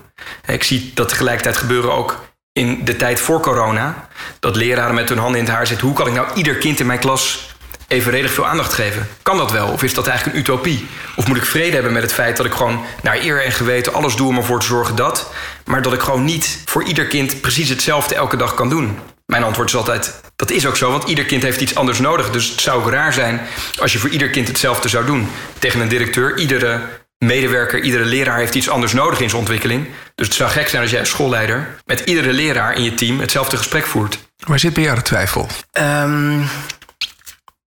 Ik 0.46 0.62
zie 0.62 0.90
dat 0.94 1.08
tegelijkertijd 1.08 1.56
gebeuren 1.56 1.92
ook 1.92 2.29
in 2.60 2.84
de 2.84 2.96
tijd 2.96 3.20
voor 3.20 3.40
corona. 3.40 4.08
Dat 4.40 4.56
leraren 4.56 4.94
met 4.94 5.08
hun 5.08 5.18
handen 5.18 5.40
in 5.40 5.46
het 5.46 5.54
haar 5.54 5.66
zitten. 5.66 5.86
Hoe 5.86 5.96
kan 5.96 6.06
ik 6.06 6.12
nou 6.12 6.26
ieder 6.34 6.56
kind 6.56 6.80
in 6.80 6.86
mijn 6.86 6.98
klas 6.98 7.54
evenredig 7.88 8.32
veel 8.32 8.46
aandacht 8.46 8.72
geven? 8.72 9.08
Kan 9.22 9.36
dat 9.36 9.50
wel? 9.50 9.68
Of 9.68 9.82
is 9.82 9.94
dat 9.94 10.06
eigenlijk 10.06 10.36
een 10.36 10.42
utopie? 10.42 10.86
Of 11.16 11.26
moet 11.26 11.36
ik 11.36 11.44
vrede 11.44 11.74
hebben 11.74 11.92
met 11.92 12.02
het 12.02 12.12
feit 12.12 12.36
dat 12.36 12.46
ik 12.46 12.52
gewoon 12.52 12.84
naar 13.02 13.18
eer 13.18 13.44
en 13.44 13.52
geweten 13.52 13.94
alles 13.94 14.16
doe 14.16 14.28
om 14.28 14.36
ervoor 14.36 14.60
te 14.60 14.66
zorgen 14.66 14.96
dat. 14.96 15.32
Maar 15.64 15.82
dat 15.82 15.92
ik 15.92 16.00
gewoon 16.00 16.24
niet 16.24 16.62
voor 16.64 16.84
ieder 16.84 17.06
kind 17.06 17.40
precies 17.40 17.68
hetzelfde 17.68 18.14
elke 18.14 18.36
dag 18.36 18.54
kan 18.54 18.68
doen? 18.68 18.98
Mijn 19.26 19.42
antwoord 19.42 19.68
is 19.68 19.76
altijd: 19.76 20.20
dat 20.36 20.50
is 20.50 20.66
ook 20.66 20.76
zo, 20.76 20.90
want 20.90 21.08
ieder 21.08 21.24
kind 21.24 21.42
heeft 21.42 21.60
iets 21.60 21.74
anders 21.74 21.98
nodig. 21.98 22.30
Dus 22.30 22.48
het 22.48 22.60
zou 22.60 22.82
ook 22.82 22.90
raar 22.90 23.12
zijn 23.12 23.40
als 23.78 23.92
je 23.92 23.98
voor 23.98 24.10
ieder 24.10 24.30
kind 24.30 24.48
hetzelfde 24.48 24.88
zou 24.88 25.06
doen. 25.06 25.28
Tegen 25.58 25.80
een 25.80 25.88
directeur, 25.88 26.38
iedere 26.38 26.80
medewerker, 27.18 27.80
iedere 27.80 28.04
leraar 28.04 28.38
heeft 28.38 28.54
iets 28.54 28.68
anders 28.68 28.92
nodig 28.92 29.20
in 29.20 29.28
zijn 29.28 29.40
ontwikkeling. 29.40 29.86
Dus 30.20 30.28
het 30.28 30.38
zou 30.38 30.50
gek 30.50 30.68
zijn 30.68 30.82
als 30.82 30.90
jij 30.90 31.00
als 31.00 31.08
schoolleider 31.08 31.76
met 31.84 32.00
iedere 32.00 32.32
leraar 32.32 32.74
in 32.74 32.82
je 32.82 32.94
team 32.94 33.20
hetzelfde 33.20 33.56
gesprek 33.56 33.86
voert. 33.86 34.18
Waar 34.38 34.58
zit 34.58 34.72
bij 34.72 34.82
jou 34.82 34.96
de 34.96 35.02
twijfel? 35.02 35.48
Um, 35.72 36.48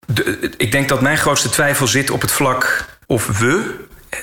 de, 0.07 0.51
ik 0.57 0.73
denk 0.73 0.89
dat 0.89 1.01
mijn 1.01 1.19
grootste 1.19 1.49
twijfel 1.49 1.87
zit 1.87 2.11
op 2.11 2.21
het 2.21 2.33
vlak 2.33 2.85
of 3.07 3.39
we. 3.39 3.75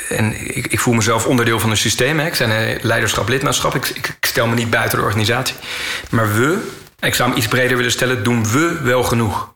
En 0.10 0.56
ik, 0.58 0.68
ik 0.68 0.80
voel 0.80 0.94
mezelf 0.94 1.26
onderdeel 1.26 1.60
van 1.60 1.70
een 1.70 1.78
systeem. 1.78 2.20
Hè. 2.20 2.26
Ik 2.26 2.38
ben 2.38 2.50
een 2.50 2.80
leiderschap, 2.82 3.28
lidmaatschap. 3.28 3.76
Ik, 3.76 3.86
ik, 3.88 4.18
stel 4.22 4.48
me 4.48 4.56
niet 4.56 4.70
buiten 4.70 4.98
de 4.98 5.04
organisatie. 5.04 5.56
Maar 6.10 6.36
we, 6.36 6.70
ik 7.00 7.16
zou 7.16 7.30
hem 7.30 7.38
iets 7.38 7.48
breder 7.48 7.78
willen 7.78 7.92
stellen, 7.92 8.24
doen 8.24 8.52
we 8.52 8.80
wel 8.82 9.04
genoeg? 9.04 9.52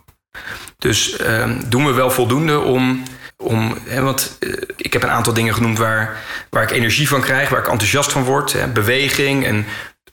Dus 0.77 1.19
um, 1.21 1.69
doen 1.69 1.85
we 1.85 1.91
wel 1.91 2.11
voldoende 2.11 2.59
om 2.59 3.03
om, 3.41 3.77
want 3.99 4.37
uh, 4.39 4.61
ik 4.75 4.93
heb 4.93 5.03
een 5.03 5.09
aantal 5.09 5.33
dingen 5.33 5.53
genoemd 5.53 5.77
waar, 5.77 6.17
waar 6.49 6.63
ik 6.63 6.71
energie 6.71 7.07
van 7.07 7.21
krijg, 7.21 7.49
waar 7.49 7.59
ik 7.59 7.67
enthousiast 7.67 8.11
van 8.11 8.23
word. 8.23 8.53
Hè, 8.53 8.67
beweging 8.67 9.45
en 9.45 9.65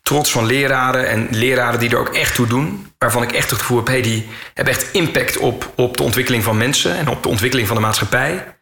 trots 0.03 0.31
van 0.31 0.47
leraren 0.47 1.09
en 1.09 1.29
leraren 1.31 1.81
die 1.81 1.91
er 1.91 1.99
ook 1.99 2.14
echt 2.14 2.35
toe 2.35 2.47
doen. 2.47 2.93
Waarvan 2.99 3.23
ik 3.23 3.33
echt 3.33 3.51
het 3.51 3.59
gevoel 3.59 3.77
heb, 3.77 3.87
hey, 3.87 4.03
die 4.03 4.29
hebben 4.55 4.75
echt 4.75 4.93
impact 4.93 5.37
op, 5.37 5.73
op 5.77 5.97
de 5.97 6.03
ontwikkeling 6.03 6.45
van 6.45 6.57
mensen 6.57 6.97
en 6.97 7.09
op 7.09 7.23
de 7.23 7.29
ontwikkeling 7.29 7.69
van 7.69 7.77
de 7.77 7.83
maatschappij. 7.83 8.57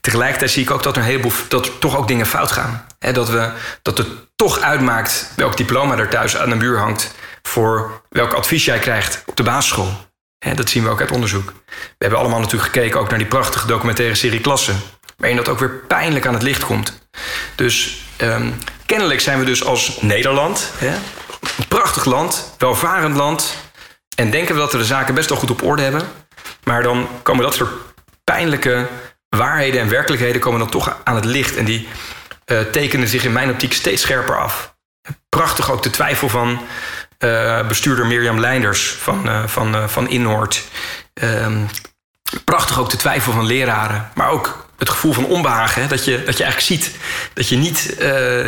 Tegelijkertijd 0.00 0.50
zie 0.50 0.62
ik 0.62 0.70
ook 0.70 0.82
dat 0.82 0.96
er 0.96 1.02
een 1.02 1.08
heleboel 1.08 1.32
dat 1.48 1.80
toch 1.80 1.96
ook 1.96 2.08
dingen 2.08 2.26
fout 2.26 2.52
gaan. 2.52 2.86
Dat, 2.98 3.28
we, 3.28 3.50
dat 3.82 3.98
het 3.98 4.08
toch 4.36 4.60
uitmaakt 4.60 5.32
welk 5.36 5.56
diploma 5.56 5.98
er 5.98 6.08
thuis 6.08 6.36
aan 6.36 6.50
de 6.50 6.56
muur 6.56 6.78
hangt 6.78 7.14
voor 7.42 8.02
welk 8.08 8.32
advies 8.32 8.64
jij 8.64 8.78
krijgt 8.78 9.22
op 9.26 9.36
de 9.36 9.42
basisschool 9.42 10.06
dat 10.38 10.68
zien 10.68 10.82
we 10.82 10.88
ook 10.88 11.00
uit 11.00 11.10
onderzoek. 11.10 11.52
We 11.66 11.82
hebben 11.98 12.18
allemaal 12.18 12.40
natuurlijk 12.40 12.72
gekeken 12.72 13.00
ook 13.00 13.08
naar 13.08 13.18
die 13.18 13.28
prachtige 13.28 13.66
documentaire 13.66 14.14
serie 14.14 14.40
Klassen. 14.40 14.80
Waarin 15.16 15.36
dat 15.36 15.48
ook 15.48 15.58
weer 15.58 15.70
pijnlijk 15.70 16.26
aan 16.26 16.34
het 16.34 16.42
licht 16.42 16.64
komt. 16.64 16.98
Dus 17.54 18.04
um, 18.20 18.58
kennelijk 18.86 19.20
zijn 19.20 19.38
we 19.38 19.44
dus 19.44 19.64
als 19.64 20.00
Nederland, 20.00 20.72
een 20.80 21.68
prachtig 21.68 22.04
land, 22.04 22.54
welvarend 22.58 23.16
land. 23.16 23.56
En 24.16 24.30
denken 24.30 24.54
we 24.54 24.60
dat 24.60 24.72
we 24.72 24.78
de 24.78 24.84
zaken 24.84 25.14
best 25.14 25.28
wel 25.28 25.38
goed 25.38 25.50
op 25.50 25.62
orde 25.62 25.82
hebben. 25.82 26.02
Maar 26.64 26.82
dan 26.82 27.08
komen 27.22 27.44
dat 27.44 27.54
soort 27.54 27.72
pijnlijke 28.24 28.88
waarheden 29.28 29.80
en 29.80 29.88
werkelijkheden 29.88 30.40
komen 30.40 30.58
dan 30.58 30.70
toch 30.70 30.96
aan 31.04 31.14
het 31.14 31.24
licht. 31.24 31.56
En 31.56 31.64
die 31.64 31.88
uh, 32.46 32.60
tekenen 32.60 33.08
zich 33.08 33.24
in 33.24 33.32
mijn 33.32 33.50
optiek 33.50 33.72
steeds 33.72 34.02
scherper 34.02 34.38
af. 34.38 34.74
Prachtig 35.28 35.70
ook 35.70 35.82
de 35.82 35.90
twijfel 35.90 36.28
van 36.28 36.60
uh, 37.18 37.66
bestuurder 37.66 38.06
Mirjam 38.06 38.40
Leinders 38.40 38.88
van, 38.88 39.28
uh, 39.28 39.46
van, 39.46 39.74
uh, 39.74 39.88
van 39.88 40.08
Innoord. 40.08 40.62
Um, 41.14 41.66
prachtig 42.44 42.78
ook 42.78 42.90
de 42.90 42.96
twijfel 42.96 43.32
van 43.32 43.46
leraren, 43.46 44.10
maar 44.14 44.28
ook 44.28 44.66
het 44.78 44.88
gevoel 44.88 45.12
van 45.12 45.26
onbehagen. 45.26 45.88
Dat, 45.88 46.04
je, 46.04 46.22
dat 46.24 46.36
je 46.36 46.44
eigenlijk 46.44 46.82
ziet 46.82 46.96
dat 47.32 47.48
je 47.48 47.56
niet, 47.56 47.96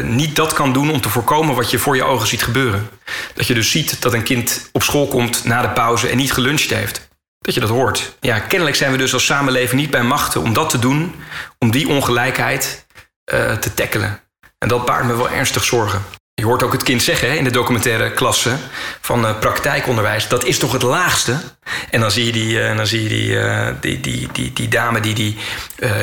niet 0.02 0.36
dat 0.36 0.52
kan 0.52 0.72
doen 0.72 0.90
om 0.90 1.00
te 1.00 1.08
voorkomen 1.08 1.54
wat 1.54 1.70
je 1.70 1.78
voor 1.78 1.96
je 1.96 2.04
ogen 2.04 2.28
ziet 2.28 2.42
gebeuren. 2.42 2.88
Dat 3.34 3.46
je 3.46 3.54
dus 3.54 3.70
ziet 3.70 4.02
dat 4.02 4.12
een 4.12 4.22
kind 4.22 4.68
op 4.72 4.82
school 4.82 5.06
komt 5.06 5.44
na 5.44 5.62
de 5.62 5.68
pauze 5.68 6.08
en 6.08 6.16
niet 6.16 6.32
geluncht 6.32 6.70
heeft. 6.70 7.08
Dat 7.40 7.54
je 7.54 7.60
dat 7.60 7.68
hoort. 7.68 8.16
Ja, 8.20 8.38
kennelijk 8.38 8.76
zijn 8.76 8.92
we 8.92 8.98
dus 8.98 9.12
als 9.12 9.24
samenleving 9.24 9.80
niet 9.80 9.90
bij 9.90 10.02
machten 10.02 10.40
om 10.40 10.52
dat 10.52 10.70
te 10.70 10.78
doen, 10.78 11.14
om 11.58 11.70
die 11.70 11.88
ongelijkheid 11.88 12.86
te 13.60 13.74
tackelen. 13.74 14.20
En 14.58 14.68
dat 14.68 14.84
baart 14.84 15.04
me 15.04 15.16
wel 15.16 15.30
ernstig 15.30 15.64
zorgen. 15.64 16.02
Je 16.38 16.44
hoort 16.44 16.62
ook 16.62 16.72
het 16.72 16.82
kind 16.82 17.02
zeggen 17.02 17.38
in 17.38 17.44
de 17.44 17.50
documentaire 17.50 18.10
klasse 18.10 18.56
van 19.00 19.24
uh, 19.24 19.38
praktijkonderwijs. 19.38 20.28
Dat 20.28 20.44
is 20.44 20.58
toch 20.58 20.72
het 20.72 20.82
laagste? 20.82 21.40
En 21.90 22.00
dan 22.00 22.10
zie 22.10 22.26
je 22.26 22.32
die, 22.32 22.54
uh, 22.54 22.76
dan 22.76 22.86
zie 22.86 23.02
je 23.02 23.08
die, 23.08 23.30
uh, 23.30 23.66
die, 23.80 24.00
die, 24.00 24.28
die, 24.32 24.52
die, 24.52 24.68
dame 24.68 25.00
die 25.00 25.14
die 25.14 25.36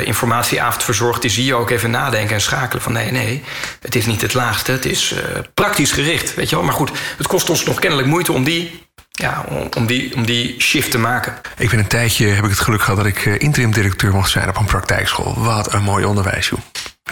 informatieavond 0.04 0.82
verzorgt. 0.84 1.22
Die 1.22 1.30
zie 1.30 1.44
je 1.44 1.54
ook 1.54 1.70
even 1.70 1.90
nadenken 1.90 2.34
en 2.34 2.40
schakelen 2.40 2.82
van 2.82 2.92
nee, 2.92 3.10
nee. 3.10 3.42
Het 3.80 3.94
is 3.94 4.06
niet 4.06 4.22
het 4.22 4.34
laagste. 4.34 4.72
Het 4.72 4.84
is 4.84 5.14
praktisch 5.54 5.92
gericht. 5.92 6.34
Weet 6.34 6.50
je 6.50 6.56
wel? 6.56 6.64
Maar 6.64 6.74
goed, 6.74 6.90
het 7.16 7.26
kost 7.26 7.50
ons 7.50 7.64
nog 7.64 7.78
kennelijk 7.78 8.08
moeite 8.08 8.32
om 8.32 8.44
die 8.44 8.84
ja, 9.10 9.44
om, 9.74 9.86
die, 9.86 10.14
om 10.14 10.26
die 10.26 10.54
shift 10.58 10.90
te 10.90 10.98
maken. 10.98 11.34
Ik 11.56 11.70
ben 11.70 11.78
een 11.78 11.86
tijdje, 11.86 12.26
heb 12.26 12.44
ik 12.44 12.50
het 12.50 12.60
geluk 12.60 12.82
gehad 12.82 12.96
dat 12.96 13.06
ik 13.06 13.24
interim 13.24 13.72
directeur 13.72 14.12
mocht 14.12 14.30
zijn 14.30 14.48
op 14.48 14.56
een 14.56 14.64
praktijkschool. 14.64 15.34
Wat 15.42 15.72
een 15.72 15.82
mooi 15.82 16.04
onderwijs, 16.04 16.48
joh. 16.48 16.60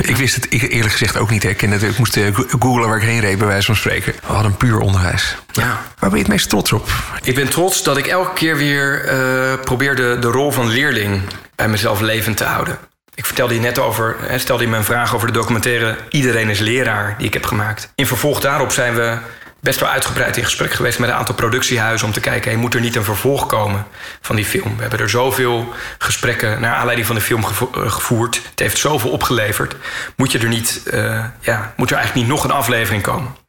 Ik 0.00 0.16
wist 0.16 0.34
het 0.34 0.50
eerlijk 0.50 0.92
gezegd 0.92 1.16
ook 1.16 1.30
niet. 1.30 1.42
Hè. 1.42 1.48
Ik, 1.48 1.62
ik 1.62 1.98
moest 1.98 2.16
uh, 2.16 2.36
googlen 2.58 2.88
waar 2.88 2.96
ik 2.96 3.02
heen 3.02 3.20
reed, 3.20 3.38
bij 3.38 3.46
wijze 3.46 3.66
van 3.66 3.76
spreken. 3.76 4.12
We 4.12 4.32
hadden 4.32 4.50
een 4.50 4.56
puur 4.56 4.78
onderwijs. 4.78 5.36
Ja. 5.52 5.80
Waar 5.98 6.10
ben 6.10 6.18
je 6.18 6.24
het 6.24 6.28
meest 6.28 6.48
trots 6.48 6.72
op? 6.72 6.88
Ik 7.22 7.34
ben 7.34 7.48
trots 7.48 7.82
dat 7.82 7.96
ik 7.96 8.06
elke 8.06 8.32
keer 8.32 8.56
weer 8.56 9.12
uh, 9.12 9.60
probeer 9.64 9.96
de, 9.96 10.16
de 10.20 10.26
rol 10.26 10.50
van 10.50 10.68
leerling 10.68 11.22
bij 11.54 11.68
mezelf 11.68 12.00
levend 12.00 12.36
te 12.36 12.44
houden. 12.44 12.78
Ik 13.14 13.26
vertelde 13.26 13.54
je 13.54 13.60
net 13.60 13.78
over, 13.78 14.16
hè, 14.20 14.38
stelde 14.38 14.68
je 14.68 14.76
een 14.76 14.84
vraag 14.84 15.14
over 15.14 15.26
de 15.26 15.32
documentaire 15.32 15.96
Iedereen 16.08 16.48
is 16.48 16.58
leraar, 16.58 17.14
die 17.18 17.26
ik 17.26 17.34
heb 17.34 17.44
gemaakt. 17.44 17.92
In 17.94 18.06
vervolg 18.06 18.40
daarop 18.40 18.72
zijn 18.72 18.94
we 18.94 19.18
best 19.64 19.80
wel 19.80 19.88
uitgebreid 19.88 20.36
in 20.36 20.44
gesprek 20.44 20.72
geweest 20.72 20.98
met 20.98 21.08
een 21.08 21.14
aantal 21.14 21.34
productiehuizen 21.34 22.06
om 22.06 22.12
te 22.12 22.20
kijken, 22.20 22.50
hey, 22.50 22.60
moet 22.60 22.74
er 22.74 22.80
niet 22.80 22.96
een 22.96 23.04
vervolg 23.04 23.46
komen 23.46 23.86
van 24.20 24.36
die 24.36 24.44
film? 24.44 24.74
We 24.76 24.80
hebben 24.80 25.00
er 25.00 25.10
zoveel 25.10 25.74
gesprekken 25.98 26.60
naar 26.60 26.74
aanleiding 26.74 27.06
van 27.06 27.16
de 27.16 27.22
film 27.22 27.44
eh, 27.44 27.90
gevoerd. 27.90 28.40
Het 28.50 28.60
heeft 28.60 28.78
zoveel 28.78 29.10
opgeleverd. 29.10 29.76
Moet, 30.16 30.32
je 30.32 30.38
er 30.38 30.48
niet, 30.48 30.82
uh, 30.86 31.24
ja, 31.40 31.72
moet 31.76 31.90
er 31.90 31.96
eigenlijk 31.96 32.26
niet 32.26 32.36
nog 32.36 32.44
een 32.44 32.50
aflevering 32.50 33.02
komen? 33.02 33.43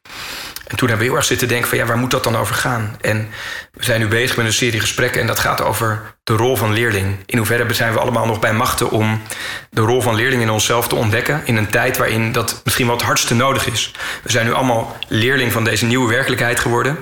En 0.68 0.76
toen 0.76 0.88
hebben 0.88 1.06
we 1.06 1.12
heel 1.12 1.16
erg 1.16 1.26
zitten 1.26 1.48
denken 1.48 1.70
van 1.70 1.78
ja, 1.78 1.86
waar 1.86 1.98
moet 1.98 2.12
dat 2.12 2.24
dan 2.24 2.38
over 2.38 2.56
gaan? 2.56 2.98
En 3.02 3.30
we 3.72 3.84
zijn 3.84 4.00
nu 4.00 4.08
bezig 4.08 4.38
met 4.38 4.46
een 4.46 4.54
serie 4.54 4.80
gesprekken 4.80 5.22
en 5.22 5.28
dat 5.28 5.40
gaat 5.40 5.62
over 5.62 6.16
de 6.24 6.34
rol 6.34 6.56
van 6.56 6.74
leerling. 6.74 7.16
In 7.26 7.38
hoeverre 7.38 7.74
zijn 7.74 7.94
we 7.94 8.00
allemaal 8.00 8.26
nog 8.26 8.40
bij 8.40 8.54
machten 8.54 8.90
om 8.90 9.22
de 9.70 9.82
rol 9.82 10.02
van 10.02 10.16
leerling 10.16 10.42
in 10.42 10.50
onszelf 10.50 10.88
te 10.88 10.96
ontdekken 10.96 11.42
in 11.46 11.56
een 11.56 11.70
tijd 11.70 11.98
waarin 11.98 12.32
dat 12.32 12.62
misschien 12.64 12.88
wat 12.88 13.02
hardste 13.02 13.36
nodig 13.36 13.68
is. 13.68 13.92
We 14.24 14.32
zijn 14.32 14.46
nu 14.46 14.54
allemaal 14.54 14.98
leerling 15.08 15.52
van 15.52 15.64
deze 15.64 15.86
nieuwe 15.86 16.10
werkelijkheid 16.10 16.60
geworden. 16.60 16.98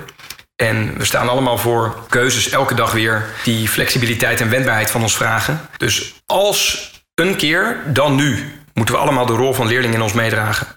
En 0.56 0.98
we 0.98 1.06
staan 1.06 1.30
allemaal 1.30 1.58
voor 1.58 1.96
keuzes 2.10 2.50
elke 2.50 2.76
dag 2.76 2.92
weer 2.92 3.26
die 3.44 3.68
flexibiliteit 3.68 4.42
en 4.42 4.50
wendbaarheid 4.50 4.92
van 4.92 5.02
ons 5.02 5.16
vragen. 5.16 5.62
Dus 5.78 6.14
als 6.26 6.92
een 7.16 7.36
keer, 7.36 7.78
dan 7.86 8.16
nu, 8.16 8.63
moeten 8.74 8.96
we 8.96 9.02
allemaal 9.02 9.26
de 9.26 9.34
rol 9.34 9.54
van 9.54 9.68
leerling 9.68 9.94
in 9.94 10.02
ons 10.02 10.14
meedragen. 10.14 10.68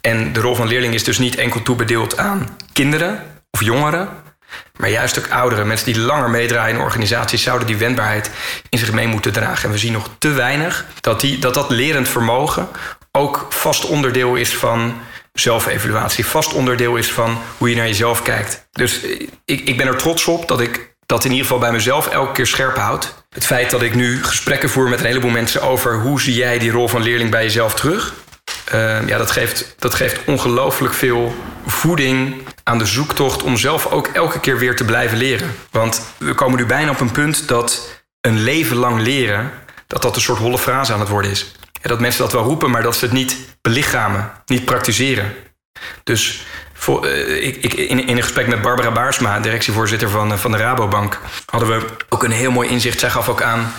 En 0.00 0.32
de 0.32 0.40
rol 0.40 0.54
van 0.54 0.68
leerling 0.68 0.94
is 0.94 1.04
dus 1.04 1.18
niet 1.18 1.36
enkel 1.36 1.62
toebedeeld 1.62 2.18
aan 2.18 2.56
kinderen 2.72 3.22
of 3.50 3.62
jongeren, 3.62 4.08
maar 4.76 4.90
juist 4.90 5.18
ook 5.18 5.30
ouderen. 5.30 5.66
Mensen 5.66 5.92
die 5.92 6.02
langer 6.02 6.30
meedraaien 6.30 6.76
in 6.76 6.82
organisaties 6.82 7.42
zouden 7.42 7.66
die 7.66 7.76
wendbaarheid 7.76 8.30
in 8.68 8.78
zich 8.78 8.92
mee 8.92 9.06
moeten 9.06 9.32
dragen. 9.32 9.64
En 9.64 9.70
we 9.70 9.78
zien 9.78 9.92
nog 9.92 10.10
te 10.18 10.28
weinig 10.28 10.86
dat 11.00 11.20
die, 11.20 11.38
dat, 11.38 11.54
dat 11.54 11.70
lerend 11.70 12.08
vermogen 12.08 12.68
ook 13.12 13.46
vast 13.48 13.84
onderdeel 13.84 14.34
is 14.34 14.56
van 14.56 15.00
zelfevaluatie. 15.32 16.26
Vast 16.26 16.52
onderdeel 16.52 16.96
is 16.96 17.12
van 17.12 17.38
hoe 17.58 17.70
je 17.70 17.76
naar 17.76 17.86
jezelf 17.86 18.22
kijkt. 18.22 18.68
Dus 18.72 19.00
ik, 19.44 19.60
ik 19.60 19.76
ben 19.76 19.86
er 19.86 19.96
trots 19.96 20.26
op 20.26 20.48
dat 20.48 20.60
ik 20.60 20.95
dat 21.06 21.24
in 21.24 21.30
ieder 21.30 21.46
geval 21.46 21.60
bij 21.60 21.72
mezelf 21.72 22.06
elke 22.06 22.32
keer 22.32 22.46
scherp 22.46 22.76
houd. 22.76 23.14
Het 23.30 23.46
feit 23.46 23.70
dat 23.70 23.82
ik 23.82 23.94
nu 23.94 24.24
gesprekken 24.24 24.70
voer 24.70 24.88
met 24.88 25.00
een 25.00 25.06
heleboel 25.06 25.30
mensen 25.30 25.62
over 25.62 26.00
hoe 26.00 26.20
zie 26.20 26.34
jij 26.34 26.58
die 26.58 26.70
rol 26.70 26.88
van 26.88 27.02
leerling 27.02 27.30
bij 27.30 27.42
jezelf 27.42 27.74
terug. 27.74 28.14
Uh, 28.74 29.08
ja, 29.08 29.18
dat 29.18 29.30
geeft, 29.30 29.74
dat 29.78 29.94
geeft 29.94 30.20
ongelooflijk 30.26 30.94
veel 30.94 31.34
voeding 31.66 32.42
aan 32.62 32.78
de 32.78 32.86
zoektocht 32.86 33.42
om 33.42 33.56
zelf 33.56 33.86
ook 33.86 34.06
elke 34.06 34.40
keer 34.40 34.58
weer 34.58 34.76
te 34.76 34.84
blijven 34.84 35.18
leren. 35.18 35.54
Want 35.70 36.02
we 36.18 36.34
komen 36.34 36.58
nu 36.58 36.66
bijna 36.66 36.90
op 36.90 37.00
een 37.00 37.12
punt 37.12 37.48
dat 37.48 37.88
een 38.20 38.42
leven 38.42 38.76
lang 38.76 39.00
leren, 39.00 39.50
dat 39.86 40.02
dat 40.02 40.16
een 40.16 40.22
soort 40.22 40.38
holle 40.38 40.58
frase 40.58 40.92
aan 40.92 41.00
het 41.00 41.08
worden 41.08 41.30
is. 41.30 41.54
En 41.80 41.88
dat 41.88 42.00
mensen 42.00 42.22
dat 42.22 42.32
wel 42.32 42.42
roepen, 42.42 42.70
maar 42.70 42.82
dat 42.82 42.96
ze 42.96 43.04
het 43.04 43.14
niet 43.14 43.36
belichamen, 43.60 44.32
niet 44.46 44.64
praktiseren. 44.64 45.34
Dus 46.04 46.46
voor, 46.76 47.06
uh, 47.06 47.46
ik, 47.46 47.56
ik, 47.56 47.74
in, 47.74 48.08
een 48.08 48.22
gesprek 48.22 48.46
met 48.46 48.62
Barbara 48.62 48.90
Baarsma, 48.90 49.40
directievoorzitter 49.40 50.10
van, 50.10 50.32
uh, 50.32 50.38
van 50.38 50.50
de 50.50 50.56
Rabobank, 50.56 51.20
hadden 51.46 51.68
we 51.68 51.86
ook 52.08 52.24
een 52.24 52.30
heel 52.30 52.50
mooi 52.50 52.68
inzicht. 52.68 52.98
Zij 52.98 53.10
gaf 53.10 53.28
ook 53.28 53.42
aan. 53.42 53.72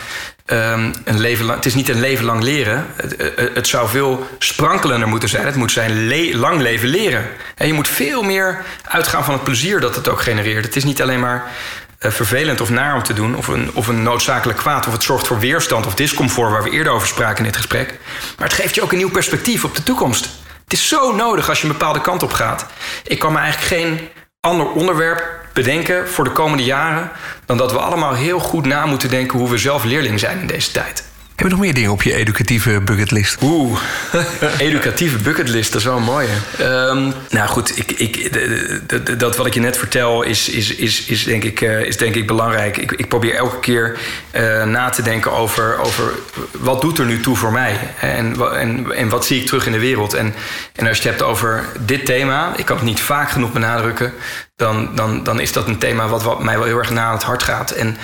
Um, 0.51 0.93
een 1.03 1.19
leven 1.19 1.45
lang, 1.45 1.57
het 1.57 1.65
is 1.65 1.75
niet 1.75 1.89
een 1.89 1.99
leven 1.99 2.25
lang 2.25 2.43
leren. 2.43 2.85
Het, 2.95 3.15
het 3.53 3.67
zou 3.67 3.89
veel 3.89 4.27
sprankelender 4.39 5.07
moeten 5.07 5.29
zijn. 5.29 5.45
Het 5.45 5.55
moet 5.55 5.71
zijn 5.71 6.35
lang 6.35 6.61
leven 6.61 6.87
leren. 6.87 7.29
En 7.55 7.67
je 7.67 7.73
moet 7.73 7.87
veel 7.87 8.23
meer 8.23 8.63
uitgaan 8.83 9.23
van 9.23 9.33
het 9.33 9.43
plezier 9.43 9.79
dat 9.79 9.95
het 9.95 10.07
ook 10.07 10.21
genereert. 10.21 10.65
Het 10.65 10.75
is 10.75 10.83
niet 10.83 11.01
alleen 11.01 11.19
maar 11.19 11.51
vervelend 11.99 12.61
of 12.61 12.69
naar 12.69 12.95
om 12.95 13.03
te 13.03 13.13
doen, 13.13 13.35
of 13.35 13.47
een, 13.47 13.69
of 13.73 13.87
een 13.87 14.03
noodzakelijk 14.03 14.59
kwaad, 14.59 14.87
of 14.87 14.93
het 14.93 15.03
zorgt 15.03 15.27
voor 15.27 15.39
weerstand 15.39 15.85
of 15.85 15.95
discomfort, 15.95 16.51
waar 16.51 16.63
we 16.63 16.69
eerder 16.69 16.93
over 16.93 17.07
spraken 17.07 17.37
in 17.37 17.43
dit 17.43 17.55
gesprek. 17.55 17.99
Maar 18.37 18.47
het 18.47 18.57
geeft 18.57 18.75
je 18.75 18.81
ook 18.81 18.91
een 18.91 18.97
nieuw 18.97 19.09
perspectief 19.09 19.63
op 19.63 19.75
de 19.75 19.83
toekomst. 19.83 20.29
Het 20.67 20.77
is 20.77 20.87
zo 20.87 21.15
nodig 21.15 21.49
als 21.49 21.61
je 21.61 21.67
een 21.67 21.73
bepaalde 21.73 22.01
kant 22.01 22.23
op 22.23 22.31
gaat. 22.31 22.65
Ik 23.03 23.19
kan 23.19 23.33
me 23.33 23.39
eigenlijk 23.39 23.73
geen 23.73 24.09
ander 24.39 24.71
onderwerp 24.71 25.45
bedenken 25.53 26.09
voor 26.09 26.23
de 26.23 26.31
komende 26.31 26.63
jaren 26.63 27.11
dan 27.45 27.57
dat 27.57 27.71
we 27.71 27.77
allemaal 27.77 28.13
heel 28.13 28.39
goed 28.39 28.65
na 28.65 28.85
moeten 28.85 29.09
denken 29.09 29.39
hoe 29.39 29.49
we 29.49 29.57
zelf 29.57 29.83
leerling 29.83 30.19
zijn 30.19 30.39
in 30.39 30.47
deze 30.47 30.71
tijd. 30.71 31.06
Heb 31.37 31.45
je 31.45 31.51
nog 31.51 31.61
meer 31.61 31.73
dingen 31.73 31.91
op 31.91 32.03
je 32.03 32.13
educatieve 32.13 32.81
bucketlist? 32.81 33.41
Oeh, 33.41 33.79
educatieve 34.57 35.17
bucketlist, 35.17 35.71
dat 35.71 35.81
is 35.81 35.87
wel 35.87 35.97
een 35.97 36.03
mooie. 36.03 36.33
Um, 36.59 37.13
nou 37.29 37.47
goed, 37.47 37.77
ik, 37.77 37.91
ik, 37.91 39.19
dat 39.19 39.37
wat 39.37 39.45
ik 39.45 39.53
je 39.53 39.59
net 39.59 39.77
vertel 39.77 40.23
is, 40.23 40.49
is, 40.49 40.75
is, 40.75 41.05
is, 41.05 41.23
denk, 41.23 41.43
ik, 41.43 41.61
uh, 41.61 41.81
is 41.81 41.97
denk 41.97 42.15
ik 42.15 42.27
belangrijk. 42.27 42.77
Ik, 42.77 42.91
ik 42.91 43.07
probeer 43.07 43.35
elke 43.35 43.59
keer 43.59 43.97
uh, 44.35 44.63
na 44.63 44.89
te 44.89 45.01
denken 45.01 45.31
over, 45.31 45.79
over 45.79 46.13
wat 46.51 46.81
doet 46.81 46.97
er 46.97 47.05
nu 47.05 47.19
toe 47.19 47.35
voor 47.35 47.51
mij? 47.51 47.79
En, 47.99 48.35
en, 48.53 48.91
en 48.95 49.09
wat 49.09 49.25
zie 49.25 49.41
ik 49.41 49.47
terug 49.47 49.65
in 49.65 49.71
de 49.71 49.79
wereld? 49.79 50.13
En, 50.13 50.33
en 50.75 50.87
als 50.87 50.97
je 50.97 51.09
het 51.09 51.17
hebt 51.17 51.29
over 51.29 51.65
dit 51.79 52.05
thema, 52.05 52.53
ik 52.55 52.65
kan 52.65 52.75
het 52.75 52.85
niet 52.85 52.99
vaak 52.99 53.31
genoeg 53.31 53.51
benadrukken... 53.51 54.13
dan, 54.55 54.95
dan, 54.95 55.23
dan 55.23 55.39
is 55.39 55.51
dat 55.51 55.67
een 55.67 55.79
thema 55.79 56.07
wat, 56.07 56.23
wat 56.23 56.43
mij 56.43 56.57
wel 56.57 56.67
heel 56.67 56.77
erg 56.77 56.91
na 56.91 57.13
het 57.13 57.23
hart 57.23 57.43
gaat. 57.43 57.71
En 57.71 57.97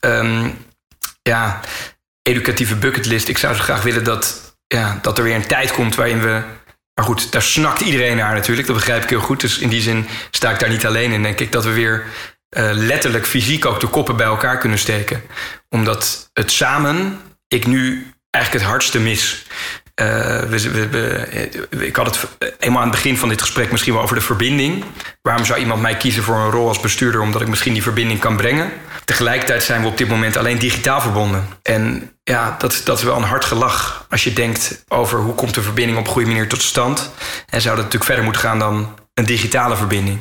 um, 0.00 0.54
ja 1.22 1.60
educatieve 2.22 2.76
bucketlist. 2.76 3.28
Ik 3.28 3.38
zou 3.38 3.54
zo 3.54 3.62
graag 3.62 3.82
willen 3.82 4.04
dat, 4.04 4.54
ja, 4.66 4.98
dat 5.02 5.18
er 5.18 5.24
weer 5.24 5.34
een 5.34 5.46
tijd 5.46 5.72
komt 5.72 5.94
waarin 5.94 6.20
we. 6.20 6.42
Maar 6.94 7.04
goed, 7.04 7.32
daar 7.32 7.42
snakt 7.42 7.80
iedereen 7.80 8.16
naar 8.16 8.34
natuurlijk. 8.34 8.66
Dat 8.66 8.76
begrijp 8.76 9.02
ik 9.02 9.08
heel 9.08 9.20
goed. 9.20 9.40
Dus 9.40 9.58
in 9.58 9.68
die 9.68 9.80
zin 9.80 10.08
sta 10.30 10.50
ik 10.50 10.58
daar 10.58 10.68
niet 10.68 10.86
alleen 10.86 11.12
in, 11.12 11.22
denk 11.22 11.40
ik. 11.40 11.52
Dat 11.52 11.64
we 11.64 11.72
weer 11.72 12.04
uh, 12.56 12.70
letterlijk 12.72 13.26
fysiek 13.26 13.64
ook 13.66 13.80
de 13.80 13.86
koppen 13.86 14.16
bij 14.16 14.26
elkaar 14.26 14.58
kunnen 14.58 14.78
steken. 14.78 15.22
Omdat 15.68 16.30
het 16.32 16.50
samen 16.50 17.20
ik 17.48 17.66
nu 17.66 18.12
eigenlijk 18.30 18.64
het 18.64 18.72
hardste 18.72 19.00
mis. 19.00 19.46
Uh, 20.00 20.06
we, 20.38 20.70
we, 20.70 20.88
we, 21.70 21.86
ik 21.86 21.96
had 21.96 22.06
het 22.06 22.28
eenmaal 22.58 22.82
aan 22.82 22.88
het 22.88 22.96
begin 22.96 23.16
van 23.16 23.28
dit 23.28 23.40
gesprek 23.40 23.70
misschien 23.70 23.92
wel 23.92 24.02
over 24.02 24.16
de 24.16 24.22
verbinding. 24.22 24.84
Waarom 25.22 25.44
zou 25.44 25.58
iemand 25.58 25.80
mij 25.80 25.96
kiezen 25.96 26.22
voor 26.22 26.36
een 26.36 26.50
rol 26.50 26.68
als 26.68 26.80
bestuurder? 26.80 27.20
Omdat 27.20 27.40
ik 27.40 27.48
misschien 27.48 27.72
die 27.72 27.82
verbinding 27.82 28.20
kan 28.20 28.36
brengen. 28.36 28.72
Tegelijkertijd 29.04 29.62
zijn 29.62 29.82
we 29.82 29.88
op 29.88 29.96
dit 29.96 30.08
moment 30.08 30.36
alleen 30.36 30.58
digitaal 30.58 31.00
verbonden. 31.00 31.46
En 31.62 32.12
ja, 32.24 32.56
dat, 32.58 32.80
dat 32.84 32.98
is 32.98 33.04
wel 33.04 33.16
een 33.16 33.22
hard 33.22 33.44
gelach 33.44 34.06
als 34.10 34.24
je 34.24 34.32
denkt 34.32 34.84
over 34.88 35.18
hoe 35.18 35.34
komt 35.34 35.54
de 35.54 35.62
verbinding 35.62 35.98
op 35.98 36.06
een 36.06 36.12
goede 36.12 36.28
manier 36.28 36.48
tot 36.48 36.62
stand. 36.62 37.10
En 37.46 37.60
zou 37.60 37.74
dat 37.74 37.84
natuurlijk 37.84 38.04
verder 38.04 38.24
moeten 38.24 38.42
gaan 38.42 38.58
dan 38.58 38.94
een 39.14 39.26
digitale 39.26 39.76
verbinding. 39.76 40.18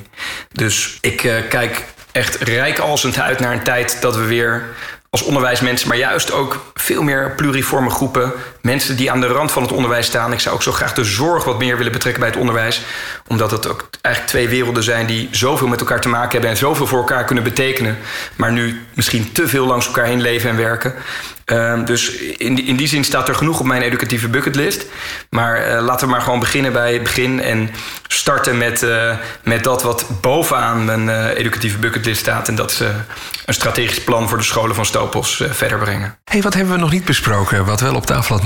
Dus 0.52 0.98
ik 1.02 1.24
uh, 1.24 1.34
kijk 1.50 1.86
echt 2.12 2.36
rijkalsend 2.36 3.20
uit 3.20 3.40
naar 3.40 3.54
een 3.54 3.64
tijd 3.64 4.02
dat 4.02 4.16
we 4.16 4.26
weer 4.26 4.64
als 5.10 5.24
onderwijsmensen, 5.24 5.88
maar 5.88 5.98
juist 5.98 6.32
ook 6.32 6.72
veel 6.74 7.02
meer 7.02 7.32
pluriforme 7.36 7.90
groepen. 7.90 8.34
Mensen 8.62 8.98
die 8.98 9.12
aan 9.12 9.22
de 9.22 9.28
rand 9.28 9.52
van 9.52 9.62
het 9.62 9.72
onderwijs 9.72 10.06
staan. 10.06 10.34
Ik 10.34 10.40
zou 10.40 10.56
ook 10.56 10.64
zo 10.64 10.72
graag 10.72 10.94
de 10.94 11.04
zorg 11.04 11.44
wat 11.44 11.60
meer 11.60 11.78
willen 11.78 11.92
betrekken 11.92 12.22
bij 12.22 12.30
het 12.30 12.40
onderwijs. 12.40 12.82
Omdat 13.28 13.52
het 13.52 13.68
ook 13.68 13.90
eigenlijk 14.02 14.34
twee 14.34 14.48
werelden 14.48 14.84
zijn 14.84 15.06
die 15.06 15.28
zoveel 15.32 15.68
met 15.68 15.80
elkaar 15.80 16.02
te 16.02 16.10
maken 16.10 16.32
hebben 16.32 16.50
en 16.50 16.58
zoveel 16.58 16.88
voor 16.88 16.98
elkaar 16.98 17.24
kunnen 17.24 17.44
betekenen. 17.44 17.98
Maar 18.36 18.52
nu 18.52 18.86
misschien 18.94 19.32
te 19.32 19.48
veel 19.48 19.66
langs 19.66 19.86
elkaar 19.86 20.06
heen 20.06 20.22
leven 20.22 20.50
en 20.50 20.58
werken. 20.58 20.94
Uh, 21.46 21.86
dus 21.86 22.12
in 22.18 22.56
die, 22.56 22.66
in 22.66 22.76
die 22.76 22.88
zin 22.88 23.04
staat 23.04 23.28
er 23.28 23.36
genoeg 23.36 23.60
op 23.60 23.66
mijn 23.66 23.82
educatieve 23.82 24.28
bucketlist. 24.28 24.86
Maar 25.30 25.68
uh, 25.68 25.82
laten 25.82 26.08
we 26.08 26.14
maar 26.14 26.22
gewoon 26.22 26.40
beginnen 26.40 26.74
bij 26.74 26.94
het 26.94 27.04
begin. 27.04 27.42
En 27.42 27.70
starten 28.08 28.58
met, 28.58 28.84
uh, 28.84 29.16
met 29.44 29.64
dat 29.64 29.84
wat 29.84 30.06
bovenaan 30.22 30.86
mijn 30.86 31.08
uh, 31.08 31.38
educatieve 31.38 31.78
bucketlist 31.78 32.20
staat. 32.20 32.48
En 32.48 32.56
dat 32.56 32.72
is 32.72 32.80
een 33.46 33.54
strategisch 33.54 34.04
plan 34.04 34.30
voor 34.30 34.38
de 34.38 34.44
scholen 34.44 34.76
van 34.76 34.86
Stopos 34.86 35.44
verder 35.50 35.78
brengen. 35.78 36.18
hey, 36.24 36.42
wat 36.42 36.54
hebben 36.54 36.74
we 36.74 36.80
nog 36.80 36.92
niet 36.92 37.06
besproken 37.06 37.66
wat 37.66 37.80
wel 37.80 37.96
op 37.96 38.06
tafel 38.06 38.36
had 38.36 38.44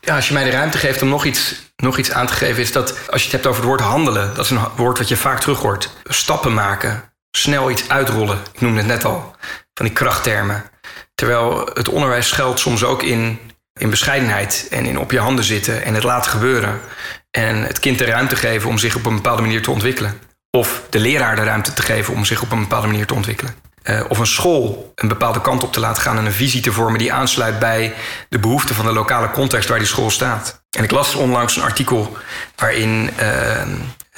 Ja, 0.00 0.14
als 0.14 0.28
je 0.28 0.34
mij 0.34 0.44
de 0.44 0.50
ruimte 0.50 0.78
geeft 0.78 1.02
om 1.02 1.08
nog 1.08 1.24
iets, 1.24 1.54
nog 1.76 1.98
iets 1.98 2.10
aan 2.10 2.26
te 2.26 2.32
geven, 2.32 2.62
is 2.62 2.72
dat 2.72 3.10
als 3.10 3.20
je 3.20 3.24
het 3.24 3.32
hebt 3.32 3.46
over 3.46 3.60
het 3.60 3.68
woord 3.68 3.80
handelen, 3.80 4.34
dat 4.34 4.44
is 4.44 4.50
een 4.50 4.60
woord 4.76 4.98
wat 4.98 5.08
je 5.08 5.16
vaak 5.16 5.40
terug 5.40 5.58
hoort. 5.58 5.90
Stappen 6.04 6.54
maken, 6.54 7.12
snel 7.30 7.70
iets 7.70 7.88
uitrollen. 7.88 8.38
Ik 8.52 8.60
noemde 8.60 8.78
het 8.78 8.86
net 8.86 9.04
al, 9.04 9.36
van 9.74 9.86
die 9.86 9.94
krachttermen. 9.94 10.64
Terwijl 11.14 11.70
het 11.74 11.88
onderwijs 11.88 12.28
schuilt 12.28 12.60
soms 12.60 12.84
ook 12.84 13.02
in, 13.02 13.38
in 13.72 13.90
bescheidenheid 13.90 14.66
en 14.70 14.86
in 14.86 14.98
op 14.98 15.10
je 15.10 15.18
handen 15.18 15.44
zitten 15.44 15.84
en 15.84 15.94
het 15.94 16.02
laten 16.02 16.30
gebeuren. 16.30 16.80
En 17.30 17.62
het 17.62 17.78
kind 17.78 17.98
de 17.98 18.04
ruimte 18.04 18.36
geven 18.36 18.68
om 18.68 18.78
zich 18.78 18.96
op 18.96 19.06
een 19.06 19.14
bepaalde 19.14 19.42
manier 19.42 19.62
te 19.62 19.70
ontwikkelen. 19.70 20.18
Of 20.50 20.82
de 20.90 20.98
leraar 20.98 21.36
de 21.36 21.44
ruimte 21.44 21.72
te 21.72 21.82
geven 21.82 22.14
om 22.14 22.24
zich 22.24 22.42
op 22.42 22.52
een 22.52 22.60
bepaalde 22.60 22.86
manier 22.86 23.06
te 23.06 23.14
ontwikkelen. 23.14 23.54
Uh, 23.84 24.00
of 24.08 24.18
een 24.18 24.26
school 24.26 24.92
een 24.94 25.08
bepaalde 25.08 25.40
kant 25.40 25.62
op 25.62 25.72
te 25.72 25.80
laten 25.80 26.02
gaan 26.02 26.18
en 26.18 26.26
een 26.26 26.32
visie 26.32 26.60
te 26.60 26.72
vormen 26.72 26.98
die 26.98 27.12
aansluit 27.12 27.58
bij 27.58 27.94
de 28.28 28.38
behoeften 28.38 28.74
van 28.74 28.84
de 28.84 28.92
lokale 28.92 29.30
context 29.30 29.68
waar 29.68 29.78
die 29.78 29.86
school 29.86 30.10
staat. 30.10 30.62
En 30.70 30.84
ik 30.84 30.90
las 30.90 31.14
onlangs 31.14 31.56
een 31.56 31.62
artikel 31.62 32.16
waarin 32.56 33.10
uh, 33.20 33.62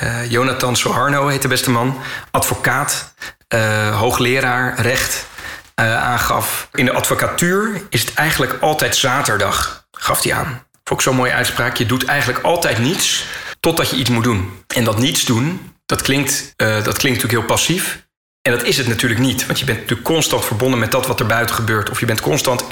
uh, 0.02 0.30
Jonathan 0.30 0.76
Soharno 0.76 1.26
heet 1.26 1.42
de 1.42 1.48
beste 1.48 1.70
man, 1.70 2.00
advocaat, 2.30 3.14
hoogleraar 3.92 4.80
recht, 4.80 5.26
aangaf. 5.74 6.68
In 6.72 6.84
de 6.84 6.92
advocatuur 6.92 7.82
is 7.88 8.00
het 8.00 8.14
eigenlijk 8.14 8.56
altijd 8.60 8.96
zaterdag, 8.96 9.86
gaf 9.92 10.22
hij 10.22 10.34
aan. 10.34 10.62
Vond 10.84 11.02
zo'n 11.02 11.16
mooie 11.16 11.32
uitspraak. 11.32 11.76
Je 11.76 11.86
doet 11.86 12.04
eigenlijk 12.04 12.44
altijd 12.44 12.78
niets 12.78 13.26
totdat 13.60 13.90
je 13.90 13.96
iets 13.96 14.10
moet 14.10 14.24
doen. 14.24 14.64
En 14.74 14.84
dat 14.84 14.98
niets 14.98 15.24
doen, 15.24 15.72
dat 15.86 16.02
klinkt, 16.02 16.52
dat 16.56 16.96
klinkt 16.96 17.02
natuurlijk 17.02 17.32
heel 17.32 17.42
passief. 17.42 18.03
En 18.48 18.52
dat 18.52 18.62
is 18.62 18.76
het 18.76 18.86
natuurlijk 18.86 19.20
niet. 19.20 19.46
Want 19.46 19.58
je 19.58 19.64
bent 19.64 19.78
natuurlijk 19.78 20.08
constant 20.08 20.44
verbonden 20.44 20.78
met 20.78 20.90
dat 20.90 21.06
wat 21.06 21.20
er 21.20 21.26
buiten 21.26 21.54
gebeurt. 21.54 21.90
Of 21.90 22.00
je 22.00 22.06
bent 22.06 22.20
constant 22.20 22.64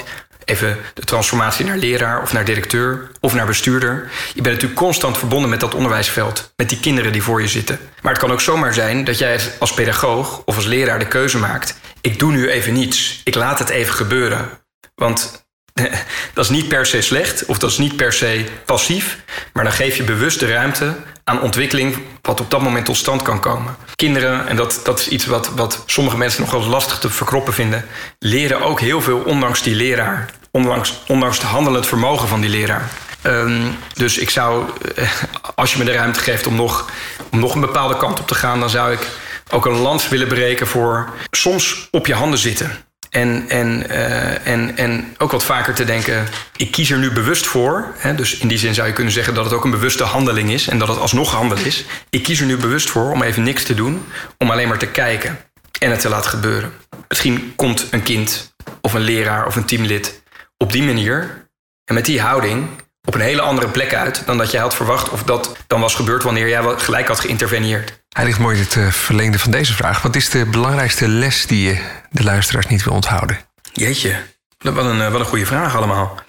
even 0.45 0.77
de 0.93 1.01
transformatie 1.01 1.65
naar 1.65 1.77
leraar 1.77 2.21
of 2.21 2.33
naar 2.33 2.45
directeur 2.45 3.11
of 3.19 3.33
naar 3.33 3.45
bestuurder. 3.45 4.11
Je 4.33 4.41
bent 4.41 4.55
natuurlijk 4.55 4.81
constant 4.81 5.17
verbonden 5.17 5.49
met 5.49 5.59
dat 5.59 5.73
onderwijsveld, 5.73 6.53
met 6.55 6.69
die 6.69 6.79
kinderen 6.79 7.11
die 7.11 7.23
voor 7.23 7.41
je 7.41 7.47
zitten. 7.47 7.79
Maar 8.01 8.11
het 8.11 8.21
kan 8.21 8.31
ook 8.31 8.41
zomaar 8.41 8.73
zijn 8.73 9.03
dat 9.03 9.17
jij 9.17 9.39
als 9.59 9.73
pedagoog 9.73 10.41
of 10.45 10.55
als 10.55 10.65
leraar 10.65 10.99
de 10.99 11.07
keuze 11.07 11.37
maakt: 11.37 11.79
ik 12.01 12.19
doe 12.19 12.31
nu 12.31 12.49
even 12.49 12.73
niets, 12.73 13.21
ik 13.23 13.35
laat 13.35 13.59
het 13.59 13.69
even 13.69 13.93
gebeuren. 13.93 14.49
Want 14.95 15.42
dat 16.33 16.43
is 16.43 16.49
niet 16.49 16.67
per 16.67 16.85
se 16.85 17.01
slecht 17.01 17.45
of 17.45 17.57
dat 17.57 17.69
is 17.69 17.77
niet 17.77 17.95
per 17.95 18.13
se 18.13 18.45
passief. 18.65 19.17
Maar 19.53 19.63
dan 19.63 19.73
geef 19.73 19.97
je 19.97 20.03
bewust 20.03 20.39
de 20.39 20.47
ruimte 20.47 20.95
aan 21.23 21.41
ontwikkeling 21.41 21.97
wat 22.21 22.39
op 22.39 22.51
dat 22.51 22.61
moment 22.61 22.85
tot 22.85 22.97
stand 22.97 23.21
kan 23.21 23.39
komen. 23.39 23.75
Kinderen, 23.95 24.47
en 24.47 24.55
dat, 24.55 24.79
dat 24.83 24.99
is 24.99 25.07
iets 25.07 25.25
wat, 25.25 25.49
wat 25.55 25.83
sommige 25.85 26.17
mensen 26.17 26.41
nog 26.41 26.51
wel 26.51 26.63
lastig 26.63 26.99
te 26.99 27.09
verkroppen 27.09 27.53
vinden, 27.53 27.85
leren 28.19 28.61
ook 28.61 28.79
heel 28.79 29.01
veel 29.01 29.19
ondanks 29.19 29.61
die 29.61 29.75
leraar. 29.75 30.29
Ondanks, 30.51 31.01
ondanks 31.07 31.37
het 31.37 31.47
handelend 31.47 31.87
vermogen 31.87 32.27
van 32.27 32.41
die 32.41 32.49
leraar. 32.49 32.89
Ehm, 33.21 33.67
dus 33.93 34.17
ik 34.17 34.29
zou, 34.29 34.65
eh, 34.95 35.09
als 35.55 35.71
je 35.71 35.77
me 35.77 35.83
de 35.83 35.91
ruimte 35.91 36.19
geeft 36.19 36.47
om 36.47 36.55
nog, 36.55 36.89
om 37.31 37.39
nog 37.39 37.55
een 37.55 37.61
bepaalde 37.61 37.97
kant 37.97 38.19
op 38.19 38.27
te 38.27 38.35
gaan, 38.35 38.59
dan 38.59 38.69
zou 38.69 38.91
ik 38.93 39.07
ook 39.49 39.65
een 39.65 39.77
lans 39.77 40.09
willen 40.09 40.27
breken 40.27 40.67
voor 40.67 41.09
soms 41.31 41.87
op 41.91 42.07
je 42.07 42.13
handen 42.13 42.39
zitten. 42.39 42.85
En, 43.13 43.45
en, 43.47 43.83
uh, 43.89 44.47
en, 44.47 44.77
en 44.77 45.15
ook 45.17 45.31
wat 45.31 45.43
vaker 45.43 45.73
te 45.73 45.83
denken, 45.83 46.27
ik 46.55 46.71
kies 46.71 46.91
er 46.91 46.97
nu 46.97 47.11
bewust 47.11 47.45
voor. 47.45 47.93
Hè, 47.97 48.15
dus 48.15 48.37
in 48.37 48.47
die 48.47 48.57
zin 48.57 48.73
zou 48.73 48.87
je 48.87 48.93
kunnen 48.93 49.13
zeggen 49.13 49.33
dat 49.33 49.45
het 49.45 49.53
ook 49.53 49.63
een 49.63 49.71
bewuste 49.71 50.03
handeling 50.03 50.51
is 50.51 50.67
en 50.67 50.77
dat 50.77 50.87
het 50.87 50.97
alsnog 50.97 51.31
handel 51.31 51.57
is. 51.57 51.85
Ik 52.09 52.23
kies 52.23 52.39
er 52.39 52.45
nu 52.45 52.57
bewust 52.57 52.89
voor 52.89 53.11
om 53.11 53.21
even 53.21 53.43
niks 53.43 53.63
te 53.63 53.73
doen, 53.73 54.05
om 54.37 54.51
alleen 54.51 54.67
maar 54.67 54.77
te 54.77 54.87
kijken 54.87 55.37
en 55.79 55.91
het 55.91 55.99
te 55.99 56.09
laten 56.09 56.29
gebeuren. 56.29 56.73
Misschien 57.07 57.53
komt 57.55 57.87
een 57.91 58.03
kind 58.03 58.53
of 58.81 58.93
een 58.93 59.01
leraar 59.01 59.45
of 59.45 59.55
een 59.55 59.65
teamlid 59.65 60.23
op 60.57 60.71
die 60.71 60.83
manier 60.83 61.47
en 61.85 61.93
met 61.93 62.05
die 62.05 62.21
houding 62.21 62.67
op 63.07 63.15
een 63.15 63.21
hele 63.21 63.41
andere 63.41 63.67
plek 63.67 63.93
uit 63.93 64.23
dan 64.25 64.37
dat 64.37 64.51
jij 64.51 64.61
had 64.61 64.75
verwacht 64.75 65.09
of 65.09 65.23
dat 65.23 65.55
dan 65.67 65.81
was 65.81 65.95
gebeurd 65.95 66.23
wanneer 66.23 66.49
jij 66.49 66.61
gelijk 66.77 67.07
had 67.07 67.19
geïnterveneerd. 67.19 68.01
Hij 68.09 68.25
ligt 68.25 68.39
mooi 68.39 68.57
in 68.57 68.63
het 68.63 68.75
uh, 68.75 68.87
verlengde 68.87 69.39
van 69.39 69.51
deze 69.51 69.73
vraag. 69.73 70.01
Wat 70.01 70.15
is 70.15 70.29
de 70.29 70.45
belangrijkste 70.45 71.07
les 71.07 71.45
die 71.45 71.67
je 71.67 71.79
de 72.09 72.23
luisteraars 72.23 72.67
niet 72.67 72.83
wil 72.83 72.93
onthouden? 72.93 73.39
Jeetje, 73.73 74.15
wat 74.57 74.85
een, 74.85 75.01
eh, 75.01 75.11
wat 75.11 75.19
een 75.19 75.25
goede 75.25 75.45
vraag 75.45 75.75
allemaal. 75.75 76.19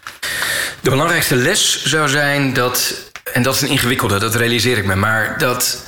De 0.81 0.91
belangrijkste 0.91 1.37
les 1.37 1.85
zou 1.85 2.09
zijn 2.09 2.53
dat, 2.53 2.95
en 3.33 3.43
dat 3.43 3.55
is 3.55 3.61
een 3.61 3.68
ingewikkelde, 3.68 4.18
dat 4.18 4.35
realiseer 4.35 4.79
ik 4.79 4.85
me, 4.85 4.95
maar 4.95 5.39
dat 5.39 5.83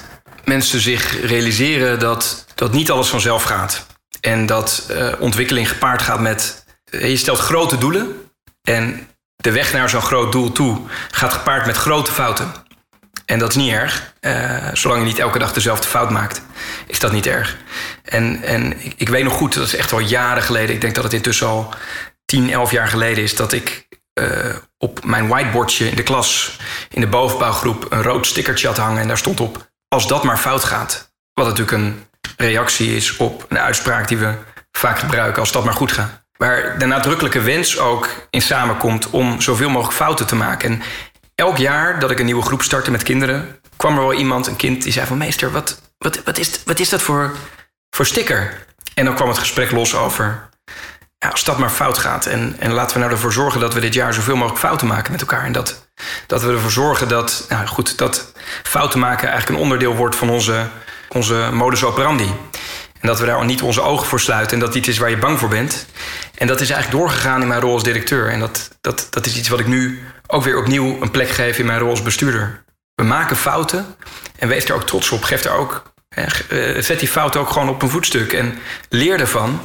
mensen 0.45 0.81
zich 0.81 1.27
realiseren 1.27 1.99
dat, 1.99 2.47
dat 2.55 2.73
niet 2.73 2.91
alles 2.91 3.09
vanzelf 3.09 3.43
gaat. 3.43 3.87
En 4.21 4.47
dat 4.47 4.87
uh, 4.91 5.13
ontwikkeling 5.19 5.69
gepaard 5.69 6.03
gaat 6.03 6.21
met. 6.21 6.65
Je 6.91 7.17
stelt 7.17 7.39
grote 7.39 7.79
doelen. 7.79 8.31
En 8.63 9.09
de 9.47 9.53
weg 9.53 9.73
naar 9.73 9.89
zo'n 9.89 10.03
groot 10.03 10.33
doel 10.33 10.53
toe 10.53 10.81
gaat 11.11 11.33
gepaard 11.33 11.67
met 11.67 11.77
grote 11.77 12.13
fouten. 12.13 12.53
En 13.25 13.39
dat 13.39 13.49
is 13.49 13.57
niet 13.57 13.73
erg. 13.73 14.13
Uh, 14.21 14.69
zolang 14.73 15.01
je 15.01 15.07
niet 15.07 15.19
elke 15.19 15.39
dag 15.39 15.53
dezelfde 15.53 15.89
fout 15.89 16.11
maakt, 16.11 16.43
is 16.87 16.99
dat 16.99 17.13
niet 17.13 17.27
erg. 17.27 17.57
En, 18.03 18.43
en 18.43 18.85
ik, 18.85 18.95
ik, 18.97 19.09
weet 19.09 19.25
nog 19.25 19.33
goed, 19.33 19.55
dat 19.55 19.67
is 19.67 19.77
echt 19.77 19.93
al 19.93 19.99
jaren 19.99 20.43
geleden. 20.43 20.75
Ik 20.75 20.81
denk 20.81 20.95
dat 20.95 21.05
het 21.05 21.13
intussen 21.13 21.47
al 21.47 21.75
10, 22.25 22.51
11 22.51 22.71
jaar 22.71 22.89
geleden 22.89 23.25
is 23.25 23.35
dat 23.35 23.53
ik 23.53 23.89
uh, 24.21 24.57
op 24.79 25.05
mijn 25.05 25.29
whiteboardje 25.29 25.89
in 25.89 25.97
de 25.97 26.03
klas, 26.03 26.59
in 26.91 27.01
de 27.01 27.07
bovenbouwgroep, 27.07 27.87
een 27.89 28.03
rood 28.03 28.27
stickertje 28.27 28.67
had 28.67 28.77
hangen. 28.77 29.01
En 29.01 29.09
daar 29.09 29.19
stond 29.19 29.41
op: 29.41 29.71
Als 29.89 30.09
dat 30.09 30.25
maar 30.25 30.39
fout 30.39 30.65
gaat. 30.65 31.13
Wat 31.35 31.47
natuurlijk 31.47 31.77
een 31.77 32.05
reactie 32.37 32.97
is 32.97 33.17
op 33.17 33.47
een 33.49 33.59
uitspraak 33.59 34.09
die 34.09 34.19
we 34.19 34.35
vaak 34.71 34.99
gebruiken: 34.99 35.41
Als 35.41 35.53
dat 35.53 35.65
maar 35.65 35.75
goed 35.75 35.93
gaat. 35.93 36.26
Waar 36.39 36.79
de 36.79 36.87
nadrukkelijke 36.87 37.41
wens 37.41 37.79
ook 37.79 38.09
in 38.31 38.43
samenkomt 38.43 39.11
om 39.11 39.41
zoveel 39.41 39.69
mogelijk 39.69 39.97
fouten 39.97 40.27
te 40.27 40.37
maken. 40.37 40.71
En 40.71 40.83
elk 41.35 41.57
jaar 41.57 42.01
dat 42.01 42.11
ik 42.11 42.19
een 42.19 42.25
nieuwe 42.25 42.43
groep 42.43 42.63
startte 42.63 42.91
met 42.91 43.03
kinderen, 43.03 43.61
kwam 43.77 43.97
er 43.97 44.03
wel 44.03 44.15
iemand, 44.15 44.47
een 44.47 44.57
kind, 44.57 44.83
die 44.83 44.93
zei 44.93 45.07
van 45.07 45.19
meester, 45.19 45.53
wat, 45.53 45.81
wat, 45.99 46.23
wat, 46.25 46.39
is, 46.39 46.61
wat 46.65 46.79
is 46.79 46.89
dat 46.89 47.03
voor, 47.03 47.33
voor 47.91 48.07
sticker? 48.07 48.67
En 48.95 49.05
dan 49.05 49.15
kwam 49.15 49.29
het 49.29 49.39
gesprek 49.39 49.71
los 49.71 49.95
over, 49.95 50.49
ja, 51.19 51.29
als 51.29 51.45
dat 51.45 51.59
maar 51.59 51.71
fout 51.71 51.99
gaat. 51.99 52.27
En, 52.27 52.57
en 52.59 52.73
laten 52.73 52.95
we 52.95 52.99
nou 53.01 53.13
ervoor 53.13 53.33
zorgen 53.33 53.61
dat 53.61 53.75
we 53.75 53.81
dit 53.81 53.95
jaar 53.95 54.15
zoveel 54.15 54.37
mogelijk 54.37 54.61
fouten 54.61 54.87
maken 54.87 55.13
met 55.13 55.21
elkaar. 55.21 55.45
En 55.45 55.53
dat, 55.53 55.89
dat 56.27 56.43
we 56.43 56.53
ervoor 56.53 56.71
zorgen 56.71 57.09
dat, 57.09 57.47
nou 57.49 57.67
goed, 57.67 57.99
dat 57.99 58.33
fouten 58.63 59.01
maken 59.01 59.29
eigenlijk 59.29 59.59
een 59.59 59.65
onderdeel 59.65 59.95
wordt 59.95 60.17
van 60.17 60.31
onze, 60.31 60.67
onze 61.09 61.49
modus 61.53 61.85
operandi. 61.85 62.31
En 63.07 63.13
dat 63.13 63.21
we 63.21 63.27
daar 63.27 63.45
niet 63.45 63.63
onze 63.63 63.81
ogen 63.81 64.07
voor 64.07 64.21
sluiten 64.21 64.53
en 64.53 64.65
dat 64.65 64.75
iets 64.75 64.89
is 64.89 64.99
waar 64.99 65.11
je 65.11 65.19
bang 65.19 65.39
voor 65.39 65.49
bent. 65.49 65.87
En 66.35 66.47
dat 66.47 66.61
is 66.61 66.71
eigenlijk 66.71 67.03
doorgegaan 67.03 67.43
in 67.43 67.49
mijn 67.49 67.61
rol 67.61 67.73
als 67.73 67.83
directeur. 67.83 68.29
En 68.31 68.41
dat, 68.41 68.71
dat, 68.81 69.07
dat 69.11 69.27
is 69.27 69.37
iets 69.37 69.49
wat 69.49 69.61
ik 69.61 69.67
nu 69.67 70.03
ook 70.27 70.45
weer 70.45 70.59
opnieuw 70.59 70.99
een 71.01 71.11
plek 71.11 71.29
geef 71.29 71.59
in 71.59 71.67
mijn 71.67 71.79
rol 71.79 71.91
als 71.91 72.03
bestuurder. 72.03 72.65
We 72.95 73.03
maken 73.03 73.37
fouten 73.37 73.87
en 74.39 74.49
wees 74.49 74.65
er 74.65 74.75
ook 74.75 74.87
trots 74.87 75.11
op. 75.11 75.23
Geef 75.23 75.45
er 75.45 75.53
ook, 75.53 75.93
eh, 76.09 76.25
zet 76.79 76.99
die 76.99 77.09
fouten 77.09 77.41
ook 77.41 77.51
gewoon 77.51 77.69
op 77.69 77.83
een 77.83 77.91
voetstuk 77.91 78.33
en 78.33 78.59
leer 78.89 79.21
ervan. 79.21 79.61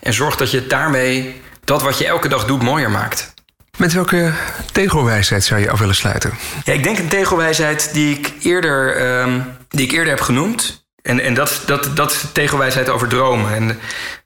En 0.00 0.12
zorg 0.12 0.36
dat 0.36 0.50
je 0.50 0.66
daarmee 0.66 1.42
dat 1.64 1.82
wat 1.82 1.98
je 1.98 2.06
elke 2.06 2.28
dag 2.28 2.44
doet 2.44 2.62
mooier 2.62 2.90
maakt. 2.90 3.34
Met 3.76 3.92
welke 3.92 4.32
tegelwijsheid 4.72 5.44
zou 5.44 5.60
je 5.60 5.70
af 5.70 5.78
willen 5.78 5.94
sluiten? 5.94 6.32
Ja, 6.64 6.72
ik 6.72 6.82
denk 6.82 6.98
een 6.98 7.08
tegelwijsheid 7.08 7.92
die 7.92 8.18
ik 8.18 8.32
eerder, 8.40 9.06
um, 9.20 9.56
die 9.68 9.86
ik 9.86 9.92
eerder 9.92 10.08
heb 10.08 10.20
genoemd. 10.20 10.85
En, 11.06 11.20
en 11.20 11.34
dat, 11.34 11.62
dat, 11.66 11.96
dat 11.96 12.10
is 12.10 12.20
de 12.20 12.32
tegelwijsheid 12.32 12.88
over 12.88 13.08
dromen. 13.08 13.54
En 13.54 13.80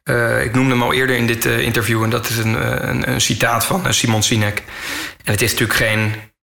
uh, 0.04 0.44
ik 0.44 0.54
noemde 0.54 0.70
hem 0.70 0.82
al 0.82 0.92
eerder 0.92 1.16
in 1.16 1.26
dit 1.26 1.44
uh, 1.44 1.58
interview. 1.58 2.02
En 2.02 2.10
dat 2.10 2.28
is 2.28 2.36
een, 2.36 2.54
uh, 2.54 2.76
een, 2.78 3.10
een 3.10 3.20
citaat 3.20 3.64
van 3.64 3.94
Simon 3.94 4.22
Sinek. 4.22 4.62
En 5.24 5.32
het 5.32 5.42
is 5.42 5.50
natuurlijk 5.50 5.78
geen. 5.78 6.14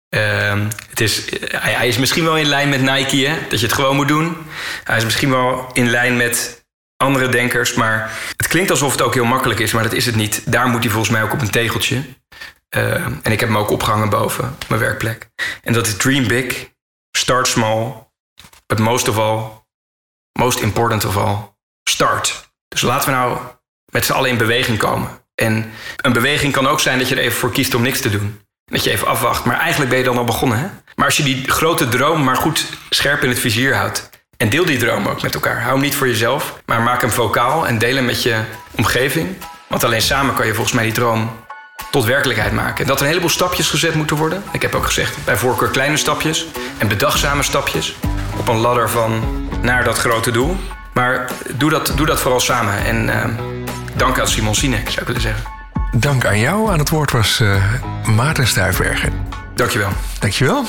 Ehm, 0.09 0.67
het 0.89 1.01
is, 1.01 1.25
hij, 1.47 1.73
hij, 1.73 1.87
is 1.87 1.97
misschien 1.97 2.23
wel 2.23 2.37
in 2.37 2.45
lijn 2.45 2.69
met 2.69 2.81
Nike, 2.81 3.27
hè? 3.27 3.37
dat 3.49 3.59
je 3.59 3.65
het 3.65 3.75
gewoon 3.75 3.95
moet 3.95 4.07
doen. 4.07 4.37
Hij 4.83 4.97
is 4.97 5.03
misschien 5.03 5.29
wel 5.29 5.69
in 5.73 5.89
lijn 5.89 6.17
met 6.17 6.65
andere 6.97 7.29
denkers. 7.29 7.73
Maar 7.73 8.11
het 8.37 8.47
klinkt 8.47 8.71
alsof 8.71 8.91
het 8.91 9.01
ook 9.01 9.13
heel 9.13 9.25
makkelijk 9.25 9.59
is, 9.59 9.71
maar 9.71 9.83
dat 9.83 9.93
is 9.93 10.05
het 10.05 10.15
niet. 10.15 10.51
Daar 10.51 10.67
moet 10.67 10.83
hij 10.83 10.91
volgens 10.91 11.11
mij 11.11 11.23
ook 11.23 11.33
op 11.33 11.41
een 11.41 11.49
tegeltje. 11.49 12.03
Ehm, 12.69 13.13
en 13.23 13.31
ik 13.31 13.39
heb 13.39 13.49
hem 13.49 13.57
ook 13.57 13.69
opgehangen 13.69 14.09
boven 14.09 14.55
mijn 14.67 14.81
werkplek. 14.81 15.29
En 15.63 15.73
dat 15.73 15.87
is 15.87 15.97
Dream 15.97 16.27
Big, 16.27 16.69
Start 17.17 17.47
Small, 17.47 17.93
but 18.67 18.79
most 18.79 19.07
of 19.07 19.17
all 19.17 19.63
most 20.39 20.59
important 20.59 21.05
of 21.05 21.17
all, 21.17 21.37
start. 21.89 22.49
Dus 22.67 22.81
laten 22.81 23.09
we 23.09 23.15
nou 23.15 23.37
met 23.91 24.05
z'n 24.05 24.13
allen 24.13 24.29
in 24.29 24.37
beweging 24.37 24.77
komen. 24.77 25.09
En 25.35 25.71
een 25.97 26.13
beweging 26.13 26.53
kan 26.53 26.67
ook 26.67 26.79
zijn 26.79 26.99
dat 26.99 27.09
je 27.09 27.15
er 27.15 27.21
even 27.21 27.37
voor 27.37 27.51
kiest 27.51 27.73
om 27.73 27.81
niks 27.81 28.01
te 28.01 28.09
doen. 28.09 28.41
Dat 28.65 28.83
je 28.83 28.91
even 28.91 29.07
afwacht. 29.07 29.45
Maar 29.45 29.59
eigenlijk 29.59 29.89
ben 29.89 29.99
je 29.99 30.05
dan 30.05 30.17
al 30.17 30.23
begonnen. 30.23 30.57
Hè? 30.57 30.67
Maar 30.95 31.05
als 31.05 31.17
je 31.17 31.23
die 31.23 31.49
grote 31.49 31.87
droom 31.87 32.23
maar 32.23 32.35
goed 32.35 32.65
scherp 32.89 33.23
in 33.23 33.29
het 33.29 33.39
vizier 33.39 33.75
houdt. 33.75 34.09
En 34.37 34.49
deel 34.49 34.65
die 34.65 34.77
droom 34.77 35.07
ook 35.07 35.21
met 35.21 35.33
elkaar. 35.33 35.61
Hou 35.61 35.71
hem 35.71 35.81
niet 35.81 35.95
voor 35.95 36.07
jezelf, 36.07 36.61
maar 36.65 36.81
maak 36.81 37.01
hem 37.01 37.11
vocaal 37.11 37.67
en 37.67 37.79
deel 37.79 37.95
hem 37.95 38.05
met 38.05 38.23
je 38.23 38.41
omgeving. 38.71 39.35
Want 39.67 39.83
alleen 39.83 40.01
samen 40.01 40.35
kan 40.35 40.45
je 40.45 40.53
volgens 40.53 40.75
mij 40.75 40.83
die 40.83 40.93
droom 40.93 41.43
tot 41.91 42.05
werkelijkheid 42.05 42.51
maken. 42.53 42.81
En 42.81 42.87
dat 42.87 42.95
er 42.95 43.01
een 43.01 43.07
heleboel 43.07 43.29
stapjes 43.29 43.69
gezet 43.69 43.95
moeten 43.95 44.17
worden. 44.17 44.43
Ik 44.51 44.61
heb 44.61 44.75
ook 44.75 44.85
gezegd, 44.85 45.25
bij 45.25 45.37
voorkeur 45.37 45.69
kleine 45.69 45.97
stapjes 45.97 46.45
en 46.77 46.87
bedachtzame 46.87 47.43
stapjes. 47.43 47.95
Op 48.37 48.47
een 48.47 48.57
ladder 48.57 48.89
van 48.89 49.44
naar 49.65 49.83
dat 49.83 49.97
grote 49.97 50.31
doel. 50.31 50.55
Maar 50.93 51.31
doe 51.55 51.69
dat, 51.69 51.93
doe 51.95 52.05
dat 52.05 52.19
vooral 52.19 52.39
samen. 52.39 52.85
En 52.85 53.07
uh, 53.07 53.23
dank 53.95 54.19
aan 54.19 54.27
Simon 54.27 54.55
Sinek, 54.55 54.89
zou 54.89 54.99
ik 54.99 55.07
willen 55.07 55.21
zeggen. 55.21 55.43
Dank 55.91 56.25
aan 56.25 56.39
jou. 56.39 56.71
Aan 56.71 56.79
het 56.79 56.89
woord 56.89 57.11
was 57.11 57.39
uh, 57.39 57.63
Maarten 58.15 58.47
Stuifbergen. 58.47 59.13
Dankjewel. 59.55 59.89
Dankjewel. 60.19 60.65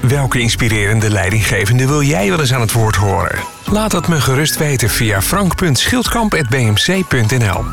Welke 0.00 0.40
inspirerende 0.40 1.10
leidinggevende 1.10 1.86
wil 1.86 2.02
jij 2.02 2.28
wel 2.28 2.40
eens 2.40 2.54
aan 2.54 2.60
het 2.60 2.72
woord 2.72 2.96
horen? 2.96 3.38
Laat 3.64 3.90
dat 3.90 4.08
me 4.08 4.20
gerust 4.20 4.56
weten 4.56 4.90
via 4.90 5.22
frank.schildkamp.bmc.nl 5.22 7.64